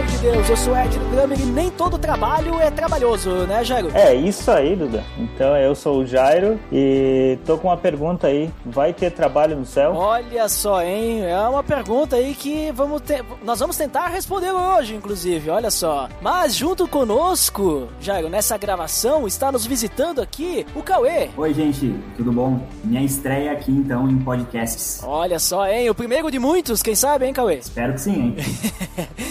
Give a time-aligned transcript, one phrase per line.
[0.00, 0.48] Amor de Deus.
[0.50, 3.90] Eu sou Ed Drummer e nem todo trabalho é trabalhoso, né, Jairo?
[3.94, 5.04] É, isso aí, Duda.
[5.18, 8.50] Então, eu sou o Jairo e tô com uma pergunta aí.
[8.64, 9.92] Vai ter trabalho no céu?
[9.94, 11.24] Olha só, hein?
[11.24, 13.24] É uma pergunta aí que vamos ter...
[13.44, 15.50] nós vamos tentar responder hoje, inclusive.
[15.50, 16.08] Olha só.
[16.20, 21.28] Mas junto conosco, Jairo, nessa gravação, está nos visitando aqui o Cauê.
[21.36, 21.94] Oi, gente.
[22.16, 22.60] Tudo bom?
[22.84, 25.02] Minha estreia aqui, então, em podcasts.
[25.04, 25.90] Olha só, hein?
[25.90, 27.56] O primeiro de muitos, quem sabe, hein, Cauê?
[27.56, 28.36] Espero que sim, hein?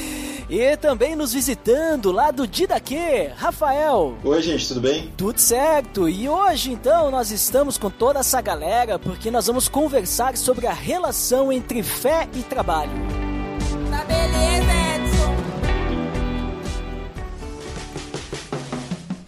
[0.49, 4.17] E também nos visitando lá do Didaquê, Rafael.
[4.23, 5.13] Oi, gente, tudo bem?
[5.15, 6.09] Tudo certo.
[6.09, 10.73] E hoje, então, nós estamos com toda essa galera porque nós vamos conversar sobre a
[10.73, 12.91] relação entre fé e trabalho.
[13.91, 14.58] Tá beleza,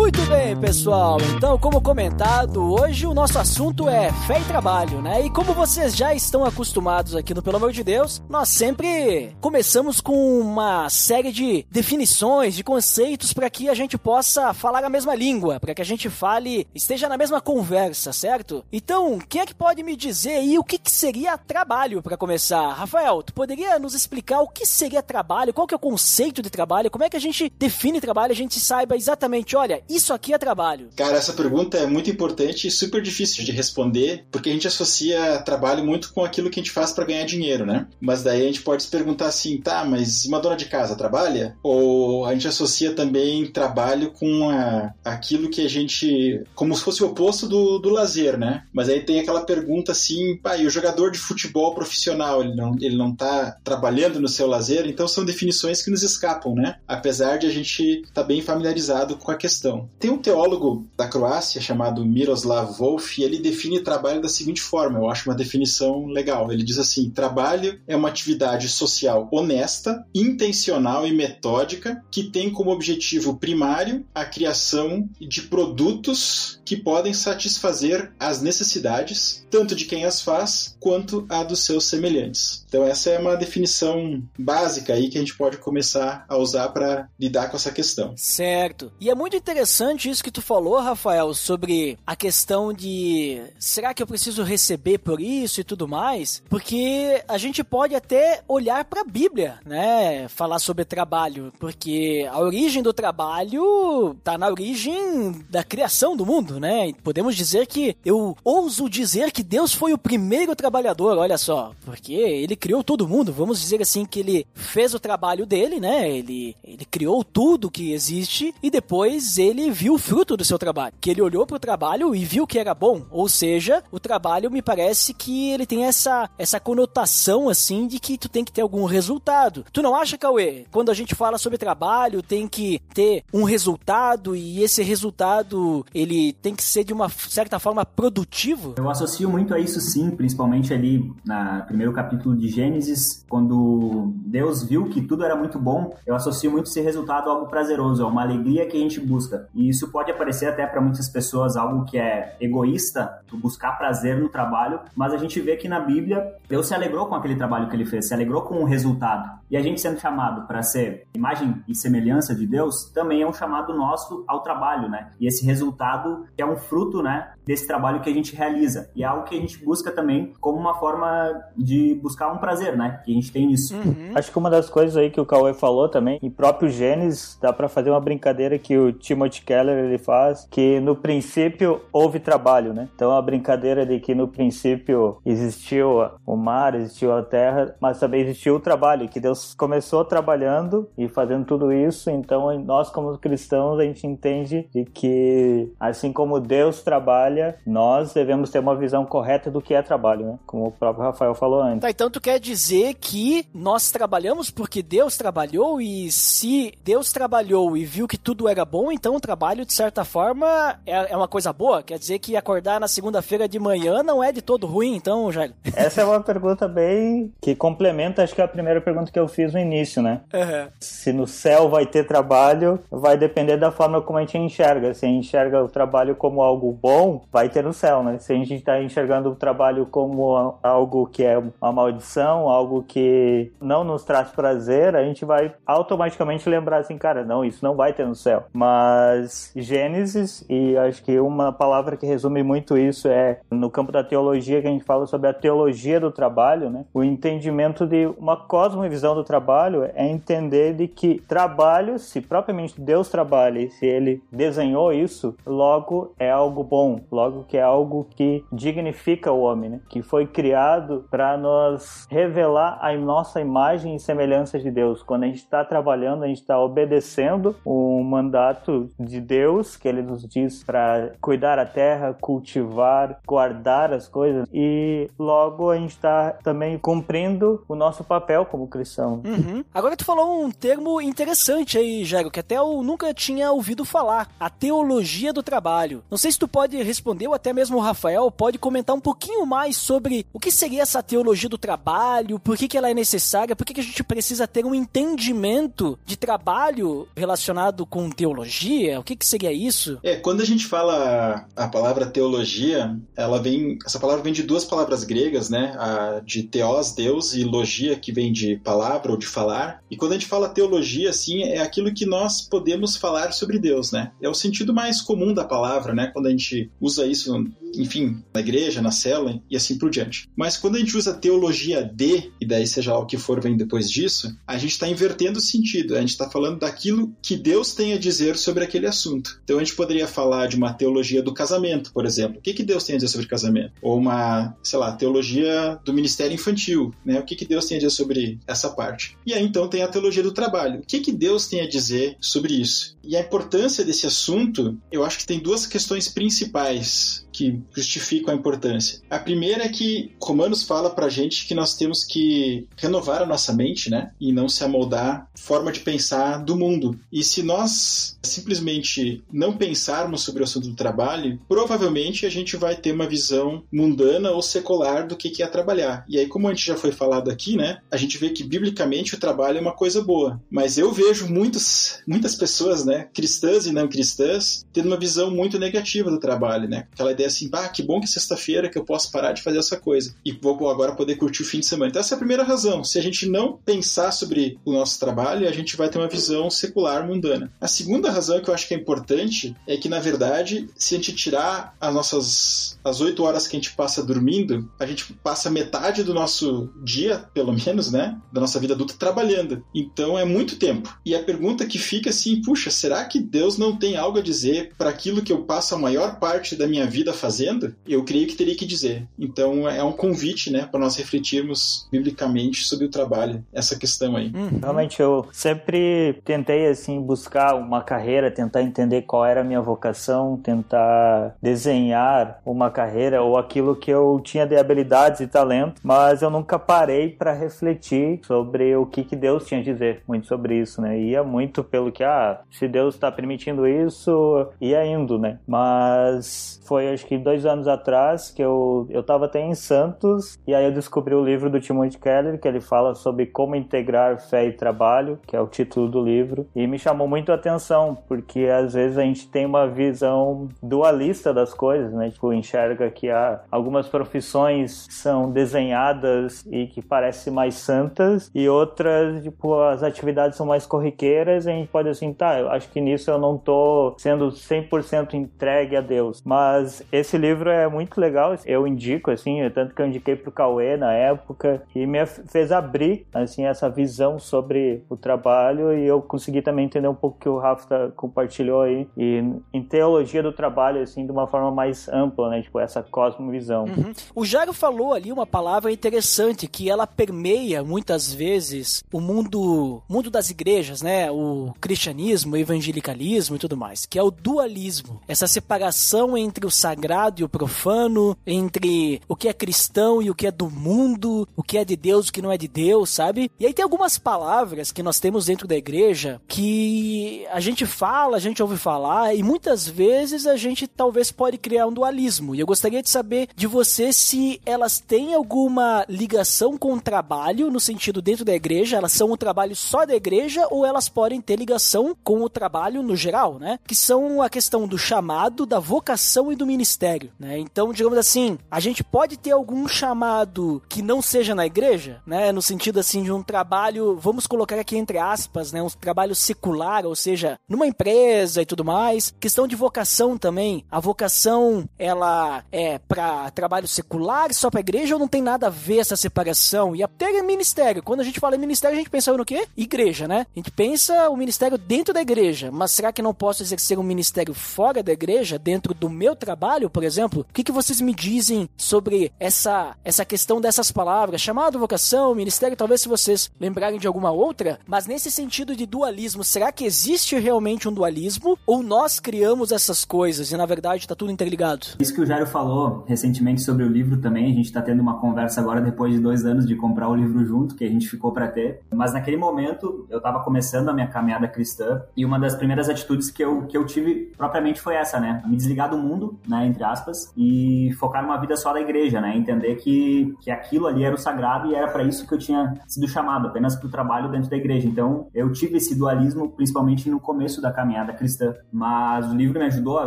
[0.00, 1.18] Muito bem, pessoal.
[1.36, 5.26] Então, como comentado, hoje o nosso assunto é fé e trabalho, né?
[5.26, 10.00] E como vocês já estão acostumados aqui no Pelo Amor de Deus, nós sempre começamos
[10.00, 15.14] com uma série de definições, de conceitos para que a gente possa falar a mesma
[15.14, 18.64] língua, para que a gente fale, esteja na mesma conversa, certo?
[18.72, 22.72] Então, quem é que pode me dizer aí o que, que seria trabalho para começar?
[22.72, 25.52] Rafael, tu poderia nos explicar o que seria trabalho?
[25.52, 26.90] Qual que é o conceito de trabalho?
[26.90, 28.32] Como é que a gente define trabalho?
[28.32, 30.88] A gente saiba exatamente, olha, isso aqui é trabalho?
[30.96, 35.38] Cara, essa pergunta é muito importante e super difícil de responder, porque a gente associa
[35.42, 37.86] trabalho muito com aquilo que a gente faz para ganhar dinheiro, né?
[38.00, 41.56] Mas daí a gente pode se perguntar assim, tá, mas uma dona de casa trabalha?
[41.62, 46.42] Ou a gente associa também trabalho com a, aquilo que a gente.
[46.54, 48.64] como se fosse o oposto do, do lazer, né?
[48.72, 52.96] Mas aí tem aquela pergunta assim, e o jogador de futebol profissional, ele não, ele
[52.96, 54.86] não tá trabalhando no seu lazer?
[54.86, 56.76] Então são definições que nos escapam, né?
[56.86, 59.79] Apesar de a gente estar tá bem familiarizado com a questão.
[59.98, 64.98] Tem um teólogo da Croácia chamado Miroslav Volf e ele define trabalho da seguinte forma,
[64.98, 66.52] eu acho uma definição legal.
[66.52, 72.70] Ele diz assim: trabalho é uma atividade social honesta, intencional e metódica que tem como
[72.70, 80.20] objetivo primário a criação de produtos que podem satisfazer as necessidades tanto de quem as
[80.20, 82.64] faz quanto a dos seus semelhantes.
[82.68, 87.08] Então essa é uma definição básica aí que a gente pode começar a usar para
[87.18, 88.14] lidar com essa questão.
[88.16, 88.92] Certo.
[89.00, 94.02] E é muito interessante isso que tu falou, Rafael, sobre a questão de será que
[94.02, 96.42] eu preciso receber por isso e tudo mais?
[96.48, 100.28] Porque a gente pode até olhar para a Bíblia, né?
[100.28, 106.60] Falar sobre trabalho, porque a origem do trabalho tá na origem da criação do mundo,
[106.60, 106.92] né?
[107.02, 112.12] Podemos dizer que eu ouso dizer que Deus foi o primeiro trabalhador, olha só, porque
[112.12, 113.32] ele criou todo mundo.
[113.32, 116.10] Vamos dizer assim que ele fez o trabalho dele, né?
[116.10, 120.94] Ele ele criou tudo que existe e depois ele viu o fruto do seu trabalho.
[121.00, 123.04] Que ele olhou para o trabalho e viu que era bom.
[123.10, 128.18] Ou seja, o trabalho me parece que ele tem essa, essa conotação assim de que
[128.18, 129.64] tu tem que ter algum resultado.
[129.72, 130.64] Tu não acha, Cauê?
[130.70, 136.32] Quando a gente fala sobre trabalho, tem que ter um resultado e esse resultado ele
[136.34, 138.74] tem que ser de uma certa forma produtivo?
[138.76, 144.62] Eu associo muito a isso sim, principalmente ali no primeiro capítulo de Gênesis, quando Deus
[144.62, 145.94] viu que tudo era muito bom.
[146.06, 149.39] Eu associo muito esse resultado a algo prazeroso, a uma alegria que a gente busca.
[149.54, 154.28] E isso pode aparecer até para muitas pessoas algo que é egoísta, buscar prazer no
[154.28, 157.76] trabalho, mas a gente vê que na Bíblia Deus se alegrou com aquele trabalho que
[157.76, 159.40] ele fez, se alegrou com o resultado.
[159.50, 163.32] E a gente sendo chamado para ser imagem e semelhança de Deus, também é um
[163.32, 165.10] chamado nosso ao trabalho, né?
[165.18, 168.88] E esse resultado é um fruto, né, desse trabalho que a gente realiza.
[168.94, 172.76] E é algo que a gente busca também como uma forma de buscar um prazer,
[172.76, 173.00] né?
[173.04, 173.74] Que a gente tem nisso.
[173.74, 174.12] Uhum.
[174.14, 177.52] Acho que uma das coisas aí que o Cauê falou também, em próprio Gênesis, dá
[177.52, 182.72] para fazer uma brincadeira que o Timothy Keller ele faz, que no princípio houve trabalho,
[182.72, 182.88] né?
[182.94, 188.20] Então a brincadeira de que no princípio existiu o mar, existiu a terra, mas também
[188.20, 193.80] existiu o trabalho, que Deus começou trabalhando e fazendo tudo isso, então nós como cristãos
[193.80, 199.04] a gente entende de que assim como Deus trabalha, trabalha, nós devemos ter uma visão
[199.04, 200.38] correta do que é trabalho, né?
[200.46, 201.80] Como o próprio Rafael falou antes.
[201.80, 207.76] Tá, então tu quer dizer que nós trabalhamos porque Deus trabalhou e se Deus trabalhou
[207.76, 211.28] e viu que tudo era bom, então o trabalho, de certa forma, é, é uma
[211.28, 211.82] coisa boa?
[211.82, 215.54] Quer dizer que acordar na segunda-feira de manhã não é de todo ruim, então, Jairo?
[215.74, 219.28] Essa é uma pergunta bem que complementa, acho que é a primeira pergunta que eu
[219.28, 220.20] fiz no início, né?
[220.32, 220.68] Uhum.
[220.80, 224.92] Se no céu vai ter trabalho, vai depender da forma como a gente enxerga.
[224.94, 228.18] Se a gente enxerga o trabalho como algo bom, vai ter no céu, né?
[228.18, 233.52] Se a gente está enxergando o trabalho como algo que é uma maldição, algo que
[233.60, 237.92] não nos traz prazer, a gente vai automaticamente lembrar assim, cara, não, isso não vai
[237.92, 238.44] ter no céu.
[238.52, 244.02] Mas Gênesis, e acho que uma palavra que resume muito isso é no campo da
[244.02, 246.84] teologia, que a gente fala sobre a teologia do trabalho, né?
[246.92, 253.08] O entendimento de uma cosmovisão do trabalho é entender de que trabalho, se propriamente Deus
[253.08, 258.44] trabalha e se ele desenhou isso, logo é algo bom, logo que é algo que
[258.52, 259.80] dignifica o homem, né?
[259.88, 265.02] Que foi criado para nos revelar a nossa imagem e semelhança de Deus.
[265.02, 270.02] Quando a gente está trabalhando, a gente está obedecendo o mandato de Deus que ele
[270.02, 276.32] nos diz para cuidar a terra, cultivar, guardar as coisas e logo a gente está
[276.42, 279.22] também cumprindo o nosso papel como cristão.
[279.24, 279.64] Uhum.
[279.72, 284.28] Agora tu falou um termo interessante aí, Jairo, que até eu nunca tinha ouvido falar,
[284.38, 286.02] a teologia do trabalho.
[286.10, 289.46] Não sei se tu pode responder ou até mesmo o Rafael pode comentar um pouquinho
[289.46, 293.56] mais sobre o que seria essa teologia do trabalho, por que, que ela é necessária,
[293.56, 299.02] por que, que a gente precisa ter um entendimento de trabalho relacionado com teologia, o
[299.02, 299.98] que, que seria isso?
[300.02, 304.64] É, quando a gente fala a palavra teologia, ela vem, essa palavra vem de duas
[304.64, 305.74] palavras gregas, né?
[305.78, 309.82] A de teos, Deus, e logia, que vem de palavra ou de falar.
[309.90, 313.90] E quando a gente fala teologia, assim, é aquilo que nós podemos falar sobre Deus,
[313.90, 314.12] né?
[314.20, 316.08] É o sentido mais comum da palavra, né?
[316.12, 317.44] Quando a gente usa isso,
[317.74, 320.28] enfim, na igreja, na célula e assim por diante.
[320.36, 323.56] Mas quando a gente usa teologia de, e daí seja lá o que for vem
[323.56, 325.96] depois disso, a gente está invertendo o sentido.
[325.96, 329.40] A gente está falando daquilo que Deus tem a dizer sobre aquele assunto.
[329.44, 332.38] Então a gente poderia falar de uma teologia do casamento, por exemplo.
[332.38, 333.72] O que, que Deus tem a dizer sobre casamento?
[333.82, 337.18] Ou uma, sei lá, teologia do ministério infantil, né?
[337.20, 339.16] O que, que Deus tem a dizer sobre essa parte?
[339.26, 340.80] E aí então tem a teologia do trabalho.
[340.80, 342.96] O que, que Deus tem a dizer sobre isso?
[343.04, 348.34] E a importância desse assunto, eu acho que tem duas questões principais mais que justificam
[348.34, 349.00] a importância.
[349.08, 353.50] A primeira é que Romanos fala pra gente que nós temos que renovar a nossa
[353.54, 354.10] mente, né?
[354.20, 357.00] E não se amoldar forma de pensar do mundo.
[357.10, 362.76] E se nós simplesmente não pensarmos sobre o assunto do trabalho, provavelmente a gente vai
[362.76, 366.04] ter uma visão mundana ou secular do que é trabalhar.
[366.06, 367.78] E aí, como a gente já foi falado aqui, né?
[367.90, 370.38] A gente vê que biblicamente o trabalho é uma coisa boa.
[370.50, 373.08] Mas eu vejo muitos, muitas pessoas, né?
[373.14, 376.86] Cristãs e não cristãs, tendo uma visão muito negativa do trabalho, né?
[376.92, 379.58] Aquela ideia assim, ah, que bom que é sexta-feira que eu posso parar de fazer
[379.58, 381.90] essa coisa e vou agora poder curtir o fim de semana.
[381.90, 382.84] Então essa é a primeira razão.
[382.84, 386.50] Se a gente não pensar sobre o nosso trabalho, a gente vai ter uma visão
[386.50, 387.52] secular mundana.
[387.60, 390.98] A segunda razão que eu acho que é importante é que na verdade, se a
[390.98, 395.50] gente tirar as nossas as oito horas que a gente passa dormindo, a gente passa
[395.50, 399.64] metade do nosso dia, pelo menos, né, da nossa vida adulta trabalhando.
[399.74, 400.96] Então é muito tempo.
[401.04, 404.72] E a pergunta que fica assim, puxa, será que Deus não tem algo a dizer
[404.76, 408.36] para aquilo que eu passo a maior parte da minha vida fazendo, eu creio que
[408.36, 409.06] teria que dizer.
[409.18, 414.32] Então é um convite, né, para nós refletirmos biblicamente sobre o trabalho, essa questão aí.
[414.34, 414.60] Uhum.
[414.60, 420.36] Realmente eu sempre tentei assim buscar uma carreira, tentar entender qual era a minha vocação,
[420.36, 426.30] tentar desenhar uma carreira ou aquilo que eu tinha de habilidades e talento, mas eu
[426.30, 430.80] nunca parei para refletir sobre o que que Deus tinha a dizer, muito sobre isso,
[430.80, 430.98] né?
[430.98, 435.38] Ia muito pelo que ah, se Deus está permitindo isso, ia indo, né?
[435.46, 440.54] Mas foi acho que dois anos atrás que eu, eu tava até em Santos e
[440.54, 444.46] aí eu descobri o livro do Timothy Keller que ele fala sobre como integrar fé
[444.46, 448.46] e trabalho, que é o título do livro, e me chamou muito a atenção porque
[448.46, 452.10] às vezes a gente tem uma visão dualista das coisas, né?
[452.10, 459.22] Tipo, enxerga que há algumas profissões são desenhadas e que parecem mais santas e outras,
[459.22, 462.80] tipo, as atividades são mais corriqueiras e a gente pode assim, tá, eu acho que
[462.80, 468.34] nisso eu não tô sendo 100% entregue a Deus, mas esse livro é muito legal,
[468.44, 473.06] eu indico, assim, tanto que eu indiquei pro Cauê na época, e me fez abrir,
[473.14, 477.38] assim, essa visão sobre o trabalho e eu consegui também entender um pouco que o
[477.38, 482.42] Rafa compartilhou aí, e em teologia do trabalho, assim, de uma forma mais ampla, né,
[482.42, 483.64] tipo, essa cosmovisão.
[483.64, 483.92] Uhum.
[484.14, 490.10] O Jairo falou ali uma palavra interessante, que ela permeia muitas vezes o mundo, mundo
[490.10, 495.26] das igrejas, né, o cristianismo, o evangelicalismo e tudo mais, que é o dualismo, essa
[495.26, 496.79] separação entre o sagrado
[497.20, 501.42] e o profano, entre o que é cristão e o que é do mundo, o
[501.42, 503.30] que é de Deus e o que não é de Deus, sabe?
[503.38, 508.16] E aí tem algumas palavras que nós temos dentro da igreja que a gente fala,
[508.16, 512.34] a gente ouve falar e muitas vezes a gente talvez pode criar um dualismo.
[512.34, 517.50] E eu gostaria de saber de você se elas têm alguma ligação com o trabalho,
[517.50, 521.20] no sentido dentro da igreja, elas são o trabalho só da igreja ou elas podem
[521.20, 523.58] ter ligação com o trabalho no geral, né?
[523.66, 526.69] Que são a questão do chamado, da vocação e do ministério,
[527.18, 527.38] né?
[527.38, 532.32] Então, digamos assim, a gente pode ter algum chamado que não seja na igreja, né?
[532.32, 535.62] No sentido assim de um trabalho, vamos colocar aqui entre aspas, né?
[535.62, 539.14] Um trabalho secular, ou seja, numa empresa e tudo mais.
[539.20, 540.64] Questão de vocação também.
[540.70, 545.50] A vocação, ela é para trabalho secular, só para igreja ou não tem nada a
[545.50, 546.74] ver essa separação?
[546.74, 547.82] E até ministério.
[547.82, 549.46] Quando a gente fala em ministério, a gente pensa no quê?
[549.56, 550.26] Igreja, né?
[550.34, 553.82] A gente pensa o ministério dentro da igreja, mas será que não posso exercer um
[553.82, 557.24] ministério fora da igreja, dentro do meu trabalho, por exemplo?
[557.28, 561.20] O que, que vocês me dizem sobre essa, essa questão dessas palavras?
[561.20, 566.24] Chamado, vocação, ministério, talvez se vocês lembrarem de alguma outra, mas nesse sentido de dualismo,
[566.24, 568.36] será que existe realmente um dualismo?
[568.46, 571.68] Ou nós criamos essas coisas e na verdade está tudo interligado?
[571.78, 574.98] Isso que o Jairo falou recentemente sobre o livro também, a gente está tendo uma
[574.98, 578.12] conversa agora depois de dois anos de comprar o livro junto, que a gente ficou
[578.12, 578.60] para ter.
[578.74, 583.10] Mas naquele momento eu estava começando a minha caminhada cristã e uma das primeiras atitudes
[583.10, 585.22] que eu, que eu tive propriamente foi essa, né?
[585.26, 589.16] Me desligar do mundo, né, entre aspas, e focar numa vida só da igreja, né?
[589.16, 592.54] Entender que, que aquilo ali era o sagrado e era para isso que eu tinha
[592.66, 594.68] sido chamado, apenas para o trabalho dentro da igreja.
[594.68, 599.46] Então eu tive esse dualismo principalmente no começo da caminhada cristã, mas o livro me
[599.46, 599.86] ajudou a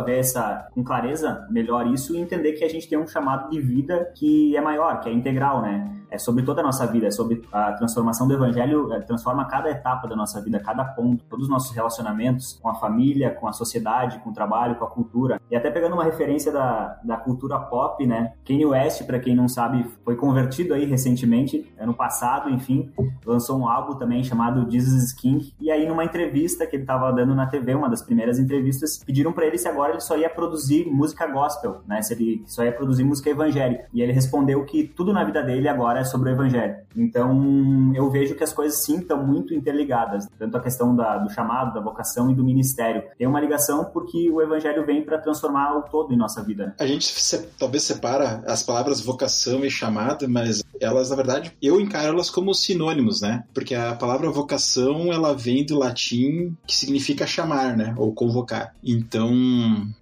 [0.00, 3.60] ver essa com clareza melhor isso e entender que a gente tem um chamado de
[3.60, 6.03] vida que é maior, que é integral, né?
[6.14, 9.68] É sobre toda a nossa vida, é sobre a transformação do evangelho, é, transforma cada
[9.68, 13.52] etapa da nossa vida, cada ponto, todos os nossos relacionamentos com a família, com a
[13.52, 15.40] sociedade, com o trabalho, com a cultura.
[15.50, 18.34] E até pegando uma referência da, da cultura pop, né?
[18.46, 22.92] Kanye West, para quem não sabe, foi convertido aí recentemente, ano passado, enfim,
[23.26, 25.52] lançou um álbum também chamado Jesus is King.
[25.60, 29.32] E aí numa entrevista que ele estava dando na TV, uma das primeiras entrevistas, pediram
[29.32, 32.00] para ele se agora ele só ia produzir música gospel, né?
[32.02, 33.86] Se ele só ia produzir música evangélica.
[33.92, 36.76] E ele respondeu que tudo na vida dele agora sobre o evangelho.
[36.96, 41.30] Então, eu vejo que as coisas sim estão muito interligadas, tanto a questão da, do
[41.30, 43.02] chamado, da vocação e do ministério.
[43.18, 46.66] Tem uma ligação porque o evangelho vem para transformar o todo em nossa vida.
[46.66, 46.74] Né?
[46.78, 51.80] A gente se, talvez separa as palavras vocação e chamado, mas elas, na verdade, eu
[51.80, 53.44] encaro elas como sinônimos, né?
[53.52, 57.94] Porque a palavra vocação, ela vem do latim que significa chamar, né?
[57.96, 58.74] Ou convocar.
[58.82, 59.32] Então,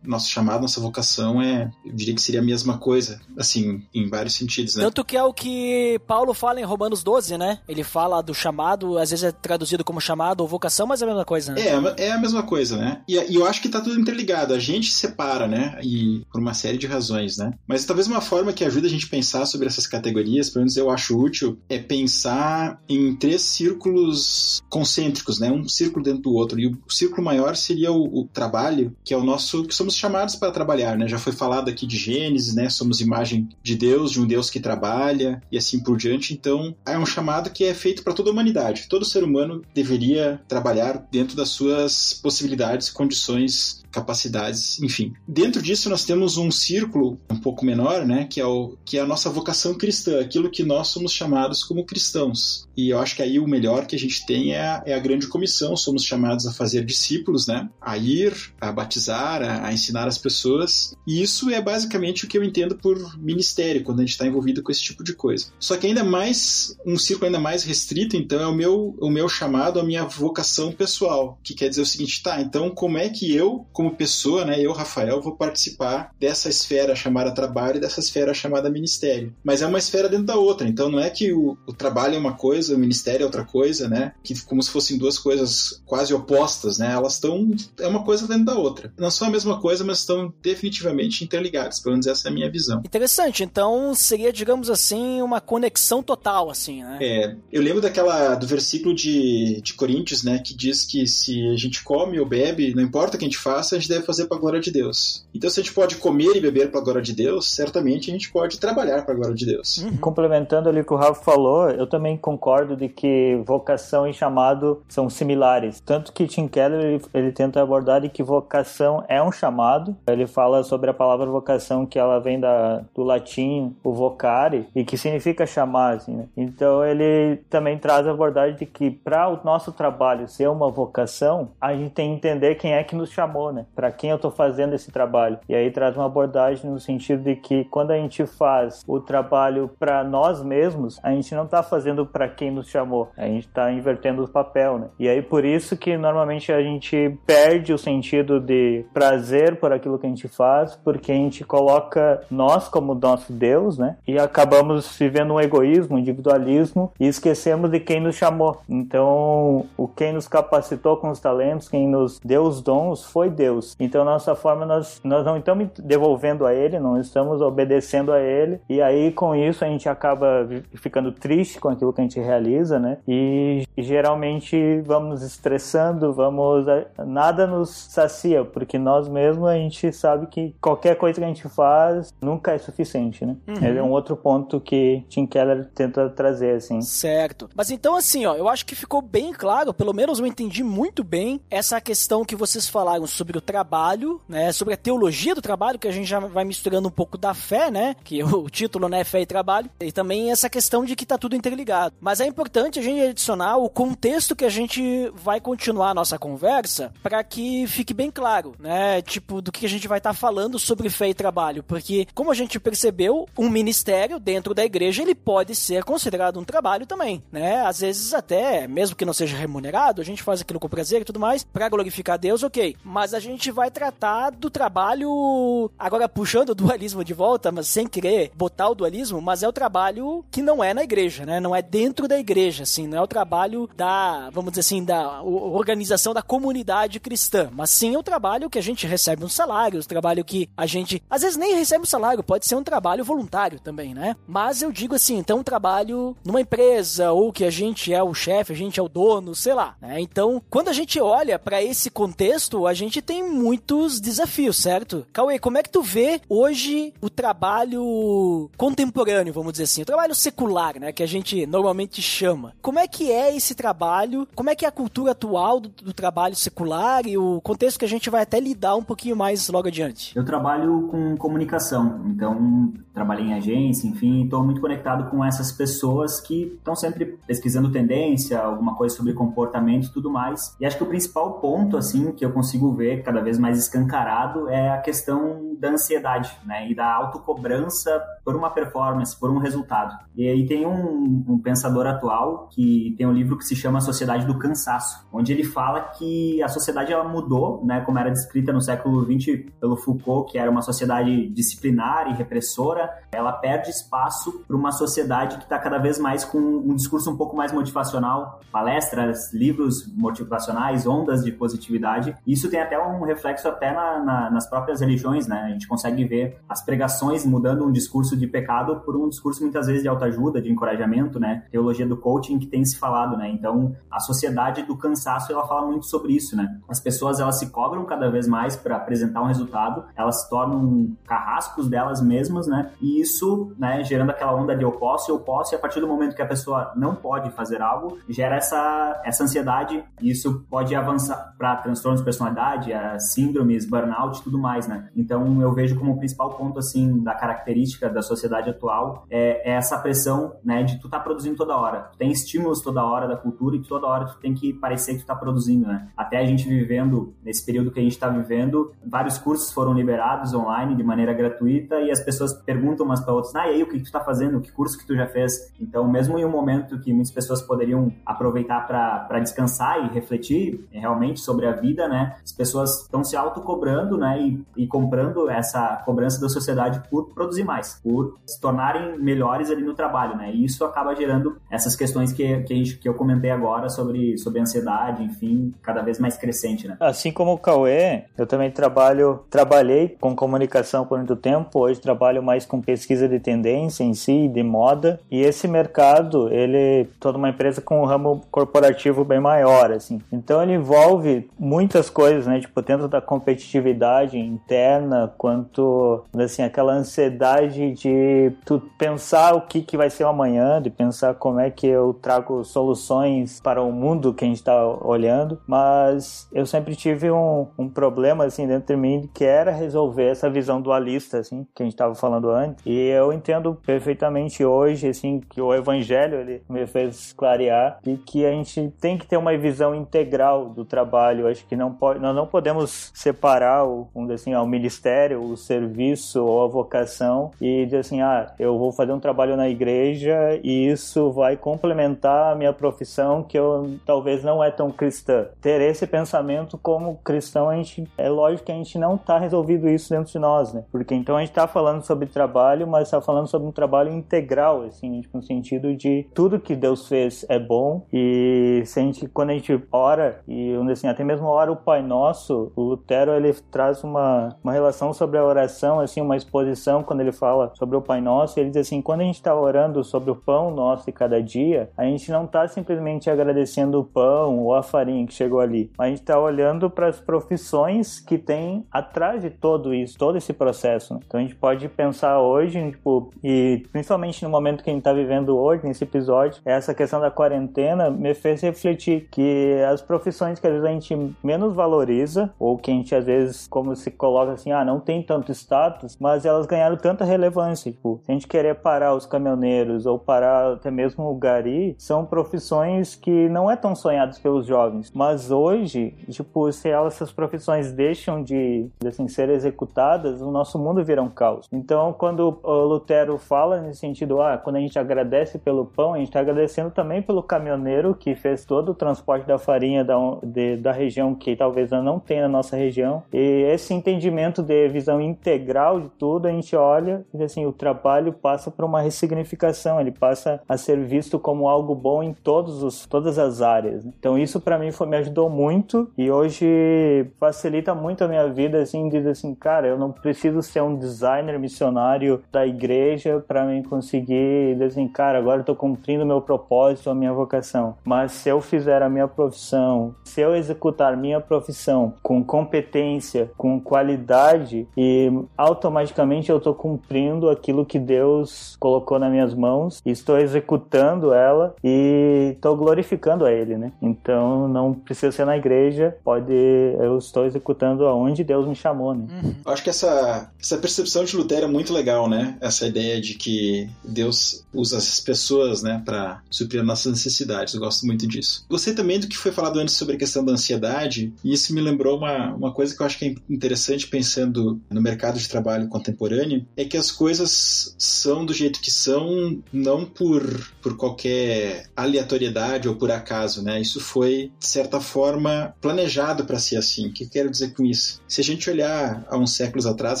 [0.02, 4.34] nosso chamado, nossa vocação é, eu diria que seria a mesma coisa, assim, em vários
[4.34, 4.84] sentidos, né?
[4.84, 7.58] Tanto que é o que Paulo fala em Romanos 12, né?
[7.68, 11.08] Ele fala do chamado, às vezes é traduzido como chamado ou vocação, mas é a
[11.08, 11.60] mesma coisa, né?
[11.60, 13.00] É, é a mesma coisa, né?
[13.08, 14.54] E, e eu acho que tá tudo interligado.
[14.54, 15.78] A gente separa, né?
[15.82, 17.52] E por uma série de razões, né?
[17.66, 20.76] Mas talvez uma forma que ajuda a gente a pensar sobre essas categorias, pelo menos
[20.76, 25.50] eu acho útil, é pensar em três círculos concêntricos, né?
[25.50, 26.58] Um círculo dentro do outro.
[26.58, 30.36] E o círculo maior seria o, o trabalho, que é o nosso, que somos chamados
[30.36, 31.08] para trabalhar, né?
[31.08, 32.68] Já foi falado aqui de Gênesis, né?
[32.68, 36.32] Somos imagem de Deus, de um Deus que trabalha e assim por diante.
[36.32, 38.86] Então, é um chamado que é feito para toda a humanidade.
[38.88, 45.12] Todo ser humano deveria trabalhar dentro das suas possibilidades, condições capacidades, enfim.
[45.28, 49.00] Dentro disso nós temos um círculo um pouco menor, né, que é, o, que é
[49.00, 52.66] a nossa vocação cristã, aquilo que nós somos chamados como cristãos.
[52.76, 54.98] E eu acho que aí o melhor que a gente tem é a, é a
[54.98, 60.08] grande comissão, somos chamados a fazer discípulos, né, a ir, a batizar, a, a ensinar
[60.08, 60.94] as pessoas.
[61.06, 64.62] E isso é basicamente o que eu entendo por ministério, quando a gente está envolvido
[64.62, 65.46] com esse tipo de coisa.
[65.58, 69.28] Só que ainda mais, um círculo ainda mais restrito, então, é o meu, o meu
[69.28, 73.34] chamado, a minha vocação pessoal, que quer dizer o seguinte, tá, então como é que
[73.34, 78.32] eu, como pessoa, né, eu, Rafael, vou participar dessa esfera chamada trabalho e dessa esfera
[78.32, 79.34] chamada ministério.
[79.44, 82.18] Mas é uma esfera dentro da outra, então não é que o, o trabalho é
[82.18, 86.14] uma coisa, o ministério é outra coisa, né, que como se fossem duas coisas quase
[86.14, 88.92] opostas, né, elas estão, é uma coisa dentro da outra.
[88.98, 92.50] Não são a mesma coisa, mas estão definitivamente interligadas, pelo menos essa é a minha
[92.50, 92.80] visão.
[92.84, 96.98] Interessante, então seria, digamos assim, uma conexão total, assim, né?
[97.00, 101.56] É, eu lembro daquela, do versículo de, de Coríntios, né, que diz que se a
[101.56, 104.26] gente come ou bebe, não importa o que a gente faça, a gente deve fazer
[104.26, 105.26] para a glória de Deus.
[105.34, 108.12] Então, se a gente pode comer e beber para a glória de Deus, certamente a
[108.12, 109.78] gente pode trabalhar para a glória de Deus.
[109.78, 109.96] Uhum.
[109.98, 114.82] Complementando ali o que o Rafa falou, eu também concordo de que vocação e chamado
[114.88, 115.80] são similares.
[115.80, 119.96] Tanto que Tim Keller ele, ele tenta abordar de que vocação é um chamado.
[120.06, 124.84] Ele fala sobre a palavra vocação que ela vem da, do latim, o vocare, e
[124.84, 125.96] que significa chamar.
[125.96, 126.26] Assim, né?
[126.36, 131.50] Então ele também traz a abordagem de que para o nosso trabalho ser uma vocação,
[131.60, 133.61] a gente tem que entender quem é que nos chamou, né?
[133.62, 133.66] Né?
[133.74, 135.38] Para quem eu tô fazendo esse trabalho?
[135.48, 139.70] E aí traz uma abordagem no sentido de que quando a gente faz o trabalho
[139.78, 143.72] para nós mesmos, a gente não tá fazendo para quem nos chamou, a gente tá
[143.72, 144.88] invertendo o papel, né?
[144.98, 149.98] E aí por isso que normalmente a gente perde o sentido de prazer por aquilo
[149.98, 153.96] que a gente faz, porque a gente coloca nós como nosso Deus, né?
[154.06, 158.60] E acabamos vivendo um egoísmo, um individualismo e esquecemos de quem nos chamou.
[158.68, 163.51] Então, o quem nos capacitou com os talentos, quem nos deu os dons foi Deus.
[163.78, 168.60] Então, nossa forma nós nós não estamos devolvendo a ele, não estamos obedecendo a ele.
[168.68, 172.78] E aí com isso a gente acaba ficando triste com aquilo que a gente realiza,
[172.78, 172.98] né?
[173.06, 176.66] E geralmente vamos estressando, vamos
[177.06, 181.48] nada nos sacia, porque nós mesmos a gente sabe que qualquer coisa que a gente
[181.48, 183.36] faz nunca é suficiente, né?
[183.46, 183.66] Uhum.
[183.66, 186.80] Ele é um outro ponto que Tim Keller tenta trazer, assim.
[186.80, 187.48] Certo.
[187.54, 191.02] Mas então, assim, ó, eu acho que ficou bem claro, pelo menos eu entendi muito
[191.04, 194.52] bem essa questão que vocês falaram sobre o trabalho, né?
[194.52, 197.70] Sobre a teologia do trabalho, que a gente já vai misturando um pouco da fé,
[197.70, 197.94] né?
[198.04, 199.70] Que o título, né, fé e trabalho.
[199.80, 201.94] E também essa questão de que tá tudo interligado.
[202.00, 206.18] Mas é importante a gente adicionar o contexto que a gente vai continuar a nossa
[206.18, 209.02] conversa para que fique bem claro, né?
[209.02, 211.62] Tipo, do que a gente vai estar tá falando sobre fé e trabalho.
[211.62, 216.44] Porque, como a gente percebeu, um ministério dentro da igreja ele pode ser considerado um
[216.44, 217.64] trabalho também, né?
[217.66, 221.04] Às vezes, até, mesmo que não seja remunerado, a gente faz aquilo com prazer e
[221.04, 222.76] tudo mais, para glorificar Deus, ok.
[222.84, 227.86] Mas a gente vai tratar do trabalho, agora puxando o dualismo de volta, mas sem
[227.86, 231.40] querer botar o dualismo, mas é o trabalho que não é na igreja, né?
[231.40, 235.22] Não é dentro da igreja, assim, não é o trabalho da, vamos dizer assim, da
[235.22, 239.84] organização da comunidade cristã, mas sim o trabalho que a gente recebe um salário, o
[239.84, 243.60] trabalho que a gente, às vezes nem recebe um salário, pode ser um trabalho voluntário
[243.60, 244.16] também, né?
[244.26, 248.14] Mas eu digo assim, então um trabalho numa empresa ou que a gente é o
[248.14, 250.00] chefe, a gente é o dono, sei lá, né?
[250.00, 255.04] Então, quando a gente olha para esse contexto, a gente tem muitos desafios, certo?
[255.12, 260.14] Cauê, como é que tu vê hoje o trabalho contemporâneo, vamos dizer assim, o trabalho
[260.14, 262.54] secular, né, que a gente normalmente chama?
[262.62, 264.28] Como é que é esse trabalho?
[264.36, 267.84] Como é que é a cultura atual do, do trabalho secular e o contexto que
[267.84, 270.16] a gente vai até lidar um pouquinho mais logo adiante?
[270.16, 276.20] Eu trabalho com comunicação, então trabalhei em agência, enfim, estou muito conectado com essas pessoas
[276.20, 280.54] que estão sempre pesquisando tendência, alguma coisa sobre comportamento e tudo mais.
[280.60, 284.48] E acho que o principal ponto, assim, que eu consigo ver cada vez mais escancarado
[284.48, 289.96] é a questão da ansiedade, né, e da autocobrança por uma performance, por um resultado.
[290.16, 293.80] E aí tem um, um pensador atual que tem um livro que se chama A
[293.80, 298.52] Sociedade do Cansaço, onde ele fala que a sociedade ela mudou, né, como era descrita
[298.52, 304.44] no século XX pelo Foucault, que era uma sociedade disciplinar e repressora, ela perde espaço
[304.46, 308.40] para uma sociedade que está cada vez mais com um discurso um pouco mais motivacional,
[308.50, 312.16] palestras, livros motivacionais, ondas de positividade.
[312.26, 315.42] Isso tem até um reflexo até na, na, nas próprias religiões, né?
[315.46, 319.66] A gente consegue ver as pregações mudando um discurso de pecado por um discurso muitas
[319.66, 321.44] vezes de autoajuda, de encorajamento, né?
[321.50, 323.28] Teologia do coaching que tem se falado, né?
[323.28, 326.58] Então, a sociedade do cansaço, ela fala muito sobre isso, né?
[326.68, 330.96] As pessoas, elas se cobram cada vez mais para apresentar um resultado, elas se tornam
[331.06, 332.70] carrascos delas mesmas, né?
[332.80, 335.86] E isso, né, gerando aquela onda de eu posso, eu posso, e a partir do
[335.86, 340.74] momento que a pessoa não pode fazer algo, gera essa, essa ansiedade, e isso pode
[340.74, 344.88] avançar para transtornos de personalidade, síndromes, burnout e tudo mais, né?
[344.96, 349.56] Então, eu vejo como o principal ponto, assim, da característica da sociedade atual é, é
[349.56, 351.90] essa pressão, né, de tu tá produzindo toda hora.
[351.92, 355.00] Tu tem estímulos toda hora da cultura e toda hora tu tem que parecer que
[355.00, 355.88] tu tá produzindo, né?
[355.96, 360.34] Até a gente vivendo, nesse período que a gente tá vivendo, vários cursos foram liberados
[360.34, 363.68] online de maneira gratuita e as pessoas perguntam umas para outras, ah, e aí, o
[363.68, 364.40] que, tu tá fazendo?
[364.40, 365.52] Que curso que tu já fez?
[365.60, 371.20] Então, mesmo em um momento que muitas pessoas poderiam aproveitar para descansar e refletir realmente
[371.20, 372.16] sobre a vida, né?
[372.22, 374.20] As pessoas estão se autocobrando, né?
[374.20, 379.62] E, e comprando essa cobrança da sociedade por produzir mais, por se tornarem melhores ali
[379.62, 380.32] no trabalho, né?
[380.32, 384.40] E isso acaba gerando essas questões que, que, gente, que eu comentei agora sobre, sobre
[384.40, 386.76] ansiedade, enfim, cada vez mais crescente, né?
[386.80, 392.22] Assim como o Cauê, eu também trabalho, trabalhei com comunicação por muito tempo, hoje trabalho
[392.22, 397.28] mais com pesquisa de tendência em si, de moda, e esse mercado, ele, toda uma
[397.28, 400.00] empresa com um ramo corporativo bem maior, assim.
[400.10, 402.40] Então ele envolve muitas coisas, né?
[402.40, 409.76] Tipo, tanto da competitividade interna, quanto, assim, aquela ansiedade de tu pensar o que, que
[409.76, 414.14] vai ser o amanhã, de pensar como é que eu trago soluções para o mundo
[414.14, 418.80] que a gente está olhando, mas eu sempre tive um, um problema, assim, dentro de
[418.80, 422.64] mim, que era resolver essa visão dualista, assim, que a gente estava falando antes.
[422.66, 428.24] E eu entendo perfeitamente hoje, assim, que o evangelho, ele me fez clarear e que
[428.26, 431.26] a gente tem que ter uma visão integral do trabalho.
[431.26, 436.44] acho que não pode, nós não podemos separar o, assim, o ministério, o serviço ou
[436.44, 441.10] a vocação e dizer assim, ah, eu vou fazer um trabalho na igreja e isso
[441.10, 445.26] vai complementar a minha profissão que eu talvez não é tão cristã.
[445.40, 449.68] Ter esse pensamento como cristão, a gente, é lógico que a gente não está resolvido
[449.68, 450.64] isso dentro de nós, né?
[450.70, 454.62] Porque então a gente está falando sobre trabalho, mas está falando sobre um trabalho integral,
[454.62, 459.06] assim, tipo, no sentido de tudo que Deus fez é bom e se a gente,
[459.08, 463.32] quando a gente ora e assim, até mesmo ora o Pai Nosso, o Lutero ele
[463.50, 467.82] traz uma, uma relação sobre a oração, assim, uma exposição quando ele fala sobre o
[467.82, 470.92] Pai Nosso, ele diz assim, quando a gente está orando sobre o pão nosso de
[470.92, 475.40] cada dia, a gente não está simplesmente agradecendo o pão ou a farinha que chegou
[475.40, 480.16] ali, a gente está olhando para as profissões que tem atrás de todo isso, todo
[480.16, 480.98] esse processo.
[481.06, 484.92] Então a gente pode pensar hoje, tipo, e principalmente no momento que a gente está
[484.92, 490.46] vivendo hoje, nesse episódio, essa questão da quarentena me fez refletir que as profissões que
[490.46, 494.32] às vezes a gente menos valoriza, ou que a gente às vezes, como se coloca
[494.32, 497.72] assim, ah, não tem tanto status, mas elas ganharam tanta relevância.
[497.72, 502.04] Tipo, se a gente querer parar os caminhoneiros ou parar até mesmo o gari, são
[502.04, 504.90] profissões que não é tão sonhadas pelos jovens.
[504.94, 510.84] Mas hoje, tipo, se elas, essas profissões deixam de, assim, ser executadas, o nosso mundo
[510.84, 511.48] vira um caos.
[511.52, 515.98] Então, quando o Lutero fala nesse sentido, ah, quando a gente agradece pelo pão, a
[515.98, 520.56] gente está agradecendo também pelo caminhoneiro que fez todo o transporte da farinha da, de,
[520.56, 523.02] da região que talvez não tenha na nossa região.
[523.12, 528.12] E esse entendimento de visão integral de tudo, a gente olha e assim, o trabalho
[528.12, 532.86] passa por uma ressignificação, ele passa a ser visto como algo bom em todos os,
[532.86, 533.84] todas as áreas.
[533.84, 533.92] Né?
[533.98, 538.60] Então isso para mim foi, me ajudou muito e hoje facilita muito a minha vida,
[538.60, 543.62] assim, diz assim, cara, eu não preciso ser um designer missionário da igreja para mim
[543.62, 547.76] conseguir dizer assim, cara, agora eu tô cumprindo meu propósito, a minha vocação.
[547.84, 553.60] Mas se eu fizer a minha profissão, se eu executar minha profissão com competência, com
[553.60, 561.12] qualidade e automaticamente eu estou cumprindo aquilo que Deus colocou nas minhas mãos, estou executando
[561.12, 563.72] ela e estou glorificando a Ele, né?
[563.80, 569.06] Então não precisa ser na igreja, pode eu estou executando aonde Deus me chamou, né?
[569.10, 569.34] Uhum.
[569.46, 572.36] Acho que essa essa percepção de Lutero é muito legal, né?
[572.40, 577.54] Essa ideia de que Deus usa as pessoas, né, para suprir nossas necessidades.
[577.54, 578.44] Eu gosto muito disso.
[578.48, 581.60] Gostei também do que foi falado antes sobre a questão da ansiedade, e isso me
[581.60, 585.68] lembrou uma, uma coisa que eu acho que é interessante pensando no mercado de trabalho
[585.68, 592.68] contemporâneo, é que as coisas são do jeito que são, não por, por qualquer aleatoriedade
[592.68, 593.60] ou por acaso, né?
[593.60, 596.88] Isso foi, de certa forma, planejado para ser assim.
[596.88, 598.00] O que quero dizer com isso?
[598.08, 600.00] Se a gente olhar há uns séculos atrás,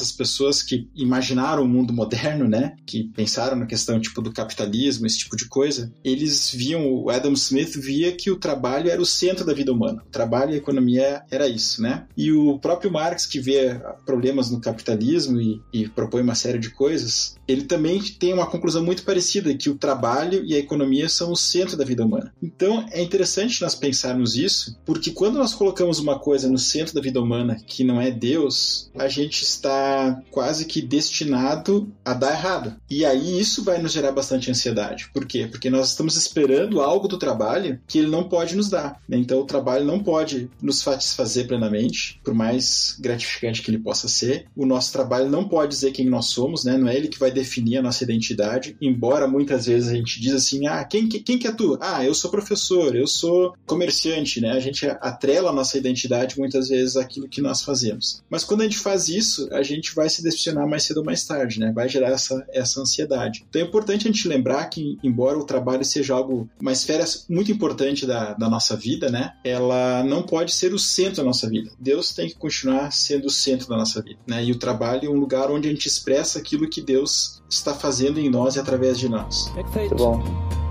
[0.00, 2.76] as pessoas que imaginaram o mundo moderno, né?
[2.86, 7.32] Que pensaram na questão tipo do capitalismo, esse tipo de coisa, eles viam, o Adam
[7.32, 10.02] Smith via que o trabalho era o centro da vida humana.
[10.06, 12.06] O trabalho e a economia era isso, né?
[12.16, 16.70] E o próprio Marx, que vê problemas no capitalismo e, e propõe uma série de
[16.70, 21.32] coisas, ele também tem uma conclusão muito parecida, que o trabalho e a economia são
[21.32, 22.32] o centro da vida humana.
[22.42, 27.00] Então, é interessante nós pensarmos isso, porque quando nós colocamos uma coisa no centro da
[27.00, 32.76] vida humana que não é Deus, a gente está quase que destinado a dar errado.
[32.88, 35.10] E aí isso vai nos gerar bastante ansiedade.
[35.12, 35.48] Por quê?
[35.50, 39.00] Porque nós estamos esperando algo do trabalho que ele não pode nos dar.
[39.08, 39.16] Né?
[39.16, 41.71] Então, o trabalho não pode nos satisfazer plenamente,
[42.22, 44.46] por mais gratificante que ele possa ser.
[44.56, 46.76] O nosso trabalho não pode dizer quem nós somos, né?
[46.76, 50.34] não é ele que vai definir a nossa identidade, embora muitas vezes a gente diz
[50.34, 51.78] assim, ah, quem, quem que é tu?
[51.80, 54.50] Ah, eu sou professor, eu sou comerciante, né?
[54.50, 58.22] A gente atrela a nossa identidade muitas vezes àquilo que nós fazemos.
[58.28, 61.24] Mas quando a gente faz isso, a gente vai se decepcionar mais cedo ou mais
[61.24, 61.72] tarde, né?
[61.72, 63.44] Vai gerar essa, essa ansiedade.
[63.48, 67.50] Então é importante a gente lembrar que, embora o trabalho seja algo, uma esfera muito
[67.50, 69.32] importante da, da nossa vida, né?
[69.44, 71.61] Ela não pode ser o centro da nossa vida.
[71.78, 74.44] Deus tem que continuar sendo o centro da nossa vida, né?
[74.44, 78.18] E o trabalho é um lugar onde a gente expressa aquilo que Deus está fazendo
[78.18, 79.48] em nós e através de nós.
[79.50, 79.94] Perfeito.
[79.94, 80.61] Muito bom.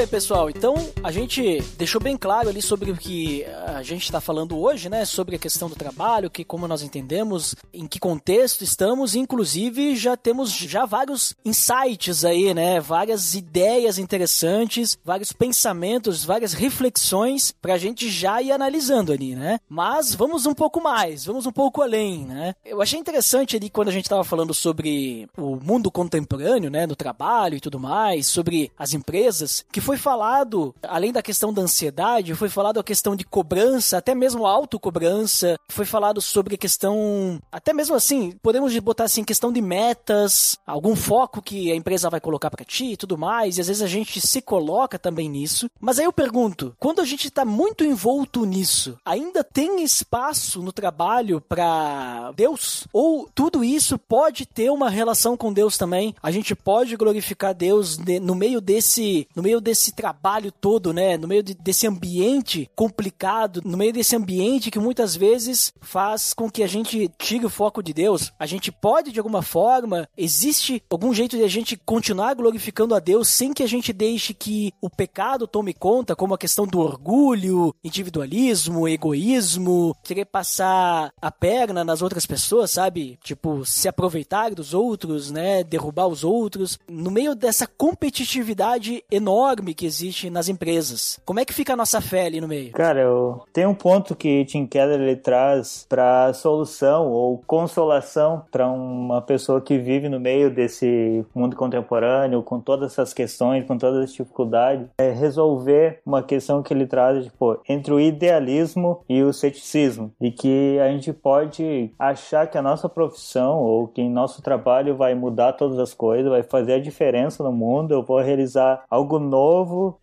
[0.00, 0.48] Bem, pessoal.
[0.48, 4.88] Então, a gente deixou bem claro ali sobre o que a gente está falando hoje,
[4.88, 5.04] né?
[5.04, 10.16] Sobre a questão do trabalho, que como nós entendemos, em que contexto estamos, inclusive já
[10.16, 12.80] temos já vários insights aí, né?
[12.80, 19.60] Várias ideias interessantes, vários pensamentos, várias reflexões pra gente já ir analisando ali, né?
[19.68, 22.54] Mas vamos um pouco mais, vamos um pouco além, né?
[22.64, 26.86] Eu achei interessante ali quando a gente estava falando sobre o mundo contemporâneo, né?
[26.86, 31.62] Do trabalho e tudo mais, sobre as empresas, que foi falado, além da questão da
[31.62, 37.40] ansiedade, foi falado a questão de cobrança, até mesmo autocobrança, foi falado sobre a questão,
[37.50, 42.20] até mesmo assim, podemos botar assim, questão de metas, algum foco que a empresa vai
[42.20, 45.70] colocar para ti e tudo mais, e às vezes a gente se coloca também nisso.
[45.80, 50.72] Mas aí eu pergunto, quando a gente está muito envolto nisso, ainda tem espaço no
[50.72, 52.86] trabalho para Deus?
[52.92, 56.14] Ou tudo isso pode ter uma relação com Deus também?
[56.22, 61.16] A gente pode glorificar Deus no meio desse, no meio desse trabalho todo, né?
[61.16, 66.50] No meio de, desse ambiente complicado, no meio desse ambiente que muitas vezes faz com
[66.50, 68.32] que a gente tire o foco de Deus.
[68.38, 72.98] A gente pode de alguma forma, existe algum jeito de a gente continuar glorificando a
[72.98, 76.80] Deus sem que a gente deixe que o pecado tome conta, como a questão do
[76.80, 83.18] orgulho, individualismo, egoísmo, querer passar a perna nas outras pessoas, sabe?
[83.22, 85.62] Tipo, se aproveitar dos outros, né?
[85.62, 86.78] Derrubar os outros.
[86.88, 91.20] No meio dessa competitividade enorme que existe nas empresas.
[91.24, 92.72] Como é que fica a nossa fé ali no meio?
[92.72, 93.42] Cara, eu...
[93.52, 99.60] tem um ponto que Tim Keller ele traz para solução ou consolação para uma pessoa
[99.60, 104.88] que vive no meio desse mundo contemporâneo, com todas essas questões, com todas as dificuldades,
[104.98, 110.30] é resolver uma questão que ele traz tipo, entre o idealismo e o ceticismo, de
[110.30, 115.52] que a gente pode achar que a nossa profissão ou que nosso trabalho vai mudar
[115.52, 119.49] todas as coisas, vai fazer a diferença no mundo, eu vou realizar algo novo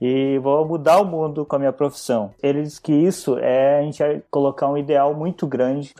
[0.01, 2.31] e vou mudar o mundo com a minha profissão.
[2.41, 5.93] Ele diz que isso é a gente colocar um ideal muito grande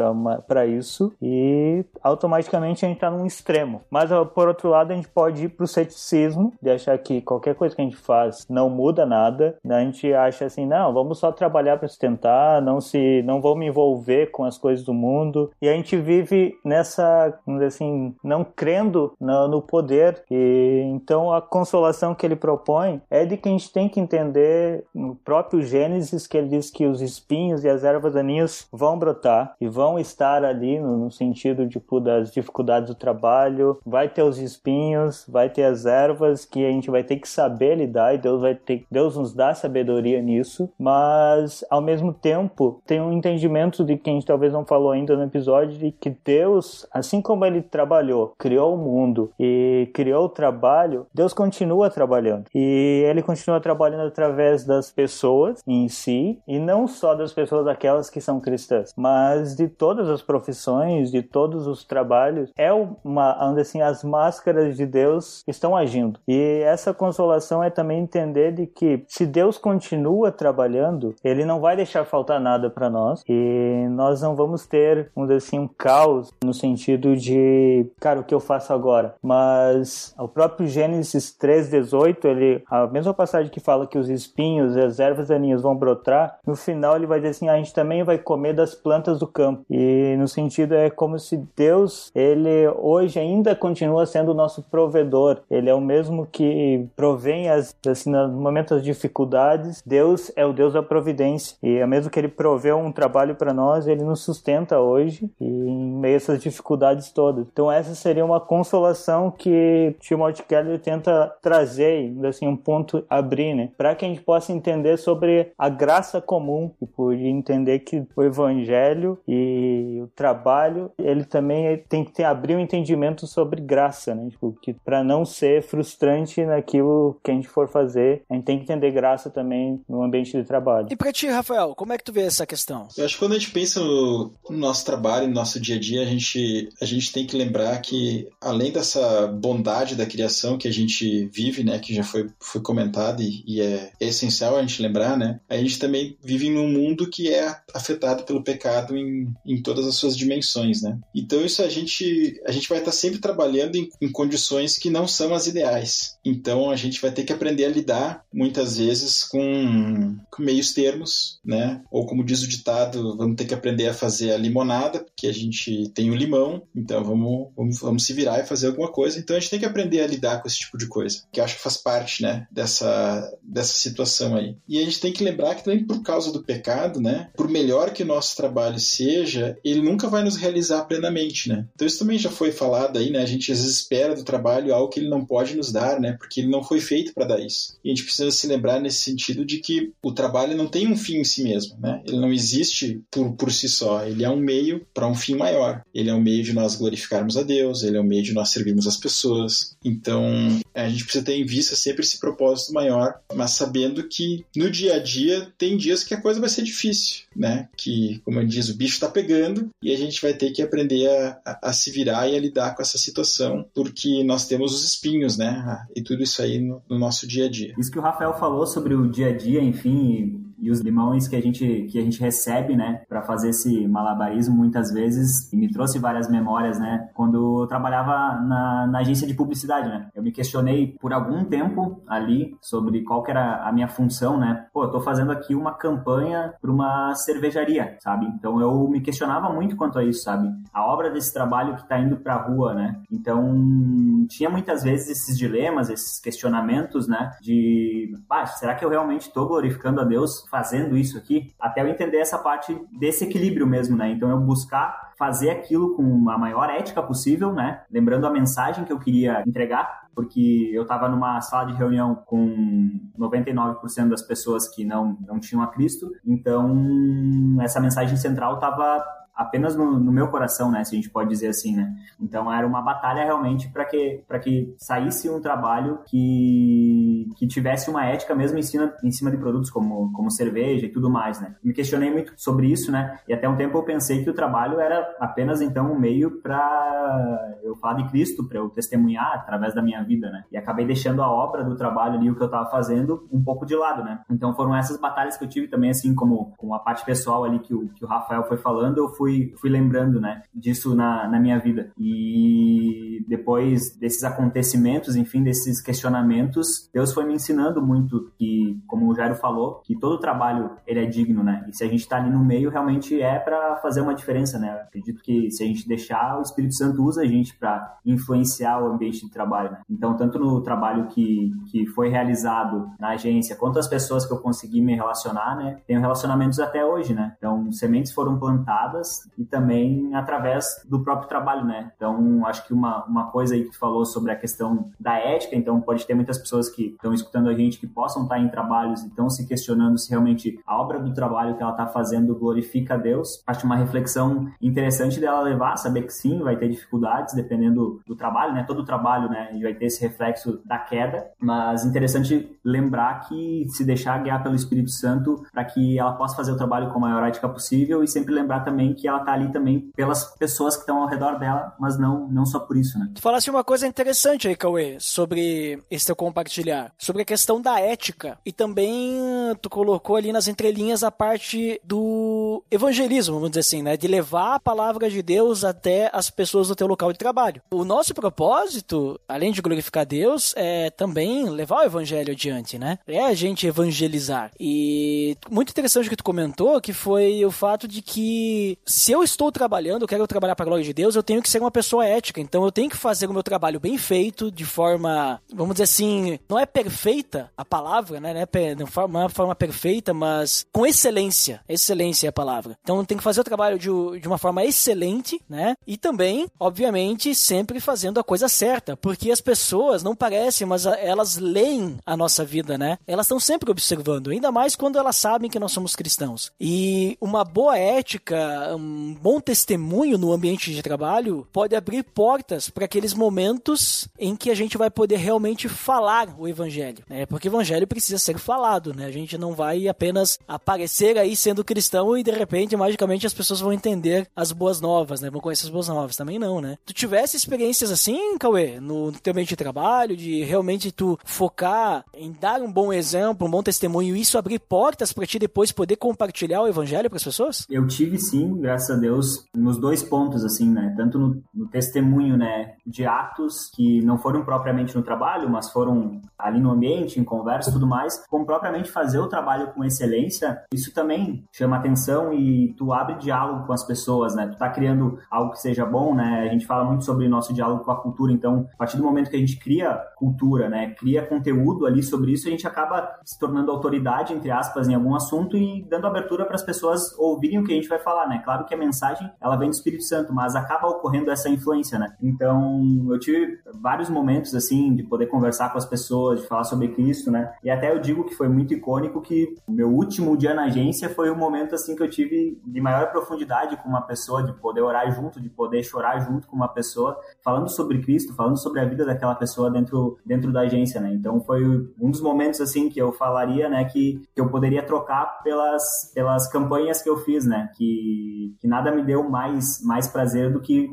[0.48, 3.82] para isso e automaticamente a gente está num extremo.
[3.90, 7.56] Mas por outro lado, a gente pode ir para o ceticismo, de achar que qualquer
[7.56, 9.58] coisa que a gente faz não muda nada.
[9.68, 13.68] A gente acha assim, não, vamos só trabalhar para sustentar, não se, não vou me
[13.68, 15.52] envolver com as coisas do mundo.
[15.62, 20.24] E a gente vive nessa, vamos dizer assim, não crendo no, no poder.
[20.30, 24.84] E então a consolação que ele propõe é de que a gente tem que entender
[24.94, 29.56] no próprio Gênesis que ele diz que os espinhos e as ervas daninhas vão brotar
[29.60, 34.38] e vão estar ali no, no sentido tipo das dificuldades do trabalho, vai ter os
[34.38, 38.42] espinhos, vai ter as ervas que a gente vai ter que saber lidar e Deus
[38.42, 43.98] vai ter Deus nos dá sabedoria nisso, mas ao mesmo tempo tem um entendimento de
[43.98, 47.62] que a gente talvez não falou ainda no episódio de que Deus, assim como ele
[47.62, 52.46] trabalhou, criou o mundo e criou o trabalho, Deus continua trabalhando.
[52.54, 58.10] E ele continua trabalhando através das pessoas em si e não só das pessoas aquelas
[58.10, 62.52] que são cristãs, mas de todas as profissões, de todos os trabalhos.
[62.58, 62.72] É
[63.04, 66.20] uma, assim, as máscaras de Deus estão agindo.
[66.26, 71.76] E essa consolação é também entender de que se Deus continua trabalhando, ele não vai
[71.76, 76.32] deixar faltar nada para nós e nós não vamos ter, vamos dizer assim, um caos
[76.44, 79.16] no sentido de, cara, o que eu faço agora?
[79.22, 84.82] Mas o próprio Gênesis 3:18, ele a mesma passagem que fala que os espinhos e
[84.82, 88.04] as ervas daninhas vão brotar, no final ele vai dizer assim, ah, a gente também
[88.04, 89.66] vai comer das plantas do campo.
[89.70, 95.42] E no sentido é como se Deus, ele hoje ainda continua sendo o nosso provedor.
[95.50, 100.54] Ele é o mesmo que provém as assim, no momento das dificuldades, Deus é o
[100.54, 101.58] Deus da providência.
[101.64, 105.46] E é mesmo que ele proveu um trabalho para nós, ele nos sustenta hoje e
[105.46, 107.48] em meio a essas dificuldades todas.
[107.52, 113.70] Então essa seria uma consolação que Timothy Keller tenta trazer, assim, um ponto abrir, né?
[113.78, 118.24] Para que a gente possa entender sobre a graça comum, tipo, de entender que o
[118.24, 124.30] evangelho e o trabalho, ele também tem que ter, abrir um entendimento sobre graça, né?
[124.30, 128.58] Tipo, que para não ser frustrante naquilo que a gente for fazer, a gente tem
[128.58, 130.88] que entender graça também no ambiente de trabalho.
[130.90, 132.88] E para ti, Rafael, como é que tu vê essa questão?
[132.98, 135.80] Eu acho que quando a gente pensa no, no nosso trabalho, no nosso dia a
[135.80, 140.68] dia, a gente, a gente tem que lembrar que além dessa bondade da criação que
[140.68, 145.18] a gente vive, né, que já foi, foi comentado e, é essencial a gente lembrar,
[145.18, 149.86] né, a gente também vive num mundo que é afetado pelo pecado em, em todas
[149.86, 150.98] as suas dimensões, né.
[151.16, 155.08] Então isso a gente, a gente vai estar sempre trabalhando em, em condições que não
[155.08, 156.18] são as ideais.
[156.26, 161.40] Então a gente vai ter que aprender a lidar muitas vezes com, com meios termos,
[161.46, 165.28] né, ou como diz o ditado, vamos ter que aprender a fazer a limonada, porque
[165.28, 169.20] a gente tem o limão, então vamos, vamos, vamos se virar e fazer alguma coisa.
[169.20, 171.56] Então a gente tem que aprender a lidar com esse tipo de coisa, que acho
[171.56, 174.56] que faz parte, né, dessa dessa, dessa situação aí.
[174.68, 177.30] E a gente tem que lembrar que também por causa do pecado, né?
[177.36, 181.66] Por melhor que o nosso trabalho seja, ele nunca vai nos realizar plenamente, né?
[181.76, 183.22] Então isso também já foi falado aí, né?
[183.22, 186.14] A gente às vezes espera do trabalho algo que ele não pode nos dar, né?
[186.14, 187.78] Porque ele não foi feito para dar isso.
[187.84, 190.98] E a gente precisa se lembrar nesse sentido de que o trabalho não tem um
[190.98, 192.02] fim em si mesmo, né?
[192.06, 194.06] Ele não existe por, por si só.
[194.06, 195.82] Ele é um meio para um fim maior.
[195.94, 198.50] Ele é um meio de nós glorificarmos a Deus, ele é um meio de nós
[198.50, 199.76] servirmos as pessoas.
[199.84, 200.26] Então,
[200.74, 204.96] a gente precisa ter em vista sempre esse propósito maior, mas sabendo que no dia
[204.96, 207.68] a dia tem dias que a coisa vai ser difícil, né?
[207.76, 211.40] Que, como diz, o bicho está pegando e a gente vai ter que aprender a,
[211.46, 215.38] a, a, se virar e a lidar com essa situação, porque nós temos os espinhos,
[215.38, 215.86] né?
[215.96, 217.74] E tudo isso aí no, no nosso dia a dia.
[217.78, 221.36] Isso que o Rafael falou sobre o dia a dia, enfim, e os limões que
[221.36, 226.00] a gente que a gente recebe, né, para fazer esse malabarismo muitas vezes me trouxe
[226.00, 230.10] várias memórias, né, quando eu trabalhava na, na agência de publicidade, né.
[230.16, 234.68] Eu me questionei por algum tempo ali sobre qual que era a minha função, né.
[234.74, 238.26] Pô, eu tô fazendo aqui uma campanha para uma cervejaria, sabe?
[238.28, 240.50] Então eu me questionava muito quanto a isso, sabe?
[240.74, 243.00] A obra desse trabalho que tá indo para a rua, né?
[243.12, 248.14] Então tinha muitas vezes esses dilemas, esses questionamentos, né, de,
[248.58, 252.38] será que eu realmente tô glorificando a Deus fazendo isso aqui, até eu entender essa
[252.38, 254.10] parte desse equilíbrio mesmo, né?
[254.10, 257.82] Então eu buscar fazer aquilo com a maior ética possível, né?
[257.92, 263.00] Lembrando a mensagem que eu queria entregar, porque eu estava numa sala de reunião com
[263.18, 269.04] 99% das pessoas que não, não tinham a Cristo, então essa mensagem central estava
[269.38, 271.94] apenas no, no, meu coração, né, se a gente pode dizer assim, né?
[272.20, 277.90] Então era uma batalha realmente para que para que saísse um trabalho que que tivesse
[277.90, 281.40] uma ética mesmo em cima, em cima de produtos como como cerveja e tudo mais,
[281.40, 281.56] né?
[281.64, 283.20] Me questionei muito sobre isso, né?
[283.28, 287.58] E até um tempo eu pensei que o trabalho era apenas então um meio para
[287.64, 290.44] eu falar de Cristo, para eu testemunhar através da minha vida, né?
[290.52, 293.66] E acabei deixando a obra do trabalho ali o que eu estava fazendo um pouco
[293.66, 294.20] de lado, né?
[294.32, 297.60] Então foram essas batalhas que eu tive também assim como com a parte pessoal ali
[297.60, 301.28] que o que o Rafael foi falando, eu fui fui, fui lembrando, né, disso na,
[301.28, 301.92] na minha vida.
[302.00, 309.16] E depois desses acontecimentos, enfim, desses questionamentos, Deus foi me ensinando muito que, como o
[309.16, 311.66] Jairo falou, que todo trabalho ele é digno, né?
[311.68, 314.70] E se a gente está ali no meio, realmente é para fazer uma diferença, né?
[314.72, 318.88] Acredito que se a gente deixar, o Espírito Santo usa a gente para influenciar o
[318.88, 319.72] ambiente de trabalho.
[319.72, 319.82] Né?
[319.90, 324.40] Então, tanto no trabalho que, que foi realizado na agência, quanto as pessoas que eu
[324.40, 325.80] consegui me relacionar, né?
[325.86, 327.36] Tenho relacionamentos até hoje, né?
[327.38, 331.92] Então, sementes foram plantadas e também através do próprio trabalho, né?
[331.96, 335.56] Então, acho que uma, uma coisa aí que tu falou sobre a questão da ética,
[335.56, 339.04] então pode ter muitas pessoas que estão escutando a gente que possam estar em trabalhos
[339.04, 342.96] e estão se questionando se realmente a obra do trabalho que ela está fazendo glorifica
[342.96, 343.44] a Deus.
[343.46, 348.54] Acho uma reflexão interessante dela levar, saber que sim, vai ter dificuldades dependendo do trabalho,
[348.54, 348.64] né?
[348.68, 349.50] Todo trabalho, né?
[349.54, 354.56] E vai ter esse reflexo da queda, mas interessante lembrar que se deixar guiar pelo
[354.56, 358.08] Espírito Santo para que ela possa fazer o trabalho com a maior ética possível e
[358.08, 361.76] sempre lembrar também que ela tá ali também pelas pessoas que estão ao redor dela,
[361.80, 363.10] mas não, não só por isso, né?
[363.16, 367.80] Tu falaste uma coisa interessante aí, Cauê, sobre esse teu compartilhar, sobre a questão da
[367.80, 369.20] ética e também
[369.62, 373.98] tu colocou ali nas entrelinhas a parte do evangelismo, vamos dizer assim, né?
[373.98, 377.62] De levar a palavra de Deus até as pessoas do teu local de trabalho.
[377.72, 383.00] O nosso propósito, além de glorificar Deus, é também levar o evangelho adiante, né?
[383.08, 384.52] É a gente evangelizar.
[384.60, 389.24] E muito interessante o que tu comentou, que foi o fato de que se eu
[389.24, 391.70] estou trabalhando, eu quero trabalhar para a glória de Deus, eu tenho que ser uma
[391.70, 392.42] pessoa ética.
[392.42, 396.40] Então eu tenho que fazer o meu trabalho bem feito, de forma, vamos dizer assim,
[396.50, 398.34] não é perfeita a palavra, né?
[398.34, 401.62] Não é, não é uma forma perfeita, mas com excelência.
[401.70, 402.78] Excelência é a palavra.
[402.82, 405.76] Então tenho que fazer o trabalho de, de uma forma excelente, né?
[405.86, 408.98] E também, obviamente, sempre fazendo a coisa certa.
[408.98, 412.98] Porque as pessoas não parecem, mas elas leem a nossa vida, né?
[413.06, 416.52] Elas estão sempre observando, ainda mais quando elas sabem que nós somos cristãos.
[416.60, 422.86] E uma boa ética, um bom testemunho no ambiente de trabalho pode abrir portas para
[422.86, 427.26] aqueles momentos em que a gente vai poder realmente falar o evangelho, né?
[427.26, 429.06] Porque o evangelho precisa ser falado, né?
[429.06, 433.60] A gente não vai apenas aparecer aí sendo cristão e de repente magicamente as pessoas
[433.60, 435.30] vão entender as boas novas, né?
[435.30, 436.78] Vão conhecer as boas novas, também não, né?
[436.86, 442.32] Tu tivesse experiências assim, Cauê, no, teu ambiente de trabalho, de realmente tu focar em
[442.32, 445.96] dar um bom exemplo, um bom testemunho e isso abrir portas para ti depois poder
[445.96, 447.66] compartilhar o evangelho para as pessoas?
[447.70, 450.94] Eu tive sim, graças a Deus nos dois pontos, assim, né?
[450.98, 456.20] Tanto no, no, testemunho, né, de atos que não foram propriamente no trabalho, mas foram
[456.38, 460.62] ali no ambiente, em conversa e tudo mais, como propriamente fazer o trabalho com excelência,
[460.72, 464.48] isso também chama atenção e tu abre diálogo com as pessoas, né?
[464.48, 466.42] Tu tá criando algo que seja bom, né?
[466.42, 469.30] A gente fala muito sobre nosso diálogo com a cultura, então, a partir do momento
[469.30, 473.40] que a gente cria cultura, né, cria conteúdo ali sobre isso, a gente acaba se
[473.40, 477.64] tornando autoridade, entre aspas, em algum assunto e dando abertura para as pessoas ouvirem o
[477.64, 478.42] que a gente vai falar, né?
[478.44, 482.16] Claro que a mensagem, ela vem do Espírito Santo, mas acaba ocorrendo essa influência, né?
[482.22, 486.90] Então, eu tive vários momentos, assim, de poder conversar com as pessoas, de falar sobre
[486.90, 487.54] Cristo, né?
[487.64, 491.10] E até eu digo que foi muito icônico que o meu último dia na agência
[491.10, 494.82] foi o momento, assim, que eu tive de maior profundidade com uma pessoa, de poder
[494.82, 498.86] orar junto, de poder chorar junto com uma pessoa, falando sobre Cristo, falando sobre a
[498.86, 501.14] vida daquela pessoa dentro, dentro da agência, né?
[501.14, 501.64] Então, foi
[502.00, 506.50] um dos momentos, assim, que eu falaria, né, que, que eu poderia trocar pelas, pelas
[506.50, 507.70] campanhas que eu fiz, né?
[507.76, 510.88] Que, que nada me deu mais, mais prazer do que,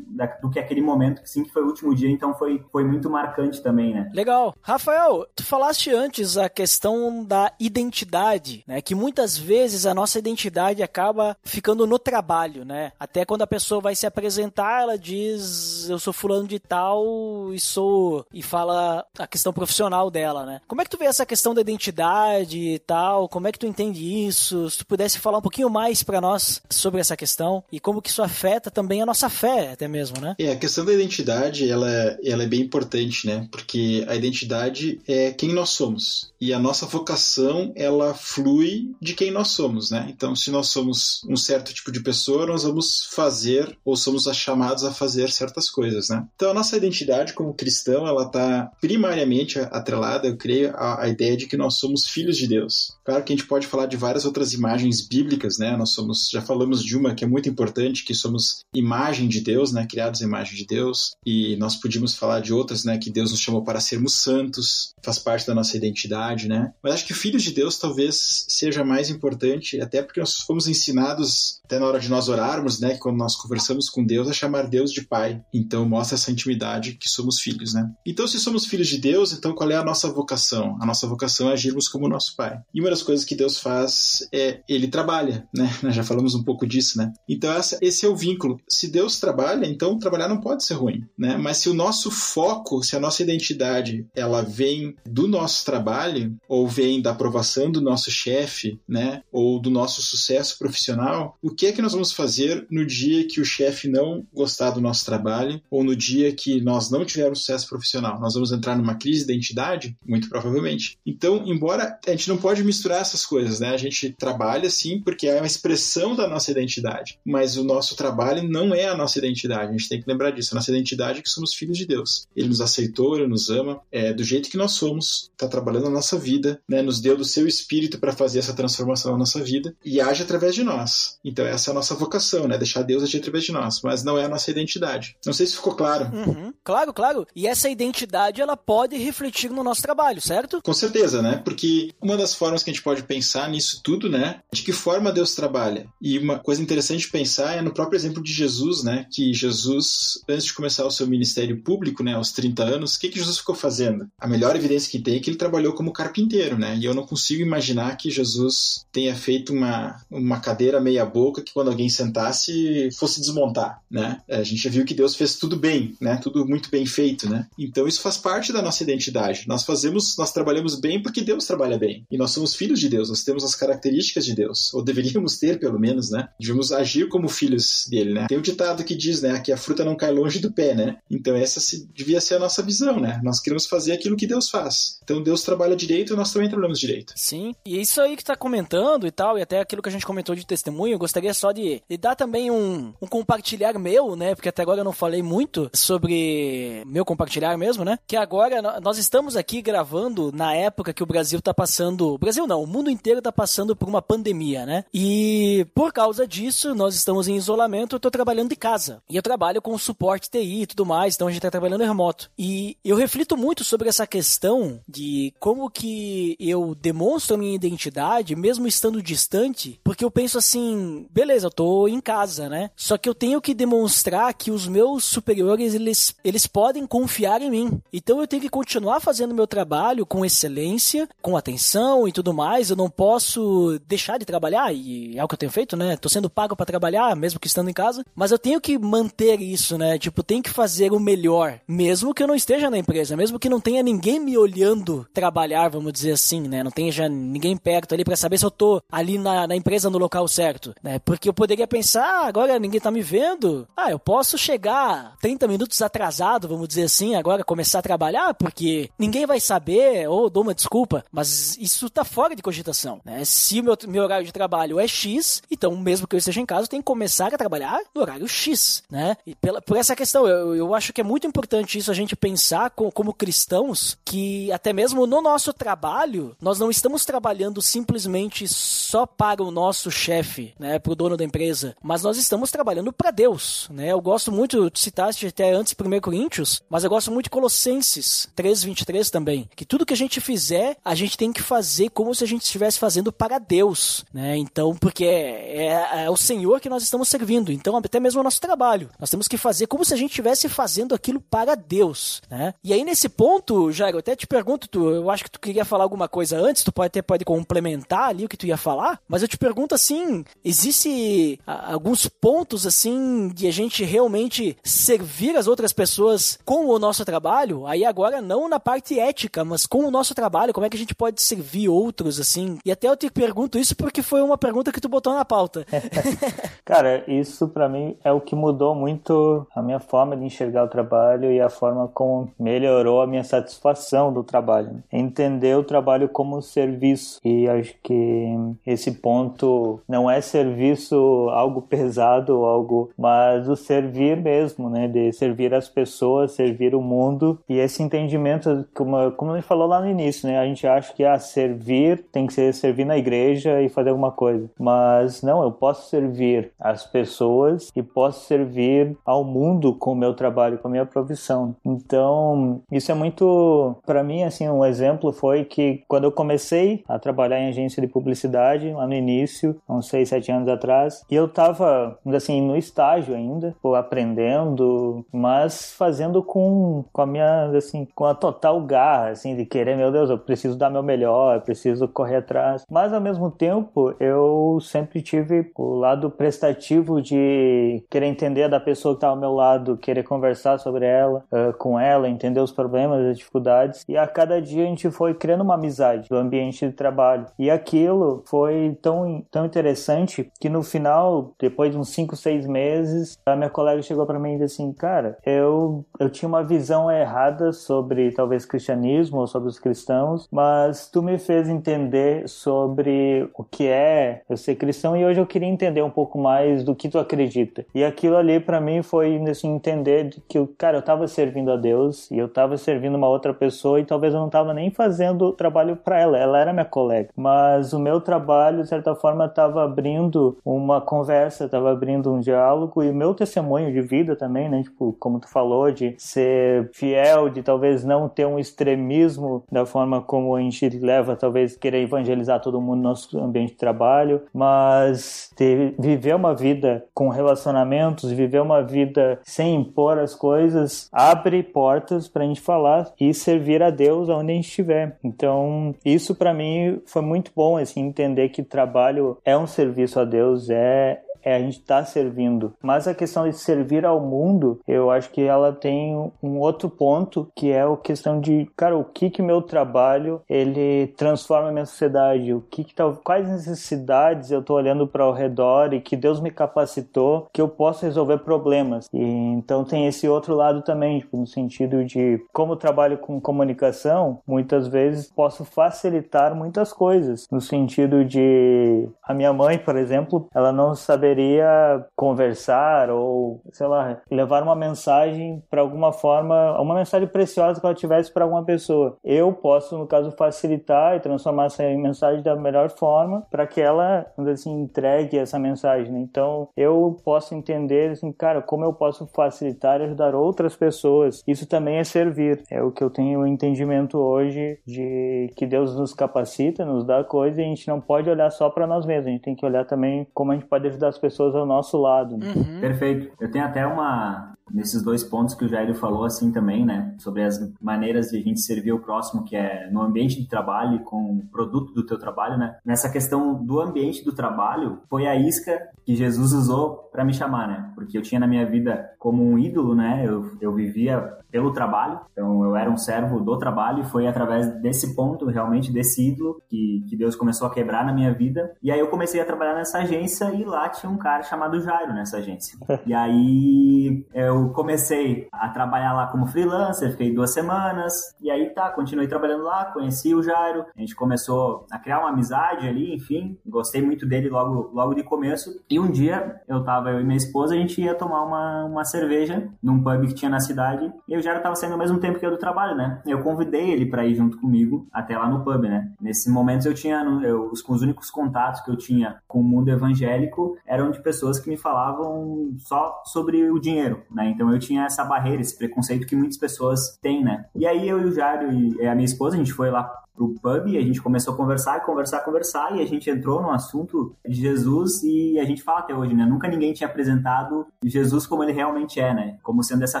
[0.42, 3.08] do que aquele momento, que sim, que foi o último dia, então foi, foi muito
[3.08, 4.10] marcante também, né?
[4.14, 4.54] Legal.
[4.62, 8.80] Rafael, tu falaste antes a questão da identidade, né?
[8.80, 12.92] Que muitas vezes a nossa identidade acaba ficando no trabalho, né?
[12.98, 17.60] Até quando a pessoa vai se apresentar, ela diz eu sou fulano de tal e
[17.60, 20.60] sou e fala a questão profissional dela, né?
[20.66, 23.28] Como é que tu vê essa questão da identidade e tal?
[23.28, 24.70] Como é que tu entende isso?
[24.70, 27.39] Se tu pudesse falar um pouquinho mais para nós sobre essa questão
[27.70, 30.34] e como que isso afeta também a nossa fé, até mesmo, né?
[30.38, 31.88] É, a questão da identidade, ela,
[32.22, 33.48] ela é bem importante, né?
[33.50, 36.32] Porque a identidade é quem nós somos.
[36.40, 40.06] E a nossa vocação, ela flui de quem nós somos, né?
[40.08, 44.84] Então, se nós somos um certo tipo de pessoa, nós vamos fazer ou somos chamados
[44.84, 46.26] a fazer certas coisas, né?
[46.34, 51.36] Então, a nossa identidade como cristão, ela está primariamente atrelada, eu creio, à, à ideia
[51.36, 52.96] de que nós somos filhos de Deus.
[53.04, 55.76] Claro que a gente pode falar de várias outras imagens bíblicas, né?
[55.76, 59.72] Nós somos, já falamos de uma que é muito importante, que somos imagem de Deus,
[59.72, 59.86] né?
[59.86, 61.12] Criados à imagem de Deus.
[61.24, 62.98] E nós podíamos falar de outras, né?
[62.98, 66.72] Que Deus nos chamou para sermos santos, faz parte da nossa identidade, né?
[66.82, 71.60] Mas acho que filhos de Deus talvez seja mais importante, até porque nós fomos ensinados,
[71.64, 72.96] até na hora de nós orarmos, né?
[72.96, 75.40] Quando nós conversamos com Deus, a chamar Deus de Pai.
[75.54, 77.90] Então mostra essa intimidade que somos filhos, né?
[78.06, 80.76] Então, se somos filhos de Deus, então qual é a nossa vocação?
[80.80, 82.60] A nossa vocação é agirmos como nosso Pai.
[82.74, 85.70] E uma das coisas que Deus faz é ele trabalha, né?
[85.82, 87.12] Nós já falamos um pouco disso, né?
[87.28, 88.60] Então, essa, esse é o vínculo.
[88.68, 91.36] Se Deus trabalha, então trabalhar não pode ser ruim, né?
[91.36, 96.66] Mas se o nosso foco, se a nossa identidade, ela vem do nosso trabalho ou
[96.66, 99.22] vem da aprovação do nosso chefe, né?
[99.30, 103.40] Ou do nosso sucesso profissional, o que é que nós vamos fazer no dia que
[103.40, 107.68] o chefe não gostar do nosso trabalho ou no dia que nós não tivermos sucesso
[107.68, 108.20] profissional?
[108.20, 109.96] Nós vamos entrar numa crise de identidade?
[110.06, 110.98] Muito provavelmente.
[111.06, 113.70] Então, embora a gente não pode misturar essas coisas, né?
[113.70, 118.42] A gente trabalha sim porque é uma expressão da nossa identidade, mas o nosso trabalho
[118.48, 119.68] não é a nossa identidade.
[119.68, 120.54] A gente tem que lembrar disso.
[120.54, 122.26] A nossa identidade é que somos filhos de Deus.
[122.34, 125.90] Ele nos aceitou, ele nos ama, é do jeito que nós somos, está trabalhando na
[125.90, 126.82] nossa vida, né?
[126.82, 130.54] Nos deu do seu espírito para fazer essa transformação na nossa vida e age através
[130.54, 131.18] de nós.
[131.24, 132.58] Então essa é a nossa vocação, né?
[132.58, 135.16] Deixar Deus agir através de nós, mas não é a nossa identidade.
[135.24, 136.06] Não sei se ficou claro.
[136.14, 136.52] Uhum.
[136.62, 137.26] Claro, claro.
[137.34, 140.60] E essa identidade ela pode refletir no nosso trabalho, certo?
[140.62, 141.40] Com certeza, né?
[141.44, 144.40] Porque uma das formas que a gente pode pensar nisso tudo, né?
[144.52, 145.86] De que forma Deus trabalha.
[146.00, 149.06] E uma coisa interessante de pensar é no próprio exemplo de Jesus, né?
[149.10, 152.14] Que Jesus, antes de começar o seu ministério público, né?
[152.14, 154.08] Aos 30 anos, o que, que Jesus ficou fazendo?
[154.18, 156.76] A melhor evidência que tem é que ele trabalhou como carpinteiro, né?
[156.76, 161.52] E eu não consigo imaginar que Jesus tenha feito uma, uma cadeira meia boca que
[161.52, 164.20] quando alguém sentasse fosse desmontar, né?
[164.28, 166.16] A gente viu que Deus fez tudo bem, né?
[166.22, 167.46] Tudo muito bem feito, né?
[167.58, 169.44] Então isso faz parte da nossa identidade.
[169.46, 172.04] Nós fazemos, nós trabalhamos bem porque Deus trabalha bem.
[172.10, 175.58] E nós somos filhos de Deus, nós temos as características de Deus, ou deveríamos ter
[175.58, 176.28] pelo menos, né?
[176.38, 178.26] Devemos agir como filhos dele, né?
[178.28, 180.98] Tem um ditado que diz, né, que a fruta não cai longe do pé, né?
[181.10, 183.20] Então essa se, devia ser a nossa visão, né?
[183.22, 184.98] Nós queremos fazer aquilo que Deus faz.
[185.02, 187.12] Então Deus trabalha direito e nós também trabalhamos direito.
[187.16, 187.54] Sim.
[187.64, 190.34] E isso aí que tá comentando e tal, e até aquilo que a gente comentou
[190.34, 194.34] de testemunho, eu gostaria só de, de dar também um, um compartilhar meu, né?
[194.34, 197.98] Porque até agora eu não falei muito sobre meu compartilhar mesmo, né?
[198.06, 202.18] Que agora nós estamos aqui gravando na época que o Brasil tá passando.
[202.18, 204.84] Brasil não, o mundo inteiro tá passando por uma pandemia, né?
[204.92, 209.02] E por causa disso, nós estamos em isolamento, eu tô trabalhando de casa.
[209.08, 212.30] E eu trabalho com suporte TI e tudo mais, então a gente tá trabalhando remoto.
[212.38, 218.36] E eu reflito muito sobre essa questão de como que eu demonstro a minha identidade,
[218.36, 222.70] mesmo estando distante, porque eu penso assim, beleza, eu tô em casa, né?
[222.76, 227.50] Só que eu tenho que demonstrar que os meus superiores, eles, eles podem confiar em
[227.50, 227.82] mim.
[227.92, 232.70] Então eu tenho que continuar fazendo meu trabalho com excelência, com atenção e tudo mais.
[232.70, 235.96] Eu não posso deixar de trabalhar, e é o que eu tenho feito, né?
[235.96, 238.04] Tô sendo pago para trabalhar, mesmo que estando em casa.
[238.14, 239.98] Mas eu tenho que manter isso, né?
[239.98, 243.48] Tipo, tenho que fazer o melhor, mesmo que eu não esteja na empresa, mesmo que
[243.48, 246.62] não tenha ninguém me olhando trabalhar, vamos dizer assim, né?
[246.62, 249.98] Não tenha ninguém perto ali para saber se eu tô ali na, na, empresa no
[249.98, 250.98] local certo, né?
[250.98, 253.66] Porque eu poderia pensar, ah, agora ninguém tá me vendo.
[253.76, 258.34] Ah, eu posso posso chegar 30 minutos atrasado, vamos dizer assim, agora começar a trabalhar,
[258.34, 263.24] porque ninguém vai saber, ou dou uma desculpa, mas isso tá fora de cogitação, né?
[263.24, 266.44] Se o meu, meu horário de trabalho é X, então mesmo que eu esteja em
[266.58, 269.16] eu tenho que começar a trabalhar no horário X, né?
[269.26, 272.16] E pela, por essa questão, eu, eu acho que é muito importante isso a gente
[272.16, 278.48] pensar com, como cristãos, que até mesmo no nosso trabalho, nós não estamos trabalhando simplesmente
[278.48, 282.92] só para o nosso chefe, né, para o dono da empresa, mas nós estamos trabalhando
[282.92, 283.92] para Deus, né?
[283.92, 289.10] Eu gosto muito, citar até antes 1 Coríntios, mas eu gosto muito de Colossenses 3:23
[289.10, 292.26] também, que tudo que a gente fizer, a gente tem que fazer como se a
[292.26, 294.36] gente estivesse fazendo para Deus, né?
[294.36, 298.24] Então, porque é, é, é o Senhor que nós estamos servindo, então até mesmo o
[298.24, 302.20] nosso trabalho, nós temos que fazer como se a gente estivesse fazendo aquilo para Deus,
[302.30, 302.54] né?
[302.62, 305.64] E aí nesse ponto, Jairo, eu até te pergunto, tu, eu acho que tu queria
[305.64, 309.00] falar alguma coisa antes, tu pode até pode complementar ali o que tu ia falar,
[309.08, 315.46] mas eu te pergunto assim, existe alguns pontos assim de a gente realmente servir as
[315.46, 317.66] outras pessoas com o nosso trabalho?
[317.66, 320.80] Aí agora não na parte ética, mas com o nosso trabalho, como é que a
[320.80, 322.58] gente pode servir outros assim?
[322.64, 325.66] E até eu te pergunto isso porque foi uma pergunta que tu botou na pauta.
[326.64, 330.68] Cara, isso para mim é o que mudou muito a minha forma de enxergar o
[330.68, 334.82] trabalho e a forma como melhorou a minha satisfação do trabalho.
[334.92, 337.18] Entender o trabalho como serviço.
[337.24, 340.96] E acho que esse ponto não é serviço
[341.30, 344.86] algo pesado, algo, mas o servir mesmo, né?
[344.86, 347.38] De servir as pessoas, servir o mundo.
[347.48, 350.38] E esse entendimento, como, como ele falou lá no início, né?
[350.38, 353.90] A gente acha que a ah, servir tem que ser servir na igreja e fazer
[353.90, 354.48] alguma coisa.
[354.58, 356.19] Mas não, eu posso servir
[356.58, 361.54] as pessoas e posso servir ao mundo com o meu trabalho, com a minha profissão.
[361.64, 366.98] Então, isso é muito, para mim, assim, um exemplo foi que quando eu comecei a
[366.98, 371.28] trabalhar em agência de publicidade, lá no início, uns 6, 7 anos atrás, e eu
[371.28, 378.14] tava, assim, no estágio ainda, aprendendo, mas fazendo com, com a minha, assim, com a
[378.14, 382.16] total garra, assim, de querer, meu Deus, eu preciso dar meu melhor, eu preciso correr
[382.16, 382.64] atrás.
[382.70, 388.94] Mas, ao mesmo tempo, eu sempre tive o lado prestativo de querer entender da pessoa
[388.94, 393.06] que estava ao meu lado, querer conversar sobre ela, uh, com ela, entender os problemas,
[393.06, 393.84] as dificuldades.
[393.88, 397.26] E a cada dia a gente foi criando uma amizade do ambiente de trabalho.
[397.38, 403.18] E aquilo foi tão, tão interessante que no final, depois de uns 5, 6 meses,
[403.24, 406.90] a minha colega chegou para mim e disse assim: Cara, eu, eu tinha uma visão
[406.90, 413.44] errada sobre talvez cristianismo ou sobre os cristãos, mas tu me fez entender sobre o
[413.44, 416.88] que é eu ser cristão e hoje eu queria entender um pouco mais do que
[416.88, 417.64] tu acredita.
[417.74, 422.10] E aquilo ali para mim foi assim, entender que, cara, eu tava servindo a Deus
[422.10, 425.76] e eu tava servindo uma outra pessoa e talvez eu não tava nem fazendo trabalho
[425.76, 427.10] para ela, ela era minha colega.
[427.16, 432.82] Mas o meu trabalho, de certa forma, tava abrindo uma conversa, tava abrindo um diálogo
[432.82, 434.62] e o meu testemunho de vida também, né?
[434.62, 440.00] Tipo, como tu falou, de ser fiel, de talvez não ter um extremismo da forma
[440.00, 445.30] como a gente leva, talvez querer evangelizar todo mundo no nosso ambiente de trabalho, mas
[445.36, 452.08] ter, viver uma vida com relacionamentos, viver uma vida sem impor as coisas, abre portas
[452.08, 454.98] para a gente falar e servir a Deus onde a gente estiver.
[455.02, 460.04] Então, isso para mim foi muito bom, assim, entender que trabalho é um serviço a
[460.04, 462.52] Deus, é é a gente estar tá servindo.
[462.62, 467.28] Mas a questão de servir ao mundo, eu acho que ela tem um outro ponto
[467.34, 471.66] que é a questão de, cara, o que que meu trabalho ele transforma a minha
[471.66, 475.96] sociedade, o que que tá, quais necessidades eu estou olhando para ao redor e que
[475.96, 478.88] Deus me capacitou que eu possa resolver problemas.
[478.92, 483.20] E então tem esse outro lado também, tipo, no sentido de como eu trabalho com
[483.20, 490.26] comunicação, muitas vezes posso facilitar muitas coisas, no sentido de a minha mãe, por exemplo,
[490.34, 496.74] ela não saber poderia conversar ou, sei lá, levar uma mensagem para alguma forma, uma
[496.74, 498.96] mensagem preciosa que ela tivesse para alguma pessoa.
[499.04, 504.06] Eu posso, no caso, facilitar e transformar essa mensagem da melhor forma para que ela,
[504.30, 505.92] assim, entregue essa mensagem.
[505.92, 506.00] Né?
[506.00, 511.22] Então, eu posso entender, assim, cara, como eu posso facilitar e ajudar outras pessoas.
[511.26, 512.42] Isso também é servir.
[512.50, 517.40] É o que eu tenho entendimento hoje de que Deus nos capacita, nos dá coisa
[517.40, 519.08] e a gente não pode olhar só para nós mesmos.
[519.08, 521.78] A gente tem que olhar também como a gente pode ajudar as pessoas ao nosso
[521.78, 522.16] lado.
[522.16, 522.32] Né?
[522.34, 522.60] Uhum.
[522.60, 523.10] Perfeito.
[523.20, 526.94] Eu tenho até uma, nesses dois pontos que o Jair falou assim também, né?
[526.98, 530.76] Sobre as maneiras de a gente servir o próximo, que é no ambiente de trabalho
[530.76, 532.56] e com o produto do teu trabalho, né?
[532.64, 537.48] Nessa questão do ambiente do trabalho, foi a isca que Jesus usou para me chamar,
[537.48, 537.70] né?
[537.74, 540.04] Porque eu tinha na minha vida como um ídolo, né?
[540.06, 544.52] Eu, eu vivia pelo trabalho, então eu era um servo do trabalho e foi através
[544.60, 548.52] desse ponto, realmente desse ídolo, que, que Deus começou a quebrar na minha vida.
[548.62, 551.94] E aí eu comecei a trabalhar nessa agência e lá tinha um cara chamado Jairo
[551.94, 552.58] nessa agência.
[552.86, 558.70] E aí eu comecei a trabalhar lá como freelancer, fiquei duas semanas, e aí tá,
[558.70, 563.38] continuei trabalhando lá, conheci o Jairo, a gente começou a criar uma amizade ali, enfim,
[563.46, 565.50] gostei muito dele logo, logo de começo.
[565.68, 568.84] E um dia eu tava, eu e minha esposa, a gente ia tomar uma, uma
[568.84, 572.18] cerveja num pub que tinha na cidade, e o Jairo tava saindo ao mesmo tempo
[572.18, 573.02] que eu do trabalho, né?
[573.06, 575.92] Eu convidei ele para ir junto comigo até lá no pub, né?
[576.00, 579.68] Nesse momento eu tinha, eu, os, os únicos contatos que eu tinha com o mundo
[579.68, 584.29] evangélico eram de pessoas que me falavam só sobre o dinheiro, né?
[584.30, 587.46] Então eu tinha essa barreira, esse preconceito que muitas pessoas têm, né?
[587.54, 590.34] E aí eu e o Jairo e a minha esposa, a gente foi lá pro
[590.34, 594.14] pub e a gente começou a conversar, conversar, conversar e a gente entrou no assunto
[594.26, 596.24] de Jesus e a gente fala até hoje, né?
[596.24, 599.38] Nunca ninguém tinha apresentado Jesus como ele realmente é, né?
[599.42, 600.00] Como sendo essa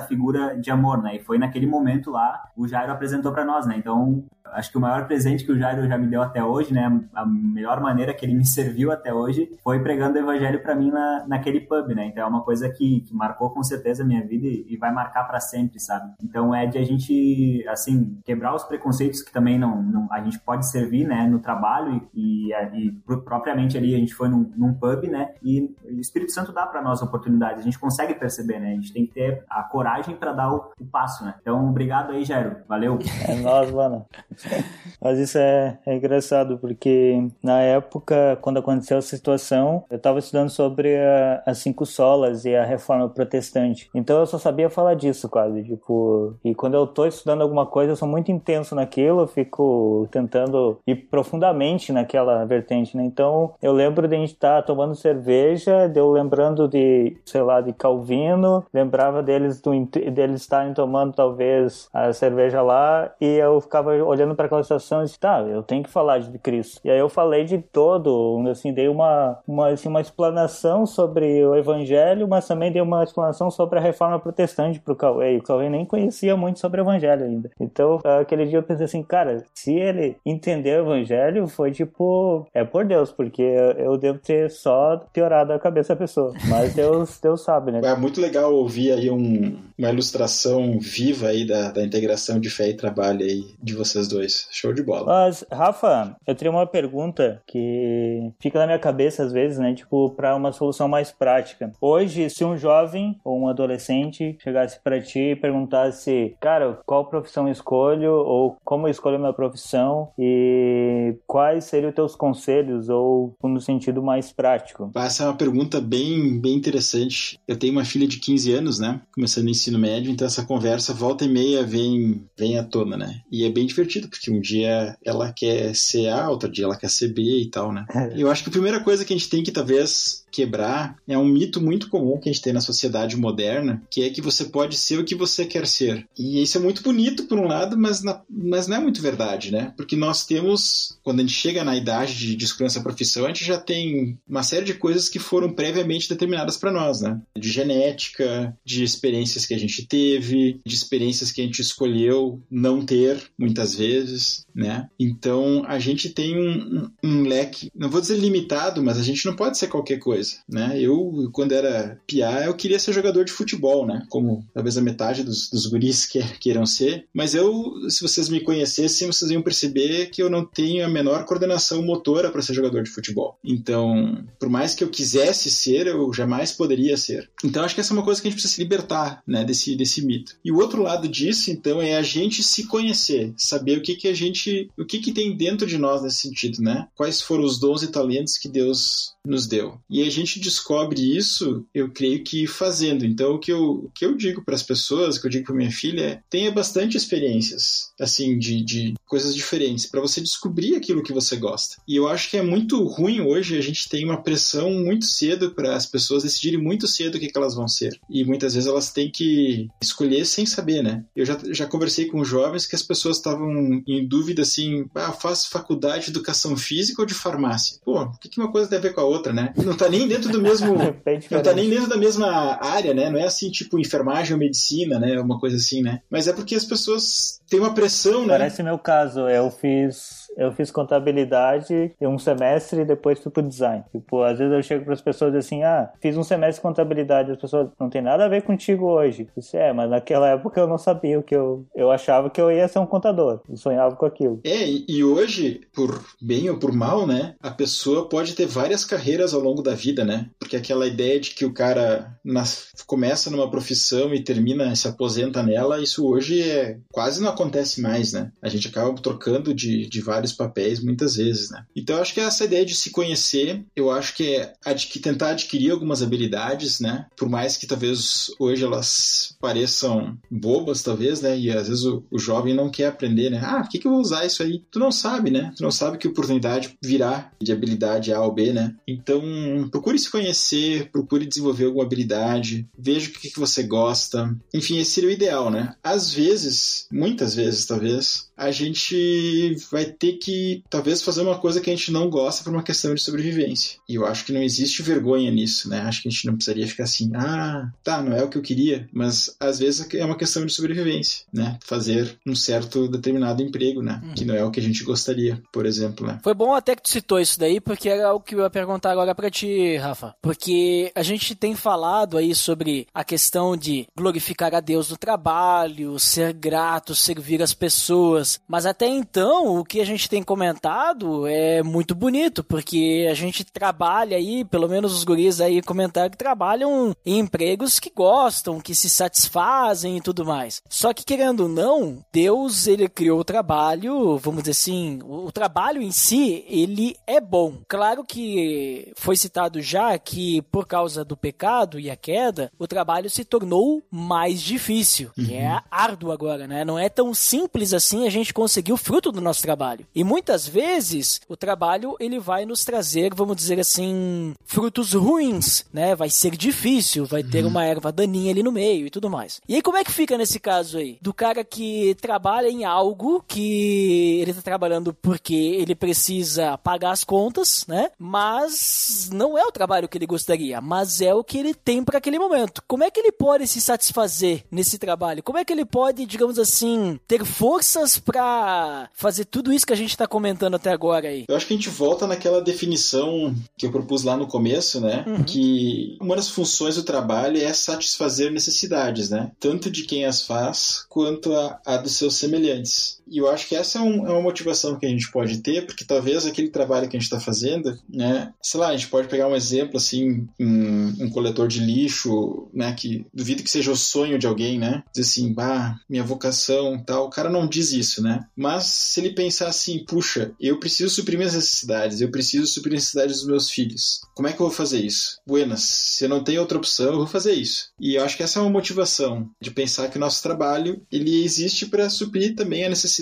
[0.02, 1.16] figura de amor, né?
[1.16, 3.76] E foi naquele momento lá o Jairo apresentou para nós, né?
[3.76, 7.00] Então acho que o maior presente que o Jairo já me deu até hoje, né?
[7.14, 10.90] A melhor maneira que ele me serviu até hoje foi pregando o evangelho para mim
[10.90, 12.06] na, naquele pub, né?
[12.06, 14.92] Então é uma coisa que, que marcou com certeza a minha vida e, e vai
[14.92, 16.12] marcar para sempre, sabe?
[16.22, 20.38] Então é de a gente, assim, quebrar os preconceitos que também não, não a gente
[20.38, 22.92] pode servir, né, no trabalho e, e, e
[23.24, 26.82] propriamente ali a gente foi num, num, pub, né, e o Espírito Santo dá para
[26.82, 30.32] nós oportunidades, a gente consegue perceber, né, a gente tem que ter a coragem para
[30.32, 31.34] dar o, o, passo, né.
[31.40, 32.98] Então, obrigado aí, Jairo, valeu.
[33.28, 34.06] É nós, mano.
[35.00, 40.48] Mas isso é, é engraçado, porque na época, quando aconteceu essa situação, eu estava estudando
[40.48, 43.90] sobre a, as cinco solas e a reforma protestante.
[43.94, 47.92] Então eu só sabia falar disso quase, tipo, e quando eu tô estudando alguma coisa,
[47.92, 53.04] eu sou muito intenso naquilo, eu fico tentando ir profundamente naquela vertente, né?
[53.04, 57.42] Então, eu lembro de a gente estar tá tomando cerveja, de eu lembrando de, sei
[57.42, 59.70] lá, de Calvino, lembrava deles do,
[60.10, 65.04] deles estarem tomando talvez a cerveja lá, e eu ficava olhando para aquela situação e
[65.04, 66.80] disse, tá, eu tenho que falar de Cristo.
[66.84, 71.54] E aí eu falei de todo, assim, dei uma, uma, assim, uma explanação sobre o
[71.54, 75.68] evangelho, mas também dei uma explanação sobre a reforma protestante pro Cauê, e o Cauê
[75.68, 77.50] nem conhecia muito sobre o evangelho ainda.
[77.58, 82.64] Então, aquele dia eu pensei assim, cara, se ele entender o evangelho foi tipo, é
[82.64, 86.32] por Deus, porque eu devo ter só piorado a cabeça da pessoa.
[86.48, 87.80] Mas Deus, Deus sabe, né?
[87.82, 92.68] É muito legal ouvir aí um, uma ilustração viva aí da, da integração de fé
[92.68, 94.46] e trabalho aí de vocês dois.
[94.50, 95.06] Show de bola.
[95.06, 99.74] Mas, Rafa, eu teria uma pergunta que fica na minha cabeça às vezes, né?
[99.74, 101.72] Tipo, para uma solução mais prática.
[101.80, 107.48] Hoje, se um jovem ou um adolescente chegasse para ti e perguntasse, cara, qual profissão
[107.48, 109.69] escolho ou como eu escolho minha profissão,
[110.18, 114.90] e quais seriam os teus conselhos ou no sentido mais prático?
[114.94, 117.38] Essa é uma pergunta bem, bem interessante.
[117.46, 119.00] Eu tenho uma filha de 15 anos, né?
[119.14, 123.20] Começando o ensino médio, então essa conversa volta e meia vem, vem à tona, né?
[123.30, 126.90] E é bem divertido, porque um dia ela quer ser A, outro dia ela quer
[126.90, 127.86] ser B e tal, né?
[128.16, 131.24] Eu acho que a primeira coisa que a gente tem que talvez quebrar é um
[131.24, 134.76] mito muito comum que a gente tem na sociedade moderna, que é que você pode
[134.76, 136.06] ser o que você quer ser.
[136.18, 139.50] E isso é muito bonito por um lado, mas, na, mas não é muito verdade,
[139.50, 139.59] né?
[139.76, 143.28] Porque nós temos, quando a gente chega na idade de, de escolher essa profissão, a
[143.28, 147.20] gente já tem uma série de coisas que foram previamente determinadas para nós, né?
[147.36, 152.84] De genética, de experiências que a gente teve, de experiências que a gente escolheu não
[152.84, 154.88] ter, muitas vezes, né?
[154.98, 159.24] Então a gente tem um, um, um leque, não vou dizer limitado, mas a gente
[159.26, 160.80] não pode ser qualquer coisa, né?
[160.80, 164.04] Eu, quando era piá, eu queria ser jogador de futebol, né?
[164.08, 168.40] Como talvez a metade dos, dos guris que, queiram ser, mas eu, se vocês me
[168.40, 172.84] conhecessem, vocês iam perceber que eu não tenho a menor coordenação motora para ser jogador
[172.84, 173.36] de futebol.
[173.44, 177.28] Então, por mais que eu quisesse ser, eu jamais poderia ser.
[177.44, 179.74] Então, acho que essa é uma coisa que a gente precisa se libertar, né, desse,
[179.74, 180.36] desse mito.
[180.44, 184.06] E o outro lado disso, então, é a gente se conhecer, saber o que que
[184.06, 186.86] a gente, o que que tem dentro de nós nesse sentido, né?
[186.94, 189.78] Quais foram os dons e talentos que Deus nos deu.
[189.88, 193.04] E a gente descobre isso, eu creio que fazendo.
[193.04, 195.46] Então, o que eu, o que eu digo para as pessoas, o que eu digo
[195.46, 200.74] para minha filha é: tenha bastante experiências, assim, de, de coisas diferentes, para você descobrir
[200.74, 201.76] aquilo que você gosta.
[201.86, 205.50] E eu acho que é muito ruim hoje a gente tem uma pressão muito cedo
[205.52, 207.98] para as pessoas decidirem muito cedo o que, que elas vão ser.
[208.08, 211.04] E muitas vezes elas têm que escolher sem saber, né?
[211.14, 215.50] Eu já, já conversei com jovens que as pessoas estavam em dúvida assim: ah, faço
[215.50, 217.78] faculdade de educação física ou de farmácia?
[217.84, 219.52] Pô, o que, que uma coisa tem a ver com a outra, né?
[219.56, 220.76] Não tá nem dentro do mesmo.
[221.30, 223.10] Não tá nem dentro da mesma área, né?
[223.10, 225.18] Não é assim, tipo, enfermagem ou medicina, né?
[225.20, 226.00] Uma coisa assim, né?
[226.10, 228.38] Mas é porque as pessoas têm uma pressão, né?
[228.38, 233.84] Parece meu caso, eu fiz eu fiz contabilidade um semestre e depois fui pro design.
[233.92, 237.30] Tipo, às vezes eu chego para as pessoas assim, ah, fiz um semestre de contabilidade,
[237.32, 239.22] as pessoas não tem nada a ver contigo hoje.
[239.22, 242.40] Eu disse, é, mas naquela época eu não sabia o que eu eu achava que
[242.40, 244.40] eu ia ser um contador, eu sonhava com aquilo.
[244.44, 249.34] É, e hoje, por bem ou por mal, né, a pessoa pode ter várias carreiras
[249.34, 250.28] ao longo da vida, né?
[250.38, 255.42] Porque aquela ideia de que o cara nas- começa numa profissão e termina, se aposenta
[255.42, 258.30] nela, isso hoje é quase não acontece mais, né?
[258.42, 261.64] A gente acaba trocando de, de vários papéis muitas vezes, né?
[261.74, 265.30] Então eu acho que essa ideia de se conhecer, eu acho que é adqui- tentar
[265.30, 267.06] adquirir algumas habilidades, né?
[267.16, 271.38] Por mais que talvez hoje elas pareçam bobas, talvez, né?
[271.38, 273.40] E às vezes o, o jovem não quer aprender, né?
[273.42, 274.62] Ah, por que, que eu vou usar isso aí?
[274.70, 275.52] Tu não sabe, né?
[275.56, 278.74] Tu não sabe que oportunidade virá de habilidade A ou B, né?
[278.86, 279.22] Então,
[279.70, 284.36] procure se conhecer, procure desenvolver alguma habilidade, veja o que, que você gosta.
[284.52, 285.74] Enfim, esse seria o ideal, né?
[285.82, 291.68] Às vezes, muitas vezes talvez, a gente vai ter que, talvez, fazer uma coisa que
[291.68, 293.78] a gente não gosta por uma questão de sobrevivência.
[293.86, 295.82] E eu acho que não existe vergonha nisso, né?
[295.82, 298.42] Acho que a gente não precisaria ficar assim, ah, tá, não é o que eu
[298.42, 301.58] queria, mas às vezes é uma questão de sobrevivência, né?
[301.62, 304.00] Fazer um certo determinado emprego, né?
[304.16, 306.18] Que não é o que a gente gostaria, por exemplo, né?
[306.22, 308.92] Foi bom até que tu citou isso daí, porque era o que eu ia perguntar
[308.92, 310.14] agora pra ti, Rafa.
[310.22, 315.98] Porque a gente tem falado aí sobre a questão de glorificar a Deus no trabalho,
[315.98, 318.29] ser grato, servir as pessoas.
[318.46, 323.44] Mas até então, o que a gente tem comentado é muito bonito, porque a gente
[323.44, 328.74] trabalha aí, pelo menos os guris aí comentaram que trabalham em empregos que gostam, que
[328.74, 330.62] se satisfazem e tudo mais.
[330.68, 335.80] Só que querendo ou não, Deus ele criou o trabalho, vamos dizer assim, o, trabalho
[335.80, 337.58] em si, ele é bom.
[337.68, 343.08] Claro que foi citado já que por causa do pecado e a queda, o trabalho
[343.08, 346.64] se tornou mais difícil, que é árduo agora, né?
[346.64, 349.86] Não é tão simples assim a gente conseguir o fruto do nosso trabalho.
[349.94, 355.94] E muitas vezes o trabalho ele vai nos trazer, vamos dizer assim, frutos ruins, né?
[355.94, 359.40] Vai ser difícil, vai ter uma erva daninha ali no meio e tudo mais.
[359.48, 360.98] E aí como é que fica nesse caso aí?
[361.00, 367.04] Do cara que trabalha em algo que ele tá trabalhando porque ele precisa pagar as
[367.04, 367.90] contas, né?
[367.98, 371.98] Mas não é o trabalho que ele gostaria, mas é o que ele tem para
[371.98, 372.62] aquele momento.
[372.66, 375.22] Como é que ele pode se satisfazer nesse trabalho?
[375.22, 379.76] Como é que ele pode, digamos assim, ter forças para fazer tudo isso que a
[379.76, 381.24] gente tá comentando até agora aí?
[381.28, 385.04] Eu acho que a gente volta naquela definição que eu propus lá no começo, né?
[385.26, 389.30] Que uma das funções do trabalho é satisfazer necessidades, né?
[389.38, 392.99] Tanto de quem as faz quanto a, a dos seus semelhantes.
[393.10, 395.66] E eu acho que essa é, um- é uma motivação que a gente pode ter,
[395.66, 398.32] porque talvez aquele trabalho que a gente está fazendo, né?
[398.42, 402.72] Sei lá, a gente pode pegar um exemplo assim, um, um coletor de lixo, né?
[402.72, 404.82] Que duvido que seja o sonho de alguém, né?
[404.94, 407.06] Dizer assim, bah, minha vocação tal.
[407.06, 408.20] O cara não diz isso, né?
[408.36, 412.80] Mas se ele pensar assim, puxa, eu preciso suprir minhas necessidades, eu preciso suprir as
[412.82, 414.00] necessidades dos meus filhos.
[414.14, 415.18] Como é que eu vou fazer isso?
[415.26, 417.70] Buenas, se eu não tenho outra opção, eu vou fazer isso.
[417.80, 421.24] E eu acho que essa é uma motivação de pensar que o nosso trabalho ele
[421.24, 422.99] existe para suprir também a necessidade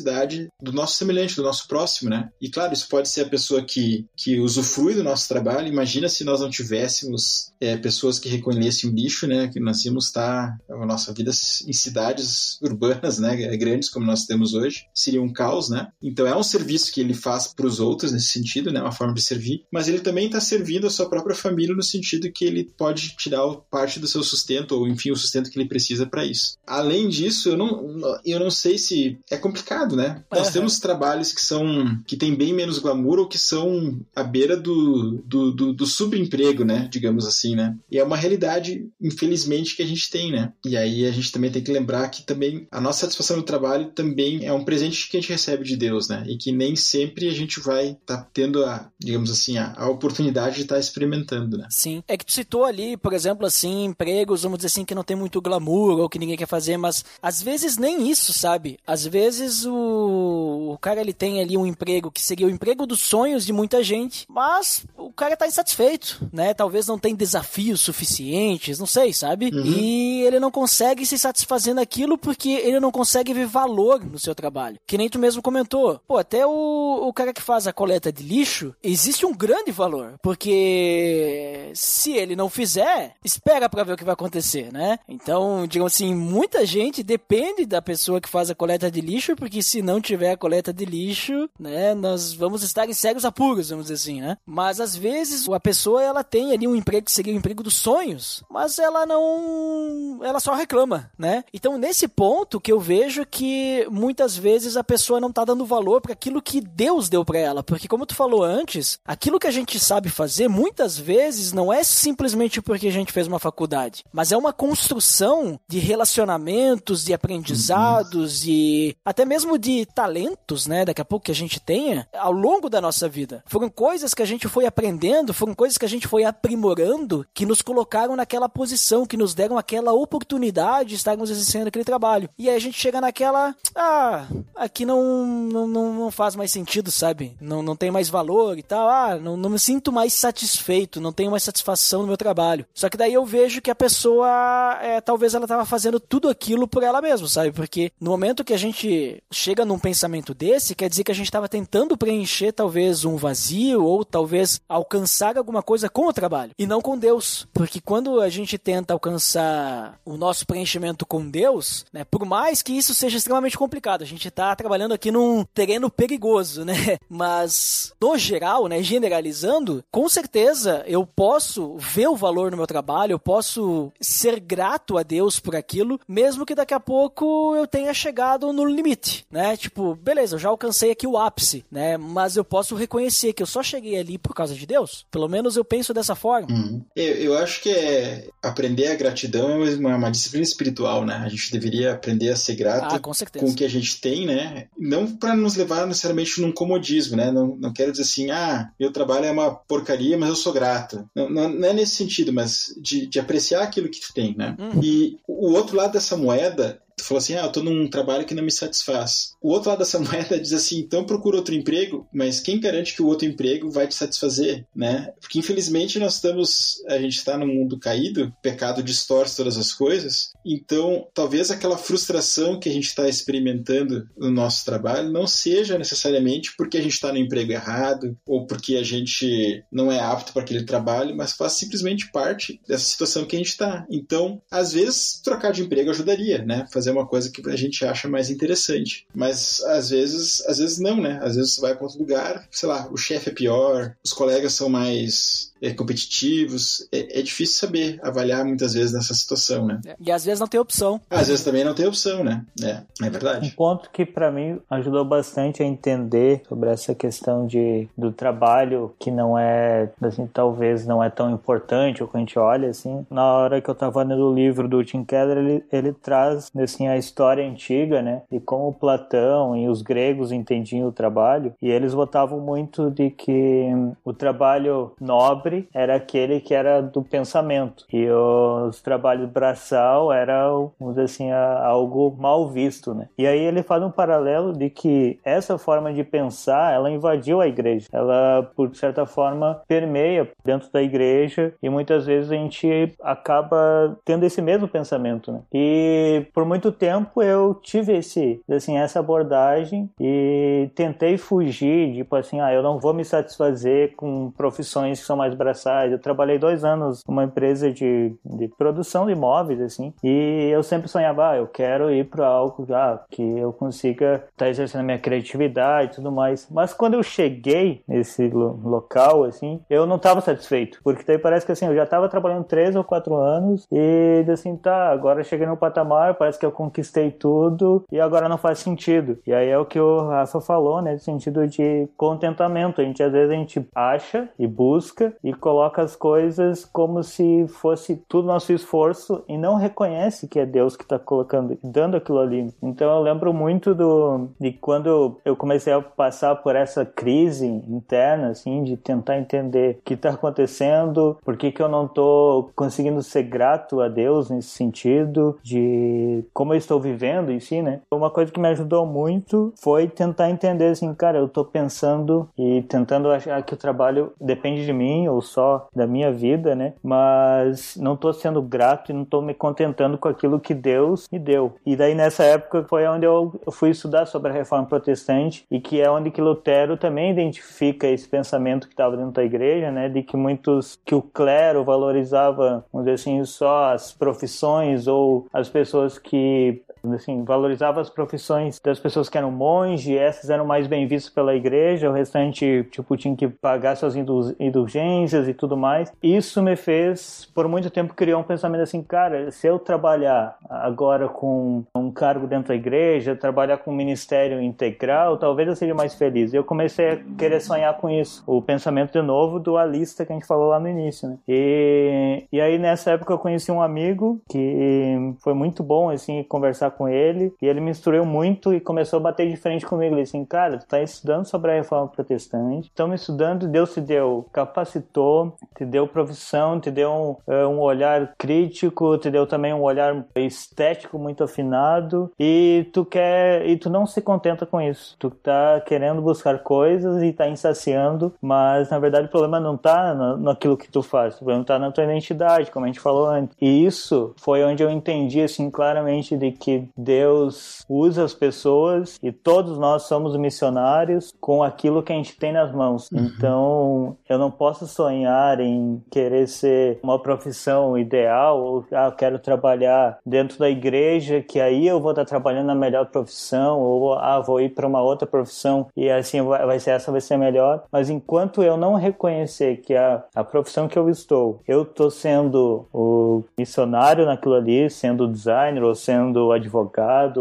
[0.62, 2.30] do nosso semelhante, do nosso próximo, né?
[2.40, 5.68] E claro, isso pode ser a pessoa que, que usufrui do nosso trabalho.
[5.68, 9.48] Imagina se nós não tivéssemos é, pessoas que recolhessem o lixo, né?
[9.48, 13.56] Que nós íamos estar a nossa vida em cidades urbanas, né?
[13.56, 14.86] Grandes como nós temos hoje.
[14.94, 15.88] Seria um caos, né?
[16.02, 18.80] Então é um serviço que ele faz para os outros nesse sentido, né?
[18.80, 19.64] Uma forma de servir.
[19.72, 23.38] Mas ele também está servindo a sua própria família no sentido que ele pode tirar
[23.70, 26.56] parte do seu sustento ou enfim o sustento que ele precisa para isso.
[26.66, 30.22] Além disso, eu não, eu não sei se é complicado, né?
[30.30, 30.52] Nós Aham.
[30.52, 35.22] temos trabalhos que são que tem bem menos glamour ou que são à beira do,
[35.24, 36.88] do, do, do subemprego, né?
[36.90, 37.76] Digamos assim, né?
[37.90, 40.52] E é uma realidade, infelizmente, que a gente tem, né?
[40.64, 43.90] E aí a gente também tem que lembrar que também a nossa satisfação no trabalho
[43.92, 46.24] também é um presente que a gente recebe de Deus, né?
[46.28, 50.56] E que nem sempre a gente vai estar tendo a, digamos assim, a, a oportunidade
[50.56, 51.66] de estar experimentando, né?
[51.70, 52.02] Sim.
[52.06, 55.16] É que tu citou ali, por exemplo, assim, empregos, vamos dizer assim, que não tem
[55.16, 58.78] muito glamour ou que ninguém quer fazer, mas às vezes nem isso, sabe?
[58.86, 63.00] Às vezes o, o cara ele tem ali um emprego que seria o emprego dos
[63.00, 66.54] sonhos de muita gente, mas o cara tá insatisfeito, né?
[66.54, 69.50] Talvez não tem desafios suficientes, não sei, sabe?
[69.52, 74.34] E ele não consegue se satisfazer naquilo porque ele não consegue ver valor no seu
[74.34, 74.78] trabalho.
[74.86, 76.00] Que nem tu mesmo comentou.
[76.06, 80.14] Pô, até o, o cara que faz a coleta de lixo, existe um grande valor,
[80.22, 84.98] porque se ele não fizer, espera pra ver o que vai acontecer, né?
[85.08, 89.58] Então, digamos assim, muita gente depende da pessoa que faz a coleta de lixo porque
[89.58, 93.70] que se não tiver a coleta de lixo, né, nós vamos estar em sérios apuros,
[93.70, 94.36] vamos dizer assim, né?
[94.46, 98.42] Mas às vezes a pessoa ela tem ali um emprego que o emprego dos sonhos,
[98.50, 101.44] mas ela não, ela só reclama, né?
[101.52, 106.00] Então nesse ponto que eu vejo que muitas vezes a pessoa não tá dando valor
[106.00, 109.50] para aquilo que Deus deu para ela, porque como tu falou antes, aquilo que a
[109.50, 114.32] gente sabe fazer muitas vezes não é simplesmente porque a gente fez uma faculdade, mas
[114.32, 118.50] é uma construção de relacionamentos, de aprendizados uhum.
[118.50, 120.84] e até mesmo de talentos, né?
[120.84, 123.42] Daqui a pouco que a gente tenha ao longo da nossa vida.
[123.46, 127.46] Foram coisas que a gente foi aprendendo, foram coisas que a gente foi aprimorando que
[127.46, 132.28] nos colocaram naquela posição, que nos deram aquela oportunidade de estarmos exercendo aquele trabalho.
[132.38, 137.36] E aí a gente chega naquela, ah, aqui não não, não, faz mais sentido, sabe?
[137.40, 138.88] Não, não tem mais valor e tal.
[138.88, 142.66] Ah, não, não me sinto mais satisfeito, não tenho mais satisfação no meu trabalho.
[142.74, 146.66] Só que daí eu vejo que a pessoa, é, talvez ela tava fazendo tudo aquilo
[146.66, 147.52] por ela mesma, sabe?
[147.52, 151.26] Porque no momento que a gente chega num pensamento desse, quer dizer que a gente
[151.26, 156.66] estava tentando preencher talvez um vazio ou talvez alcançar alguma coisa com o trabalho e
[156.66, 157.07] não com Deus.
[157.52, 162.72] Porque quando a gente tenta alcançar o nosso preenchimento com Deus, né, por mais que
[162.72, 166.74] isso seja extremamente complicado, a gente está trabalhando aqui num terreno perigoso, né?
[167.08, 173.12] Mas no geral, né, generalizando, com certeza eu posso ver o valor no meu trabalho,
[173.12, 177.92] eu posso ser grato a Deus por aquilo, mesmo que daqui a pouco eu tenha
[177.94, 179.56] chegado no limite, né?
[179.56, 181.96] Tipo, beleza, eu já alcancei aqui o ápice, né?
[181.96, 185.06] Mas eu posso reconhecer que eu só cheguei ali por causa de Deus.
[185.10, 186.48] Pelo menos eu penso dessa forma.
[186.50, 186.84] Uhum.
[186.98, 191.22] Eu, eu, acho que é aprender a gratidão é uma, uma, disciplina espiritual, né?
[191.24, 194.26] A gente deveria aprender a ser grato ah, com, com, o que a gente tem,
[194.26, 194.66] né?
[194.76, 197.30] Não para nos levar necessariamente num comodismo, né?
[197.30, 201.08] Não, não quero dizer assim, ah, meu trabalho é uma porcaria, mas eu sou grato.
[201.14, 204.56] Não, não, não é nesse sentido, mas de, de, apreciar aquilo que tu tem, né?
[204.58, 204.82] Uhum.
[204.82, 208.34] E o outro lado dessa moeda tu falou assim, ah, eu tô num trabalho que
[208.34, 209.32] não me satisfaz.
[209.40, 213.02] O outro lado dessa moeda diz assim, então procura outro emprego, mas quem garante que
[213.02, 215.12] o outro emprego vai te satisfazer, né?
[215.20, 219.72] Porque infelizmente nós estamos, a gente está num mundo caído, o pecado distorce todas as
[219.72, 225.78] coisas, então talvez aquela frustração que a gente está experimentando no nosso trabalho não seja
[225.78, 230.32] necessariamente porque a gente está no emprego errado ou porque a gente não é apto
[230.32, 233.86] para aquele trabalho, mas faz simplesmente parte dessa situação que a gente está.
[233.90, 236.66] Então, às vezes, trocar de emprego ajudaria, né?
[236.72, 239.06] Fazer fazer uma coisa que a gente acha mais interessante.
[239.14, 241.18] Mas às vezes, às vezes não, né?
[241.22, 244.54] Às vezes você vai para outro lugar, sei lá, o chefe é pior, os colegas
[244.54, 246.88] são mais é, competitivos.
[246.92, 249.80] É, é, difícil saber avaliar muitas vezes nessa situação, né?
[249.86, 251.00] É, e às vezes não tem opção.
[251.10, 252.44] Às vezes também não tem opção, né?
[252.62, 253.46] É, é verdade.
[253.46, 258.94] Um ponto que para mim ajudou bastante a entender sobre essa questão de, do trabalho
[258.98, 263.06] que não é, assim, talvez não é tão importante, ou que a gente olha, assim,
[263.10, 266.86] na hora que eu tava lendo o livro do Tim Keller, ele, ele traz, assim,
[266.86, 268.22] a história antiga, né?
[268.30, 273.68] E como Platão e os gregos entendiam o trabalho, e eles votavam muito de que
[274.04, 280.48] o trabalho nobre era aquele que era do pensamento e os trabalhos braçal era,
[280.78, 283.08] vamos dizer assim, algo mal visto, né?
[283.18, 287.48] E aí ele faz um paralelo de que essa forma de pensar, ela invadiu a
[287.48, 287.88] igreja.
[287.92, 294.24] Ela, por certa forma, permeia dentro da igreja e muitas vezes a gente acaba tendo
[294.24, 295.40] esse mesmo pensamento, né?
[295.52, 302.40] E por muito tempo eu tive esse, assim, essa abordagem e tentei fugir, tipo assim,
[302.40, 305.92] ah, eu não vou me satisfazer com profissões que são mais braçais.
[305.92, 310.88] Eu trabalhei dois anos numa empresa de, de produção de imóveis, assim, e eu sempre
[310.88, 314.98] sonhava, ah, eu quero ir para algo já que eu consiga estar tá exercendo minha
[314.98, 316.48] criatividade e tudo mais.
[316.50, 321.46] Mas quando eu cheguei nesse lo local, assim, eu não estava satisfeito, porque daí parece
[321.46, 325.46] que assim, eu já estava trabalhando três ou quatro anos e assim, tá, agora cheguei
[325.46, 329.18] no patamar, parece que eu conquistei tudo e agora não faz sentido.
[329.24, 332.80] E aí é o que o Rafa falou, né, no sentido de contentamento.
[332.80, 337.46] A gente às vezes a gente acha e busca e coloca as coisas como se
[337.46, 342.18] fosse tudo nosso esforço e não reconhece que é Deus que está colocando, dando aquilo
[342.18, 342.52] ali.
[342.60, 348.30] Então eu lembro muito do de quando eu comecei a passar por essa crise interna,
[348.30, 353.00] assim, de tentar entender o que está acontecendo, por que, que eu não estou conseguindo
[353.02, 357.80] ser grato a Deus nesse sentido, de como eu estou vivendo em si, né?
[357.90, 362.62] Uma coisa que me ajudou muito foi tentar entender, assim, cara, eu estou pensando e
[362.62, 366.74] tentando achar que o trabalho depende de mim, ou só da minha vida, né?
[366.82, 371.18] Mas não estou sendo grato e não estou me contentando com aquilo que Deus me
[371.18, 371.54] deu.
[371.64, 375.80] E daí nessa época foi onde eu fui estudar sobre a reforma protestante e que
[375.80, 379.88] é onde que Lutero também identifica esse pensamento que estava dentro da igreja, né?
[379.88, 385.48] De que muitos que o clero valorizava, vamos dizer assim, só as profissões ou as
[385.48, 386.60] pessoas que any
[386.92, 391.34] assim, valorizava as profissões das pessoas que eram monge, essas eram mais bem vistas pela
[391.34, 395.92] igreja, o restante, tipo, tinha que pagar suas indulgências e tudo mais.
[396.02, 401.08] Isso me fez, por muito tempo, criar um pensamento assim, cara, se eu trabalhar agora
[401.08, 405.94] com um cargo dentro da igreja, trabalhar com um ministério integral, talvez eu seja mais
[405.94, 406.32] feliz.
[406.32, 408.22] Eu comecei a querer sonhar com isso.
[408.26, 411.18] O pensamento de novo do alista que a gente falou lá no início, né?
[411.26, 416.70] E, e aí nessa época eu conheci um amigo que foi muito bom, assim, conversar
[416.78, 419.96] com ele, e ele me instruiu muito e começou a bater de frente comigo.
[419.96, 423.80] Ele disse assim, cara, tu tá estudando sobre a reforma protestante, estamos estudando, Deus te
[423.80, 429.52] deu, capacitou, te deu profissão, te deu um, eh, um olhar crítico, te deu também
[429.52, 434.96] um olhar estético muito afinado, e tu quer, e tu não se contenta com isso.
[434.98, 439.94] Tu tá querendo buscar coisas e tá insaciando, mas na verdade o problema não tá
[440.18, 443.36] naquilo que tu faz, o problema tá na tua identidade, como a gente falou antes.
[443.40, 449.12] E isso foi onde eu entendi assim claramente de que Deus usa as pessoas e
[449.12, 452.90] todos nós somos missionários com aquilo que a gente tem nas mãos.
[452.90, 452.98] Uhum.
[453.00, 459.18] Então, eu não posso sonhar em querer ser uma profissão ideal ou ah, eu quero
[459.18, 464.20] trabalhar dentro da igreja, que aí eu vou estar trabalhando na melhor profissão ou ah,
[464.20, 467.64] vou ir para uma outra profissão e assim vai ser essa vai ser melhor.
[467.70, 472.66] Mas enquanto eu não reconhecer que a, a profissão que eu estou, eu estou sendo
[472.72, 476.47] o missionário naquilo ali, sendo designer ou sendo advogado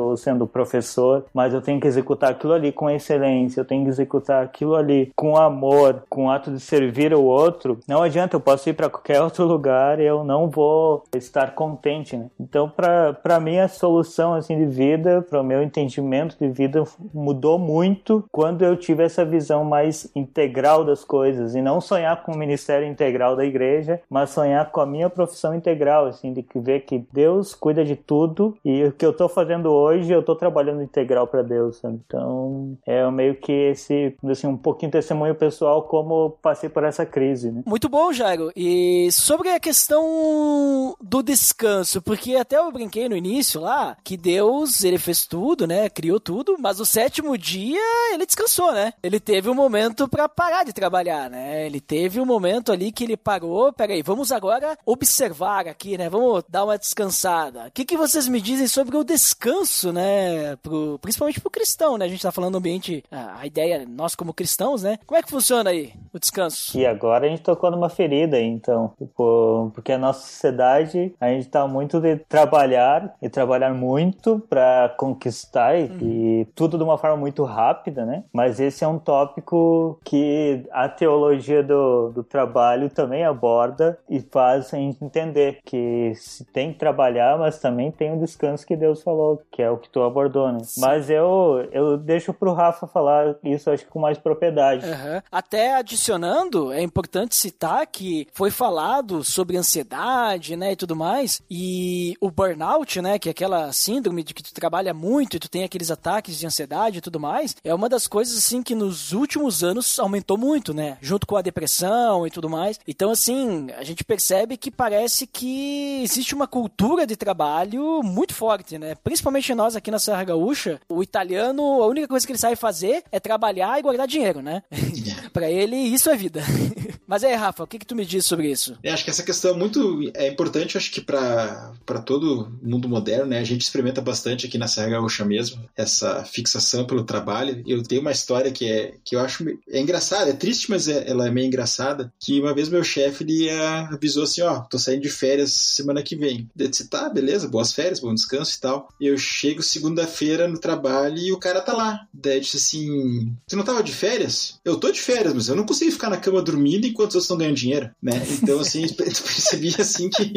[0.01, 3.89] ou sendo professor, mas eu tenho que executar aquilo ali com excelência, eu tenho que
[3.89, 7.79] executar aquilo ali com amor, com o ato de servir o outro.
[7.87, 12.15] Não adianta, eu posso ir para qualquer outro lugar e eu não vou estar contente,
[12.15, 12.27] né?
[12.39, 17.57] Então, para mim, a solução assim de vida, para o meu entendimento de vida mudou
[17.57, 22.37] muito quando eu tive essa visão mais integral das coisas e não sonhar com o
[22.37, 27.05] ministério integral da igreja, mas sonhar com a minha profissão integral, assim, de ver que
[27.11, 31.27] Deus cuida de tudo e o que eu estou fazendo hoje, eu estou trabalhando integral
[31.27, 31.77] para Deus.
[31.77, 31.99] Sabe?
[32.05, 37.51] Então, é meio que esse, assim, um pouquinho testemunho pessoal como passei por essa crise,
[37.51, 37.63] né?
[37.65, 38.51] Muito bom, Jairo.
[38.55, 44.83] E sobre a questão do descanso, porque até eu brinquei no início lá que Deus,
[44.83, 45.89] ele fez tudo, né?
[45.89, 48.93] Criou tudo, mas o sétimo dia ele descansou, né?
[49.01, 51.65] Ele teve um momento para parar de trabalhar, né?
[51.65, 56.09] Ele teve um momento ali que ele parou, peraí, vamos agora observar aqui, né?
[56.09, 57.67] Vamos dar uma descansada.
[57.67, 60.55] O que, que vocês me dizem sobre o descanso, né?
[60.57, 62.05] Pro, principalmente pro cristão, né?
[62.05, 64.99] A gente tá falando do ambiente, a, ideia, nós como cristãos, né?
[65.05, 66.77] Como é que funciona aí o descanso?
[66.77, 71.47] E agora a gente tocou numa ferida, então, tipo, porque a nossa sociedade, a gente
[71.47, 75.97] tá muito de trabalhar e trabalhar muito para conquistar uhum.
[76.01, 78.23] e tudo de uma forma muito rápida, né?
[78.33, 84.73] Mas esse é um tópico que a teologia do, do trabalho também aborda e faz
[84.73, 88.96] a gente entender que se tem que trabalhar, mas também tem o descanso que Deus
[89.03, 90.59] falou, que é o que tu abordou, né?
[90.63, 90.81] Sim.
[90.81, 94.85] Mas eu, eu deixo pro Rafa falar isso, acho que com mais propriedade.
[94.85, 95.21] Uhum.
[95.31, 102.15] Até adicionando, é importante citar que foi falado sobre ansiedade, né, e tudo mais, e
[102.21, 105.63] o burnout, né, que é aquela síndrome de que tu trabalha muito e tu tem
[105.63, 109.63] aqueles ataques de ansiedade e tudo mais, é uma das coisas, assim, que nos últimos
[109.63, 112.79] anos aumentou muito, né, junto com a depressão e tudo mais.
[112.87, 118.77] Então, assim, a gente percebe que parece que existe uma cultura de trabalho muito forte,
[118.77, 122.55] né, principalmente nós aqui na Serra Gaúcha, o italiano, a única coisa que ele sabe
[122.55, 124.63] fazer é trabalhar e guardar dinheiro, né?
[125.33, 126.41] para ele, isso é vida.
[127.07, 128.77] Mas aí, Rafa, o que, que tu me diz sobre isso?
[128.83, 131.71] Eu acho que essa questão é muito é importante, acho que para
[132.05, 133.39] todo mundo moderno, né?
[133.39, 137.63] A gente experimenta bastante aqui na Serra Gaúcha mesmo, essa fixação pelo trabalho.
[137.65, 141.09] Eu tenho uma história que é que eu acho é engraçada, é triste, mas é,
[141.09, 145.03] ela é meio engraçada, que uma vez meu chefe ele avisou assim, ó, tô saindo
[145.03, 146.49] de férias semana que vem.
[146.57, 148.76] Eu disse, tá, beleza, boas férias, bom descanso e tal.
[148.99, 152.07] E eu chego segunda-feira no trabalho e o cara tá lá.
[152.13, 154.59] Daí eu disse assim, você não tava de férias?
[154.63, 157.23] Eu tô de férias, mas eu não consigo ficar na cama dormindo enquanto os outros
[157.23, 158.21] estão ganhando dinheiro, né?
[158.41, 160.33] Então, assim, eu percebi, assim, que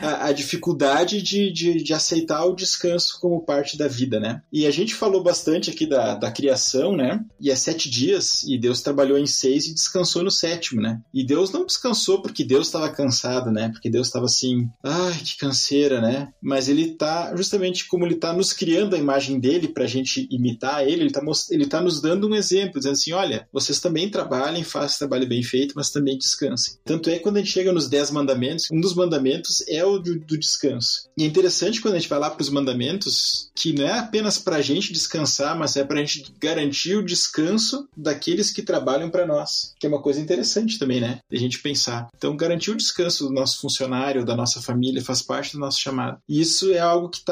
[0.00, 4.42] a, a dificuldade de, de, de, aceitar o descanso como parte da vida, né?
[4.52, 7.24] E a gente falou bastante aqui da, da criação, né?
[7.40, 11.00] E é sete dias, e Deus trabalhou em seis e descansou no sétimo, né?
[11.12, 13.68] E Deus não descansou porque Deus estava cansado, né?
[13.70, 16.32] Porque Deus estava assim, ai, que canseira, né?
[16.42, 20.86] Mas ele tá, justamente como ele tá nos criando a imagem dele pra gente imitar
[20.86, 24.64] ele, ele tá, ele tá nos dando um exemplo, dizendo assim, olha, vocês também trabalhem,
[24.64, 26.74] façam trabalho bem feito, mas também descansem.
[26.84, 29.98] Tanto é que quando a gente chega nos 10 mandamentos, um dos mandamentos é o
[29.98, 31.08] do, do descanso.
[31.16, 34.38] E é interessante quando a gente vai lá para os mandamentos, que não é apenas
[34.38, 39.10] para a gente descansar, mas é para a gente garantir o descanso daqueles que trabalham
[39.10, 41.18] para nós, que é uma coisa interessante também, né?
[41.30, 42.08] A gente pensar.
[42.16, 46.18] Então, garantir o descanso do nosso funcionário, da nossa família, faz parte do nosso chamado.
[46.28, 47.24] E isso é algo que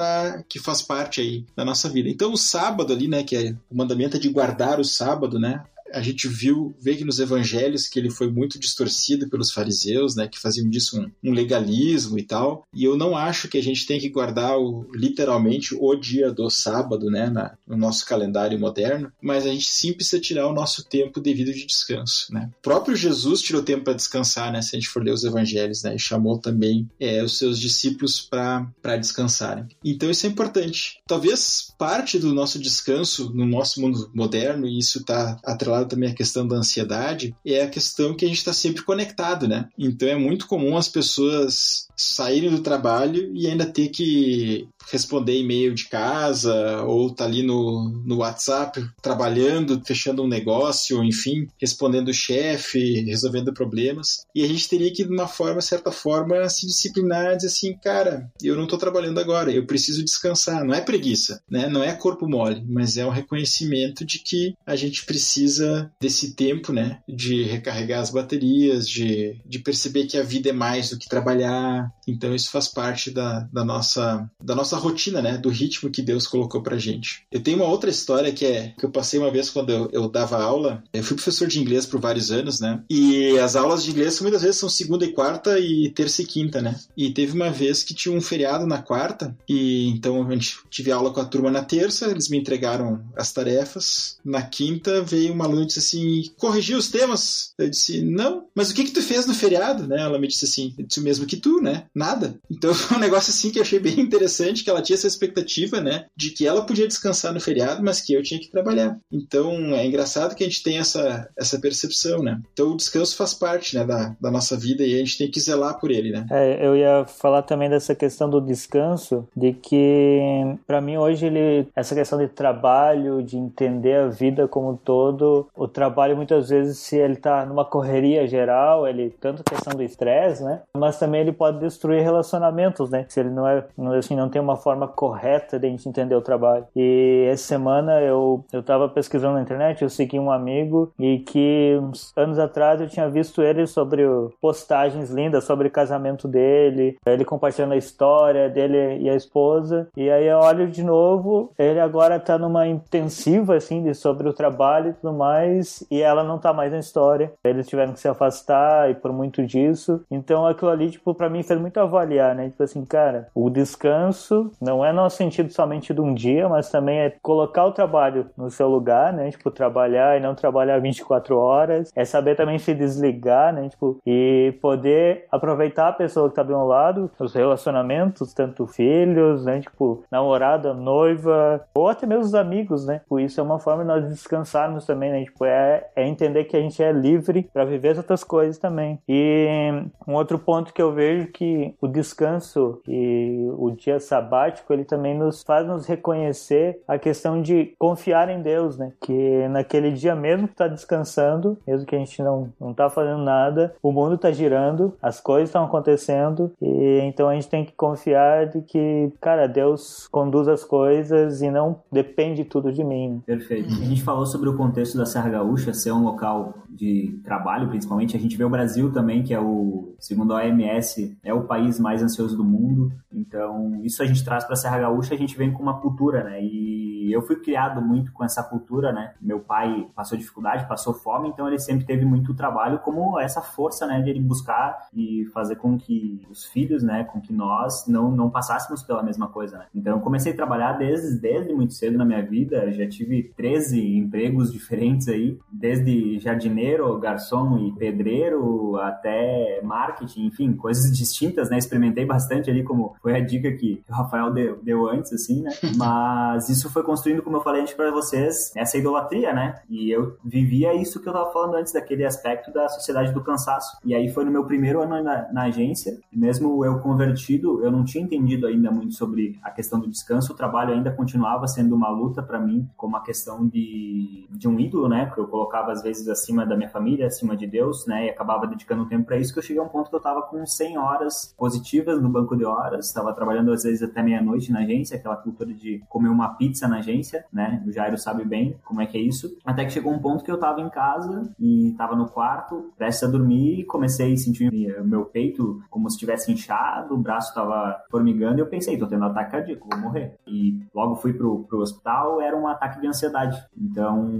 [0.48, 2.08] que faz parte aí da nossa vida.
[2.08, 5.62] Então, o sábado ali, né, que é o mandamento é de guardar o sábado, né?
[5.92, 10.28] A gente viu, vê que nos evangelhos que ele foi muito distorcido pelos fariseus, né,
[10.28, 12.66] que faziam disso um, um legalismo e tal.
[12.72, 16.48] E eu não acho que a gente tem que guardar o, literalmente o dia do
[16.50, 20.84] sábado, né, na, no nosso calendário moderno, mas a gente sim precisa tirar o nosso
[20.84, 22.50] tempo devido de descanso, né.
[22.58, 25.82] O próprio Jesus tirou tempo para descansar, né, se a gente for ler os evangelhos,
[25.82, 29.66] né, e chamou também é, os seus discípulos para descansarem.
[29.84, 31.00] Então isso é importante.
[31.06, 36.14] Talvez parte do nosso descanso no nosso mundo moderno, e isso está atrelado também a
[36.14, 39.68] questão da ansiedade, é a questão que a gente está sempre conectado, né?
[39.78, 45.74] Então é muito comum as pessoas saírem do trabalho e ainda ter que responder e-mail
[45.74, 52.14] de casa ou tá ali no, no WhatsApp trabalhando, fechando um negócio, enfim, respondendo o
[52.14, 54.24] chefe, resolvendo problemas.
[54.34, 57.76] E a gente teria que, de uma forma, certa forma, se disciplinar e dizer assim,
[57.76, 60.64] cara, eu não tô trabalhando agora, eu preciso descansar.
[60.64, 61.68] Não é preguiça, né?
[61.68, 66.72] Não é corpo mole, mas é um reconhecimento de que a gente precisa desse tempo,
[66.72, 67.00] né?
[67.08, 71.87] De recarregar as baterias, de, de perceber que a vida é mais do que trabalhar.
[72.06, 75.36] Então isso faz parte da, da nossa da nossa rotina, né?
[75.36, 77.24] Do ritmo que Deus colocou pra gente.
[77.30, 80.08] Eu tenho uma outra história que é que eu passei uma vez quando eu, eu
[80.08, 80.82] dava aula.
[80.92, 82.82] Eu fui professor de inglês por vários anos, né?
[82.88, 86.60] E as aulas de inglês muitas vezes são segunda e quarta e terça e quinta,
[86.60, 86.78] né?
[86.96, 90.90] E teve uma vez que tinha um feriado na quarta e então a gente tive
[90.90, 94.18] aula com a turma na terça, eles me entregaram as tarefas.
[94.24, 97.52] Na quinta veio uma aluna e disse assim: corrigiu os temas?
[97.58, 98.46] Eu disse: não.
[98.54, 100.00] Mas o que que tu fez no feriado, né?
[100.00, 101.77] Ela me disse assim: disse o mesmo que tu, né?
[101.94, 102.34] Nada.
[102.50, 105.80] Então foi um negócio assim que eu achei bem interessante que ela tinha essa expectativa,
[105.80, 108.98] né, de que ela podia descansar no feriado, mas que eu tinha que trabalhar.
[109.12, 112.40] Então é engraçado que a gente tem essa, essa percepção, né?
[112.52, 115.40] Então o descanso faz parte, né, da, da nossa vida e a gente tem que
[115.40, 116.26] zelar por ele, né?
[116.30, 120.20] É, eu ia falar também dessa questão do descanso, de que
[120.66, 125.48] para mim hoje ele essa questão de trabalho, de entender a vida como um todo,
[125.56, 130.42] o trabalho muitas vezes se ele tá numa correria geral, ele tanto questão do estresse,
[130.42, 133.04] né, mas também ele pode destruir relacionamentos, né?
[133.08, 133.64] Se ele não é
[133.98, 136.66] assim não tem uma forma correta de a gente entender o trabalho.
[136.74, 141.78] E essa semana eu, eu tava pesquisando na internet, eu segui um amigo e que
[141.80, 144.04] uns anos atrás eu tinha visto ele sobre
[144.40, 149.88] postagens lindas sobre o casamento dele, ele compartilhando a história dele e a esposa.
[149.96, 154.32] E aí eu olho de novo, ele agora tá numa intensiva assim de sobre o
[154.32, 157.32] trabalho e tudo mais, e ela não tá mais na história.
[157.44, 160.02] Eles tiveram que se afastar e por muito disso.
[160.10, 162.48] Então aquilo ali, tipo, para mim fez muito avaliar, né?
[162.48, 166.98] Tipo assim, cara, o descanso não é no sentido somente de um dia, mas também
[167.00, 169.30] é colocar o trabalho no seu lugar, né?
[169.30, 171.92] Tipo, trabalhar e não trabalhar 24 horas.
[171.94, 173.68] É saber também se desligar, né?
[173.68, 179.44] Tipo, e poder aproveitar a pessoa que tá do meu lado, os relacionamentos, tanto filhos,
[179.44, 179.60] né?
[179.60, 183.00] Tipo, namorada, noiva, ou até mesmo os amigos, né?
[183.00, 185.24] Tipo, isso é uma forma de nós descansarmos também, né?
[185.24, 188.98] Tipo, é, é entender que a gente é livre para viver as outras coisas também.
[189.08, 189.70] E
[190.06, 195.16] um outro ponto que eu vejo que o descanso e o dia sabático ele também
[195.16, 198.92] nos faz nos reconhecer a questão de confiar em Deus, né?
[199.00, 203.22] Que naquele dia mesmo que está descansando, mesmo que a gente não não tá fazendo
[203.22, 207.72] nada, o mundo está girando, as coisas estão acontecendo e então a gente tem que
[207.72, 213.22] confiar de que, cara, Deus conduz as coisas e não depende tudo de mim.
[213.24, 213.68] Perfeito.
[213.68, 218.16] A gente falou sobre o contexto da Serra Gaúcha ser um local de trabalho, principalmente.
[218.16, 221.78] A gente vê o Brasil também, que é o, segundo a OMS, é o país
[221.78, 222.90] mais ansioso do mundo.
[223.12, 226.24] Então, isso a gente traz para a Serra Gaúcha, a gente vem com uma cultura,
[226.24, 226.42] né?
[226.42, 229.14] E eu fui criado muito com essa cultura, né?
[229.20, 233.86] Meu pai passou dificuldade, passou fome, então ele sempre teve muito trabalho como essa força,
[233.86, 238.10] né, de ele buscar e fazer com que os filhos, né, com que nós não,
[238.10, 239.66] não passássemos pela mesma coisa, né?
[239.74, 243.96] Então eu comecei a trabalhar desde, desde muito cedo na minha vida, já tive 13
[243.96, 251.58] empregos diferentes aí, desde jardineiro, garçom e pedreiro até marketing, enfim, coisas distintas, né?
[251.58, 255.50] Experimentei bastante ali como foi a dica que o Rafael deu, deu antes, assim, né?
[255.76, 259.60] Mas isso foi construindo, como eu falei antes para vocês, essa idolatria, né?
[259.70, 263.78] E eu vivia isso que eu tava falando antes, daquele aspecto da sociedade do cansaço.
[263.84, 267.84] E aí foi no meu primeiro ano na, na agência, mesmo eu convertido, eu não
[267.84, 271.88] tinha entendido ainda muito sobre a questão do descanso, o trabalho ainda continuava sendo uma
[271.88, 275.10] luta para mim, como a questão de, de um ídolo, né?
[275.14, 278.06] Que eu colocava às vezes acima da minha família, acima de Deus, né?
[278.06, 280.22] E acabava dedicando tempo para isso, que eu cheguei a um ponto que eu tava
[280.22, 284.60] com 100 horas positivas no banco de horas, estava trabalhando às vezes até meia-noite na
[284.60, 286.87] agência, aquela cultura de comer uma pizza na agência,
[287.32, 287.62] né?
[287.66, 289.36] O Jairo sabe bem como é que é isso.
[289.44, 293.08] Até que chegou um ponto que eu tava em casa e tava no quarto, prestes
[293.08, 294.50] a dormir, e comecei a sentir
[294.84, 299.02] meu peito como se estivesse inchado, o braço tava formigando e eu pensei, tô tendo
[299.02, 300.16] um ataque cardíaco, vou morrer.
[300.26, 303.42] E logo fui pro, pro hospital, era um ataque de ansiedade.
[303.56, 304.10] Então,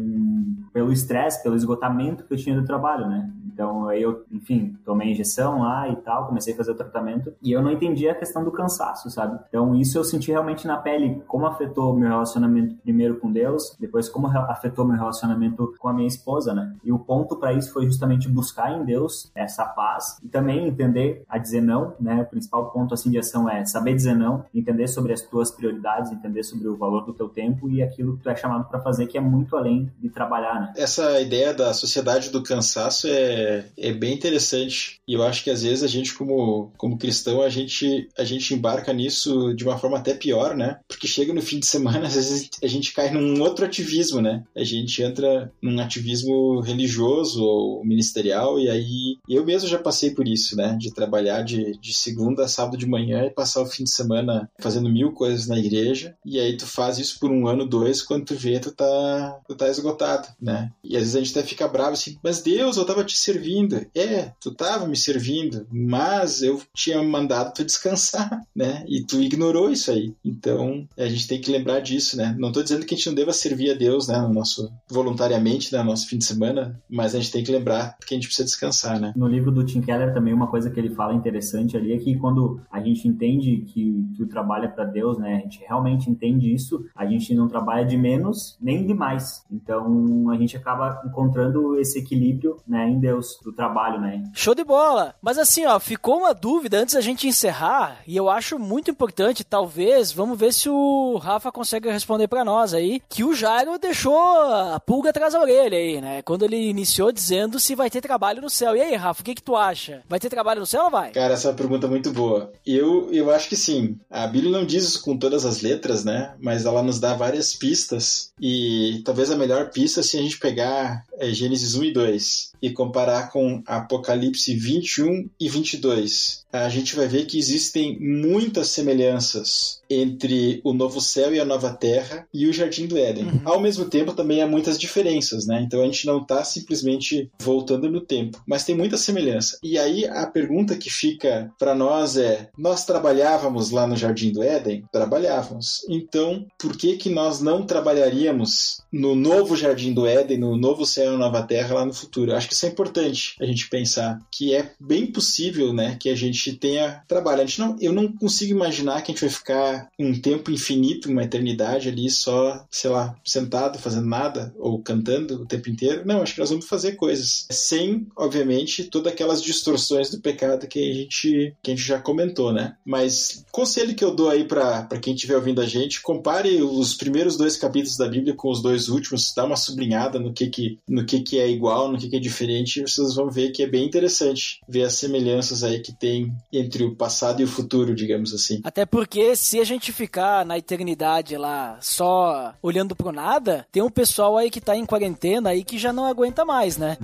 [0.73, 3.31] pelo estresse, pelo esgotamento que eu tinha do trabalho, né?
[3.59, 7.51] Então, aí eu, enfim, tomei injeção lá e tal, comecei a fazer o tratamento e
[7.51, 9.37] eu não entendi a questão do cansaço, sabe?
[9.49, 14.09] Então, isso eu senti realmente na pele como afetou meu relacionamento primeiro com Deus, depois
[14.09, 16.75] como afetou meu relacionamento com a minha esposa, né?
[16.85, 21.23] E o ponto para isso foi justamente buscar em Deus essa paz e também entender
[21.29, 22.23] a dizer não, né?
[22.23, 26.13] O principal ponto assim de ação é saber dizer não, entender sobre as tuas prioridades,
[26.13, 29.07] entender sobre o valor do teu tempo e aquilo que tu é chamado para fazer
[29.07, 30.73] que é muito além de trabalhar, né?
[30.77, 35.01] Essa ideia da sociedade do cansaço é é, bem interessante.
[35.07, 38.55] E eu acho que às vezes a gente, como, como cristão, a gente, a gente
[38.55, 40.79] embarca nisso de uma forma até pior, né?
[40.87, 44.45] Porque chega no fim de semana, às vezes a gente cai num outro ativismo, né?
[44.57, 50.27] A gente entra num ativismo religioso ou ministerial, e aí eu mesmo já passei por
[50.27, 50.77] isso, né?
[50.79, 54.51] De trabalhar de, de segunda a sábado de manhã e passar o fim de semana
[54.61, 58.27] fazendo mil coisas na igreja, e aí tu faz isso por um ano, dois, quando
[58.27, 60.71] tu vê, tu tá, tu tá esgotado, né?
[60.83, 63.87] E às vezes a gente até fica bravo assim, mas Deus, eu tava te servindo.
[63.95, 68.85] É, tu estava me servindo, mas eu tinha mandado tu descansar, né?
[68.89, 70.15] E tu ignorou isso aí.
[70.25, 72.28] Então, a gente tem que lembrar disso, né?
[72.39, 75.73] Não estou dizendo que a gente não deva servir a Deus, né, no nosso voluntariamente,
[75.73, 78.27] né, no nosso fim de semana, mas a gente tem que lembrar que a gente
[78.27, 79.13] precisa descansar, né?
[79.17, 82.17] No livro do Tim Keller também uma coisa que ele fala interessante ali é que
[82.17, 85.37] quando a gente entende que, que o trabalho é para Deus, né?
[85.37, 89.45] A gente realmente entende isso, a gente não trabalha de menos nem de mais.
[89.51, 94.23] Então, a gente acaba encontrando esse equilíbrio, né, em Deus do trabalho, né?
[94.35, 95.15] Show de bola!
[95.23, 99.45] Mas assim, ó, ficou uma dúvida antes da gente encerrar, e eu acho muito importante,
[99.45, 104.19] talvez, vamos ver se o Rafa consegue responder para nós aí, que o Jairo deixou
[104.19, 106.23] a pulga atrás da orelha aí, né?
[106.23, 108.75] Quando ele iniciou dizendo se vai ter trabalho no céu.
[108.75, 110.03] E aí, Rafa, o que que tu acha?
[110.09, 111.13] Vai ter trabalho no céu ou vai?
[111.13, 112.51] Cara, essa é uma pergunta muito boa.
[112.67, 113.99] Eu, eu acho que sim.
[114.11, 116.35] A Bíblia não diz isso com todas as letras, né?
[116.41, 121.05] Mas ela nos dá várias pistas, e talvez a melhor pista se a gente pegar
[121.19, 127.07] é, Gênesis 1 e 2 e comparar com Apocalipse 21 e 22, a gente vai
[127.07, 132.53] ver que existem muitas semelhanças entre o novo céu e a nova terra e o
[132.53, 133.25] jardim do Éden.
[133.25, 133.41] Uhum.
[133.45, 135.63] Ao mesmo tempo, também há muitas diferenças, né?
[135.63, 139.59] Então a gente não está simplesmente voltando no tempo, mas tem muita semelhança.
[139.63, 144.43] E aí a pergunta que fica para nós é: nós trabalhávamos lá no jardim do
[144.43, 144.85] Éden?
[144.93, 145.85] Trabalhávamos.
[145.89, 151.15] Então, por que que nós não trabalharíamos no novo jardim do Éden, no novo céu
[151.15, 152.35] e nova terra lá no futuro?
[152.35, 156.15] Acho que isso é importante a gente pensar que é bem possível, né, que a
[156.15, 157.43] gente tenha trabalho.
[157.43, 161.11] A gente não, eu não consigo imaginar que a gente vai ficar um tempo infinito,
[161.11, 166.03] uma eternidade ali só, sei lá, sentado fazendo nada ou cantando o tempo inteiro.
[166.05, 170.91] Não, acho que nós vamos fazer coisas sem, obviamente, todas aquelas distorções do pecado que
[170.91, 172.77] a gente que a gente já comentou, né?
[172.85, 177.37] Mas conselho que eu dou aí para quem estiver ouvindo a gente, compare os primeiros
[177.37, 181.05] dois capítulos da Bíblia com os dois últimos, dá uma sublinhada no que que no
[181.05, 182.38] que que é igual, no que que é diferente,
[182.83, 186.95] vocês vão ver que é bem interessante ver as semelhanças aí que tem entre o
[186.95, 188.61] passado e o futuro, digamos assim.
[188.65, 193.91] Até porque se a gente ficar na eternidade lá só olhando pro nada, tem um
[193.91, 196.97] pessoal aí que tá em quarentena aí que já não aguenta mais, né?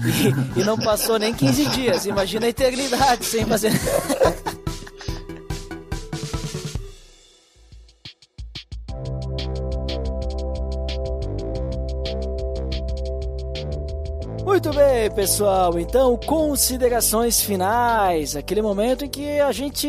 [0.56, 2.06] E, e não passou nem 15 dias.
[2.06, 3.72] Imagina a eternidade sem fazer.
[14.54, 15.76] Muito bem, pessoal.
[15.80, 18.36] Então, considerações finais.
[18.36, 19.88] Aquele momento em que a gente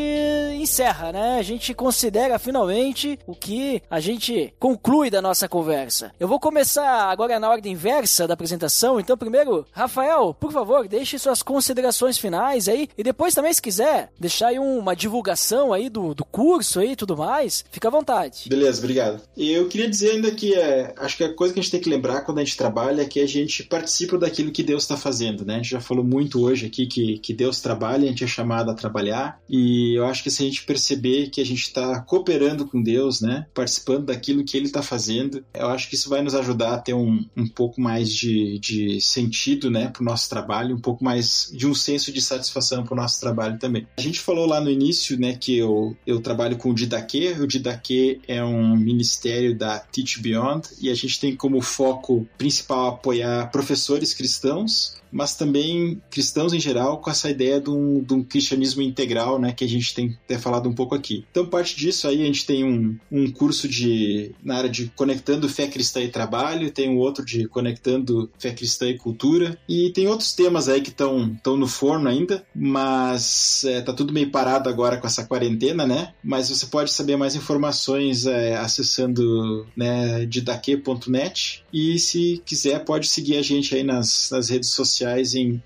[0.59, 1.37] encerra, né?
[1.37, 6.11] A gente considera finalmente o que a gente conclui da nossa conversa.
[6.19, 8.99] Eu vou começar agora na ordem inversa da apresentação.
[8.99, 12.89] Então, primeiro, Rafael, por favor, deixe suas considerações finais aí.
[12.97, 16.95] E depois também, se quiser, deixar aí uma divulgação aí do, do curso aí e
[16.95, 18.49] tudo mais, fica à vontade.
[18.49, 19.21] Beleza, obrigado.
[19.37, 21.89] Eu queria dizer ainda que é, acho que a coisa que a gente tem que
[21.89, 25.45] lembrar quando a gente trabalha é que a gente participa daquilo que Deus está fazendo,
[25.45, 25.55] né?
[25.55, 28.71] A gente já falou muito hoje aqui que, que Deus trabalha, a gente é chamado
[28.71, 32.65] a trabalhar, e eu acho que se a gente perceber que a gente está cooperando
[32.65, 33.45] com Deus, né?
[33.53, 36.93] Participando daquilo que Ele está fazendo, eu acho que isso vai nos ajudar a ter
[36.93, 39.89] um, um pouco mais de, de sentido, né?
[39.89, 43.19] Para o nosso trabalho, um pouco mais de um senso de satisfação para o nosso
[43.19, 43.87] trabalho também.
[43.97, 47.35] A gente falou lá no início, né, que eu, eu trabalho com o Didaquê.
[47.39, 52.87] O Didaquê é um ministério da Teach Beyond e a gente tem como foco principal
[52.87, 58.13] apoiar professores cristãos cristãos mas também cristãos em geral, com essa ideia de um, de
[58.13, 61.23] um cristianismo integral, né, que a gente tem até falado um pouco aqui.
[61.31, 65.47] Então, parte disso aí, a gente tem um, um curso de na área de conectando
[65.47, 70.05] fé cristã e trabalho, tem um outro de conectando fé cristã e cultura, e tem
[70.05, 74.97] outros temas aí que estão no forno ainda, mas é, tá tudo meio parado agora
[74.97, 76.13] com essa quarentena, né?
[76.21, 83.37] Mas você pode saber mais informações é, acessando né, didaque.net e se quiser pode seguir
[83.37, 85.61] a gente aí nas, nas redes sociais sociais em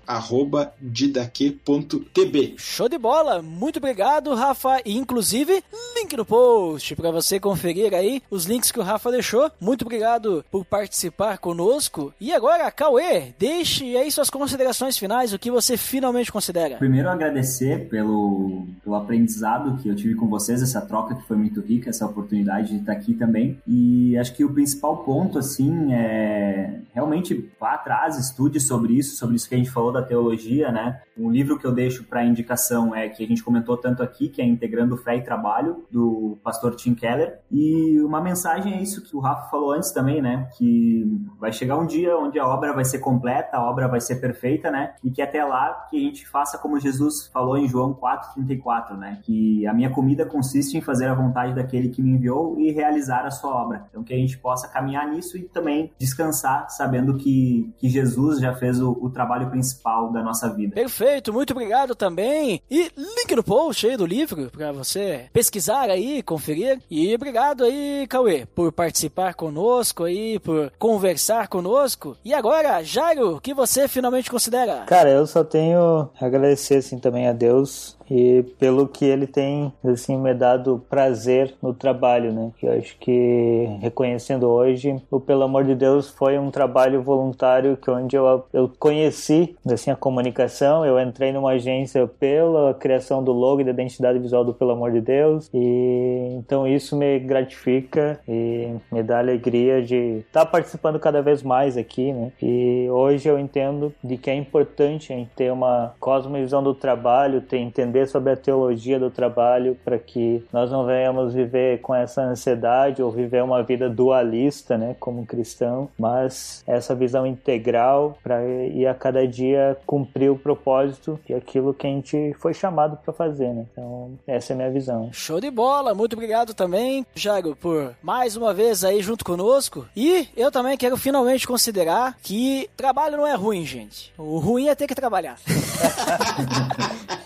[0.80, 2.54] didaque.tb.
[2.58, 3.40] Show de bola!
[3.40, 4.80] Muito obrigado, Rafa.
[4.84, 5.64] E, inclusive,
[5.96, 9.50] link no post para você conferir aí os links que o Rafa deixou.
[9.60, 12.12] Muito obrigado por participar conosco.
[12.20, 16.76] E agora, Cauê, deixe aí suas considerações finais, o que você finalmente considera.
[16.76, 21.60] Primeiro, agradecer pelo, pelo aprendizado que eu tive com vocês, essa troca que foi muito
[21.60, 23.58] rica, essa oportunidade de estar aqui também.
[23.66, 29.29] E acho que o principal ponto, assim, é realmente vá atrás, estude sobre isso, sobre
[29.30, 31.00] sobre isso que a gente falou da teologia, né?
[31.16, 34.40] Um livro que eu deixo para indicação é que a gente comentou tanto aqui, que
[34.40, 37.38] é Integrando Fé e Trabalho, do pastor Tim Keller.
[37.50, 40.48] E uma mensagem é isso que o Rafa falou antes também, né?
[40.56, 41.04] Que
[41.38, 44.70] vai chegar um dia onde a obra vai ser completa, a obra vai ser perfeita,
[44.70, 44.94] né?
[45.04, 49.18] E que até lá que a gente faça como Jesus falou em João 4:34, né?
[49.22, 53.26] Que a minha comida consiste em fazer a vontade daquele que me enviou e realizar
[53.26, 53.86] a sua obra.
[53.90, 58.54] Então que a gente possa caminhar nisso e também descansar sabendo que, que Jesus já
[58.54, 60.74] fez o, o trabalho principal da nossa vida.
[60.74, 62.62] Perfeito, muito obrigado também.
[62.70, 66.80] E link no post aí do livro para você pesquisar aí, conferir.
[66.90, 72.16] E obrigado aí, Cauê, por participar conosco aí, por conversar conosco.
[72.24, 74.84] E agora, Jairo, o que você finalmente considera?
[74.86, 79.72] Cara, eu só tenho a agradecer assim também a Deus e pelo que ele tem
[79.84, 82.50] assim me dado prazer no trabalho, né?
[82.58, 87.76] Que eu acho que reconhecendo hoje, o pelo amor de Deus foi um trabalho voluntário
[87.76, 93.32] que onde eu, eu conheci assim a comunicação, eu entrei numa agência pela criação do
[93.32, 98.18] logo e da identidade visual do pelo amor de Deus e então isso me gratifica
[98.26, 102.32] e me dá alegria de estar tá participando cada vez mais aqui, né?
[102.42, 107.58] E hoje eu entendo de que é importante gente ter uma cosmovisão do trabalho, ter
[107.58, 112.22] entender aprender sobre a teologia do trabalho para que nós não venhamos viver com essa
[112.22, 118.86] ansiedade ou viver uma vida dualista, né, como cristão, mas essa visão integral para ir
[118.86, 123.52] a cada dia cumprir o propósito e aquilo que a gente foi chamado para fazer,
[123.52, 123.66] né?
[123.72, 125.10] Então, essa é a minha visão.
[125.12, 129.86] Show de bola, muito obrigado também, Jago, por mais uma vez aí junto conosco.
[129.96, 134.12] E eu também quero finalmente considerar que trabalho não é ruim, gente.
[134.16, 135.38] O ruim é ter que trabalhar.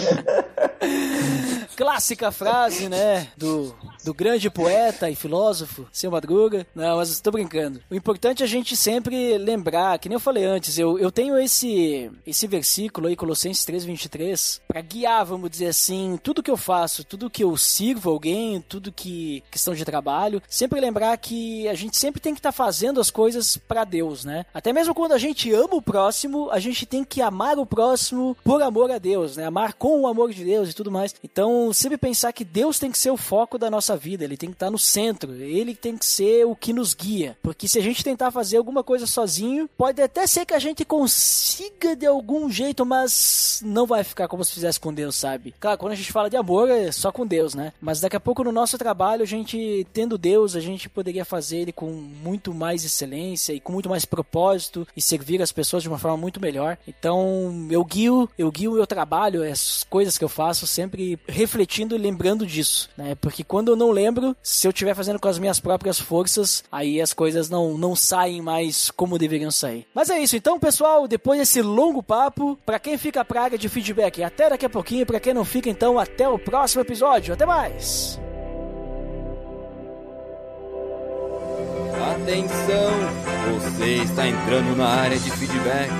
[1.76, 3.28] Clássica frase, né?
[3.36, 3.74] Do
[4.04, 6.66] do grande poeta e filósofo, seu Madruga.
[6.74, 7.80] Não, mas estou brincando.
[7.90, 11.38] O importante é a gente sempre lembrar, que nem eu falei antes, eu, eu tenho
[11.38, 17.04] esse esse versículo aí, Colossenses 3:23, para guiar, vamos dizer assim, tudo que eu faço,
[17.04, 21.96] tudo que eu sirvo alguém, tudo que questão de trabalho, sempre lembrar que a gente
[21.96, 24.46] sempre tem que estar tá fazendo as coisas para Deus, né?
[24.54, 28.36] Até mesmo quando a gente ama o próximo, a gente tem que amar o próximo
[28.44, 29.46] por amor a Deus, né?
[29.46, 31.14] Amar com o amor de Deus e tudo mais.
[31.22, 34.50] Então, sempre pensar que Deus tem que ser o foco da nossa vida, ele tem
[34.50, 37.36] que estar no centro, ele tem que ser o que nos guia.
[37.42, 40.84] Porque se a gente tentar fazer alguma coisa sozinho, pode até ser que a gente
[40.84, 45.54] consiga de algum jeito, mas não vai ficar como se fizesse com Deus, sabe?
[45.58, 47.72] Claro, quando a gente fala de amor, é só com Deus, né?
[47.80, 51.58] Mas daqui a pouco no nosso trabalho, a gente tendo Deus, a gente poderia fazer
[51.58, 55.88] ele com muito mais excelência e com muito mais propósito e servir as pessoas de
[55.88, 56.76] uma forma muito melhor.
[56.86, 59.42] Então, eu guio, eu guio o meu trabalho,
[59.80, 63.14] as coisas que eu faço sempre refletindo e lembrando disso, né?
[63.14, 64.36] Porque quando eu não lembro.
[64.42, 68.42] Se eu estiver fazendo com as minhas próprias forças, aí as coisas não, não saem
[68.42, 69.86] mais como deveriam sair.
[69.94, 74.22] Mas é isso, então, pessoal, depois desse longo papo, para quem fica praga de feedback,
[74.22, 77.32] até daqui a pouquinho, para quem não fica, então, até o próximo episódio.
[77.32, 78.18] Até mais!
[82.12, 82.90] Atenção!
[83.54, 85.94] Você está entrando na área de feedbacks.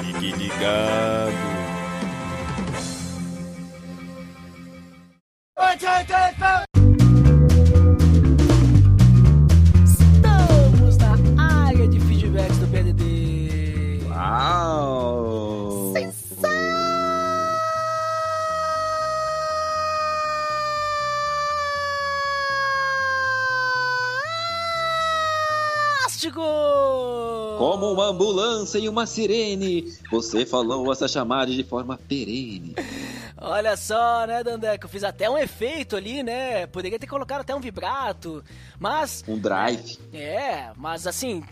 [0.00, 1.53] Fique ligado!
[9.84, 11.14] Estamos na
[11.66, 14.00] área de feedbacks do PDD.
[14.08, 15.92] Uau!
[26.02, 26.42] Fantástico!
[27.58, 32.74] Como uma ambulância e uma sirene, você falou essa chamada de forma perene.
[33.36, 34.86] Olha só, né, Dandeco?
[34.88, 36.66] Fiz até um efeito ali, né?
[36.68, 38.44] Poderia ter colocado até um vibrato,
[38.78, 39.24] mas.
[39.26, 39.98] Um drive.
[40.12, 41.42] É, mas assim,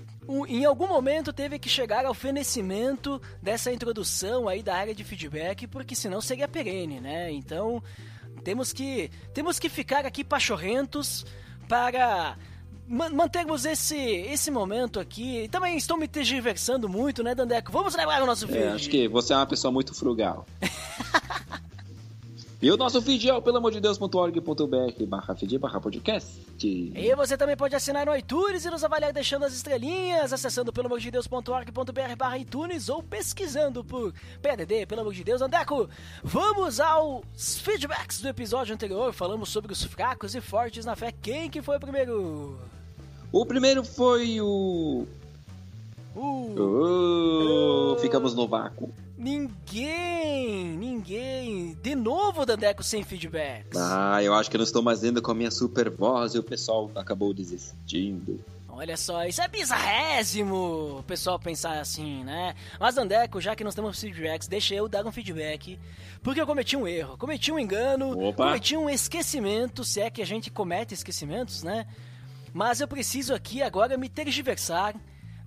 [0.48, 5.66] em algum momento teve que chegar ao fenecimento dessa introdução aí da área de feedback,
[5.66, 7.32] porque senão seria perene, né?
[7.32, 7.82] Então,
[8.44, 11.26] temos que temos que ficar aqui pachorrentos
[11.68, 12.36] para
[12.86, 15.42] ma- mantermos esse esse momento aqui.
[15.44, 17.72] E também estou me tergiversando muito, né, Dandeco?
[17.72, 18.62] Vamos lembrar o nosso vídeo.
[18.66, 20.46] É, acho que você é uma pessoa muito frugal.
[22.62, 26.32] e o nosso feed é o pelo amor de Deus.org.br barra feed barra podcast.
[26.64, 30.86] E você também pode assinar no iTunes e nos avaliar deixando as estrelinhas, acessando pelo
[30.86, 35.42] amor de Deus.org.br barra iTunes ou pesquisando por PDD, pelo amor de Deus.
[35.42, 35.88] Andeco,
[36.22, 39.12] vamos aos feedbacks do episódio anterior.
[39.12, 41.10] Falamos sobre os fracos e fortes na fé.
[41.10, 42.60] Quem que foi o primeiro?
[43.32, 45.04] O primeiro foi o.
[46.14, 48.92] Uh, Oh, ficamos no vácuo.
[49.16, 51.74] Ninguém, ninguém.
[51.82, 53.76] De novo, Dandeco, sem feedbacks.
[53.78, 56.38] Ah, eu acho que eu não estou mais lendo com a minha super voz e
[56.38, 58.44] o pessoal acabou desistindo.
[58.74, 62.54] Olha só, isso é bizarrésimo o pessoal pensar assim, né?
[62.80, 65.78] Mas Andeco, já que nós temos feedbacks, deixa eu dar um feedback.
[66.22, 68.46] Porque eu cometi um erro, cometi um engano, Opa.
[68.46, 71.86] cometi um esquecimento, se é que a gente comete esquecimentos, né?
[72.54, 74.94] Mas eu preciso aqui agora me tergiversar,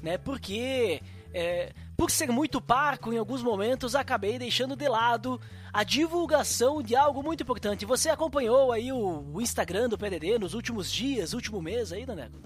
[0.02, 0.18] né?
[0.20, 1.02] Porque,
[1.36, 5.40] é, por ser muito parco em alguns momentos, acabei deixando de lado
[5.74, 7.86] a divulgação de algo muito importante.
[7.86, 12.40] Você acompanhou aí o, o Instagram do PDD nos últimos dias, último mês aí, Dandeco?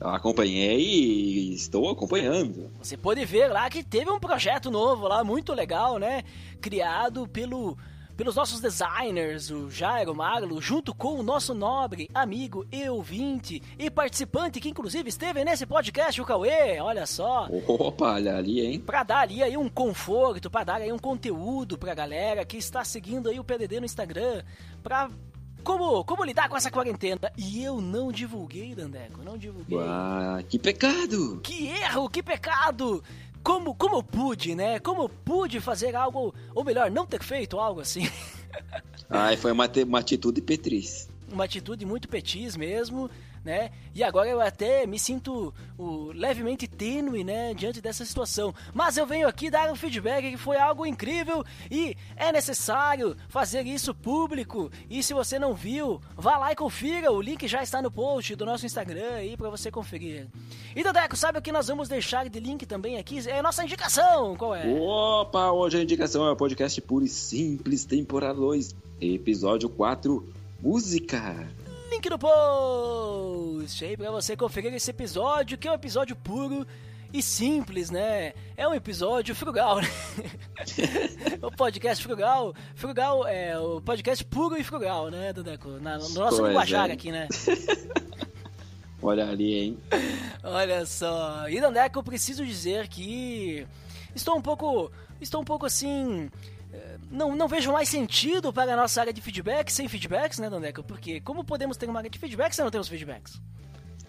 [0.00, 2.70] Eu acompanhei e estou acompanhando.
[2.80, 6.24] Você pode ver lá que teve um projeto novo lá, muito legal, né?
[6.58, 7.76] Criado pelo,
[8.20, 13.90] pelos nossos designers, o Jairo Maglo, junto com o nosso nobre amigo e ouvinte e
[13.90, 17.48] participante, que inclusive esteve nesse podcast, o Cauê, olha só.
[17.66, 18.78] Opa, olha ali, hein?
[18.78, 22.84] Pra dar ali aí um conforto, pra dar aí um conteúdo pra galera que está
[22.84, 24.42] seguindo aí o PDD no Instagram,
[24.82, 25.08] pra...
[25.64, 27.32] Como, como lidar com essa quarentena?
[27.36, 29.78] E eu não divulguei, Dandeco, não divulguei.
[29.78, 31.40] Ah, que pecado!
[31.42, 33.02] Que erro, que pecado!
[33.42, 34.78] Como, como eu pude, né?
[34.78, 38.08] Como eu pude fazer algo, ou melhor, não ter feito algo assim.
[39.08, 41.08] Ai, foi uma, uma atitude petriz.
[41.32, 43.10] Uma atitude muito petis mesmo,
[43.44, 43.70] né?
[43.94, 47.54] E agora eu até me sinto o, levemente tênue, né?
[47.54, 48.54] Diante dessa situação.
[48.74, 53.66] Mas eu venho aqui dar um feedback que foi algo incrível e é necessário fazer
[53.66, 54.70] isso público.
[54.88, 57.12] E se você não viu, vá lá e confira.
[57.12, 60.28] O link já está no post do nosso Instagram aí pra você conferir.
[60.74, 63.26] E Dadeco, sabe o que nós vamos deixar de link também aqui?
[63.28, 64.66] É a nossa indicação, qual é?
[64.66, 70.26] Opa, hoje a indicação é o podcast puro e simples, temporada 2, episódio 4,
[70.60, 71.48] música.
[71.90, 76.64] Link no post aí pra você conferir esse episódio, que é um episódio puro
[77.12, 78.32] e simples, né?
[78.56, 79.88] É um episódio frugal, né?
[81.42, 85.68] o podcast frugal, frugal é o podcast puro e frugal, né, Dandeco?
[85.80, 86.92] Na, no nosso Pois linguajar é.
[86.92, 87.26] aqui, né?
[89.02, 89.78] Olha ali, hein?
[90.44, 91.48] Olha só.
[91.48, 93.66] E Dandeco, eu preciso dizer que
[94.14, 96.30] estou um pouco, estou um pouco assim,
[97.10, 100.82] não, não vejo mais sentido para a nossa área de feedback sem feedbacks, né, Dandeco?
[100.82, 103.40] Porque como podemos ter uma área de feedback se não temos feedbacks?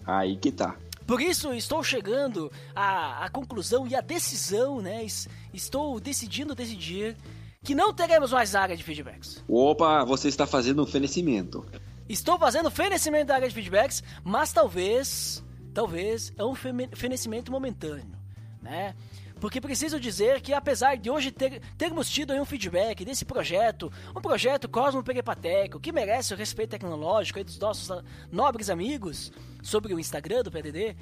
[0.06, 0.76] Aí que tá.
[1.06, 5.04] Por isso, estou chegando à, à conclusão e à decisão, né?
[5.04, 7.16] Es- Estou decidindo decidir
[7.62, 9.42] que não teremos mais área de feedbacks.
[9.48, 11.66] Opa, você está fazendo um fenecimento.
[12.08, 15.42] Estou fazendo fenecimento da área de feedbacks, mas talvez,
[15.74, 18.16] talvez é um fenecimento momentâneo,
[18.60, 18.94] né?
[19.42, 24.20] Porque preciso dizer que apesar de hoje ter- termos tido um feedback desse projeto, um
[24.20, 30.44] projeto Cosmo Peripateco, que merece o respeito tecnológico dos nossos nobres amigos sobre o Instagram
[30.44, 30.94] do PDD,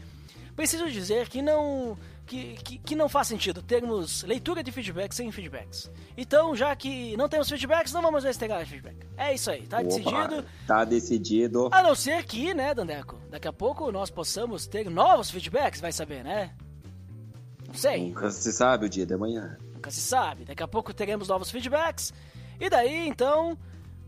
[0.56, 5.30] preciso dizer que não que, que, que não faz sentido termos leitura de feedbacks sem
[5.30, 5.90] feedbacks.
[6.16, 9.06] Então, já que não temos feedbacks, não vamos mais ter feedback.
[9.18, 10.44] É isso aí, tá Opa, decidido.
[10.66, 11.68] Tá decidido.
[11.72, 15.92] A não ser que, né, Dandeco, daqui a pouco nós possamos ter novos feedbacks, vai
[15.92, 16.54] saber, né?
[17.74, 19.56] Sei, Nunca se sabe o dia de amanhã.
[19.74, 20.44] nunca se sabe.
[20.44, 22.12] Daqui a pouco teremos novos feedbacks.
[22.60, 23.56] E daí, então,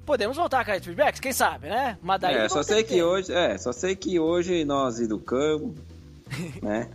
[0.04, 1.96] podemos voltar a cair de feedbacks, quem sabe, né?
[2.02, 5.74] Mas daí é, só sei que hoje, é, só sei que hoje nós educamos,
[6.62, 6.90] né?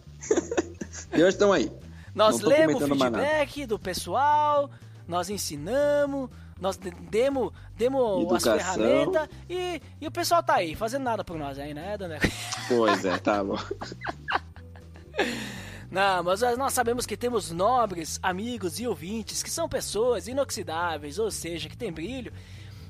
[1.13, 1.71] e hoje estão aí.
[2.13, 4.69] Nós lemos o feedback do pessoal,
[5.07, 6.29] nós ensinamos,
[6.59, 11.37] nós de- demos, demos as ferramentas e, e o pessoal tá aí, fazendo nada por
[11.37, 12.27] nós aí, né, Dandeco?
[12.67, 13.57] Pois é, tá bom.
[15.89, 21.31] Não, mas nós sabemos que temos nobres amigos e ouvintes que são pessoas inoxidáveis, ou
[21.31, 22.33] seja, que têm brilho.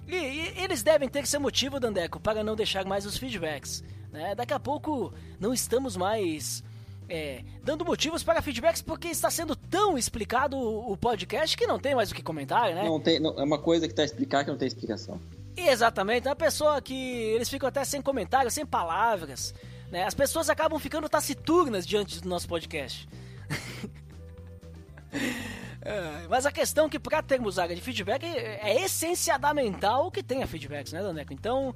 [0.07, 3.83] E, e eles devem ter seu motivo, Dandeco, para não deixar mais os feedbacks.
[4.11, 4.33] Né?
[4.33, 6.63] Daqui a pouco não estamos mais
[7.09, 11.77] é, dando motivos para feedbacks porque está sendo tão explicado o o podcast que não
[11.77, 12.83] tem mais o que comentar, né?
[12.83, 15.19] Não tem, não- é uma coisa que tá a explicar que não tem explicação.
[15.55, 19.53] Exatamente, é uma pessoa que eles ficam até sem comentários, sem palavras,
[19.91, 20.03] né?
[20.03, 23.07] As pessoas acabam ficando taciturnas diante do nosso podcast.
[25.81, 29.77] É, Mas a questão é que para termos área de feedback é essencialmente
[30.11, 31.31] que tenha feedbacks, né, Daneco?
[31.31, 31.73] Então,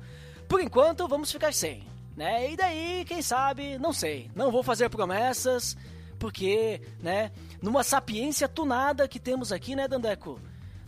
[0.50, 2.52] por enquanto, vamos ficar sem, né?
[2.52, 4.30] E daí, quem sabe, não sei.
[4.36, 5.78] Não vou fazer promessas,
[6.20, 7.32] porque, né,
[7.62, 10.42] numa sapiência tunada que temos aqui, né, Dandeco?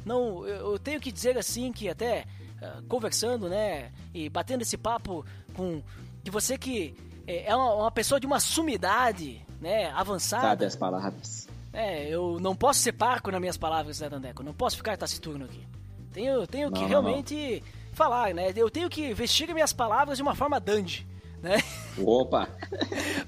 [0.05, 2.25] Não, eu eu tenho que dizer assim que até
[2.61, 5.81] ah, conversando, né, e batendo esse papo com
[6.21, 6.95] de você que
[7.27, 10.47] é é uma, pessoa de uma sumidade, né, avançada.
[10.47, 11.47] Sabe as palavras.
[11.71, 14.43] É, eu não posso ser parco nas minhas palavras, né, Dandeco?
[14.43, 15.65] Não posso ficar taciturno aqui.
[16.13, 17.63] Tenho, tenho Não, que não, realmente
[17.93, 18.53] falar, né?
[18.55, 21.07] Eu tenho que vestir minhas palavras de uma forma dandy,
[21.41, 21.57] né?
[21.97, 22.47] Opa!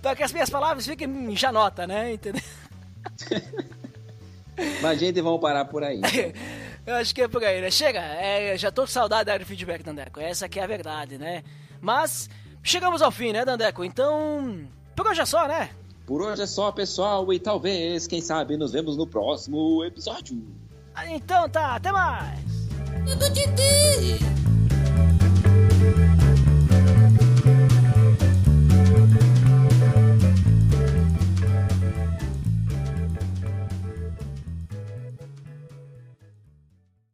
[0.01, 2.13] Para que as minhas palavras fiquem em janota, né?
[2.13, 2.43] Entendeu?
[4.81, 6.01] Mas, gente, vamos parar por aí.
[6.85, 7.71] Eu acho que é por aí, né?
[7.71, 10.19] Chega, é, já tô com saudade da área de feedback, Dandeco.
[10.19, 11.43] Essa aqui é a verdade, né?
[11.81, 12.29] Mas
[12.65, 13.85] chegamos ao fim, né, Dandeco?
[13.85, 15.69] Então, por hoje é só, né?
[16.05, 20.43] Por hoje é só, pessoal, e talvez, quem sabe, nos vemos no próximo episódio.
[21.07, 22.39] Então tá, até mais!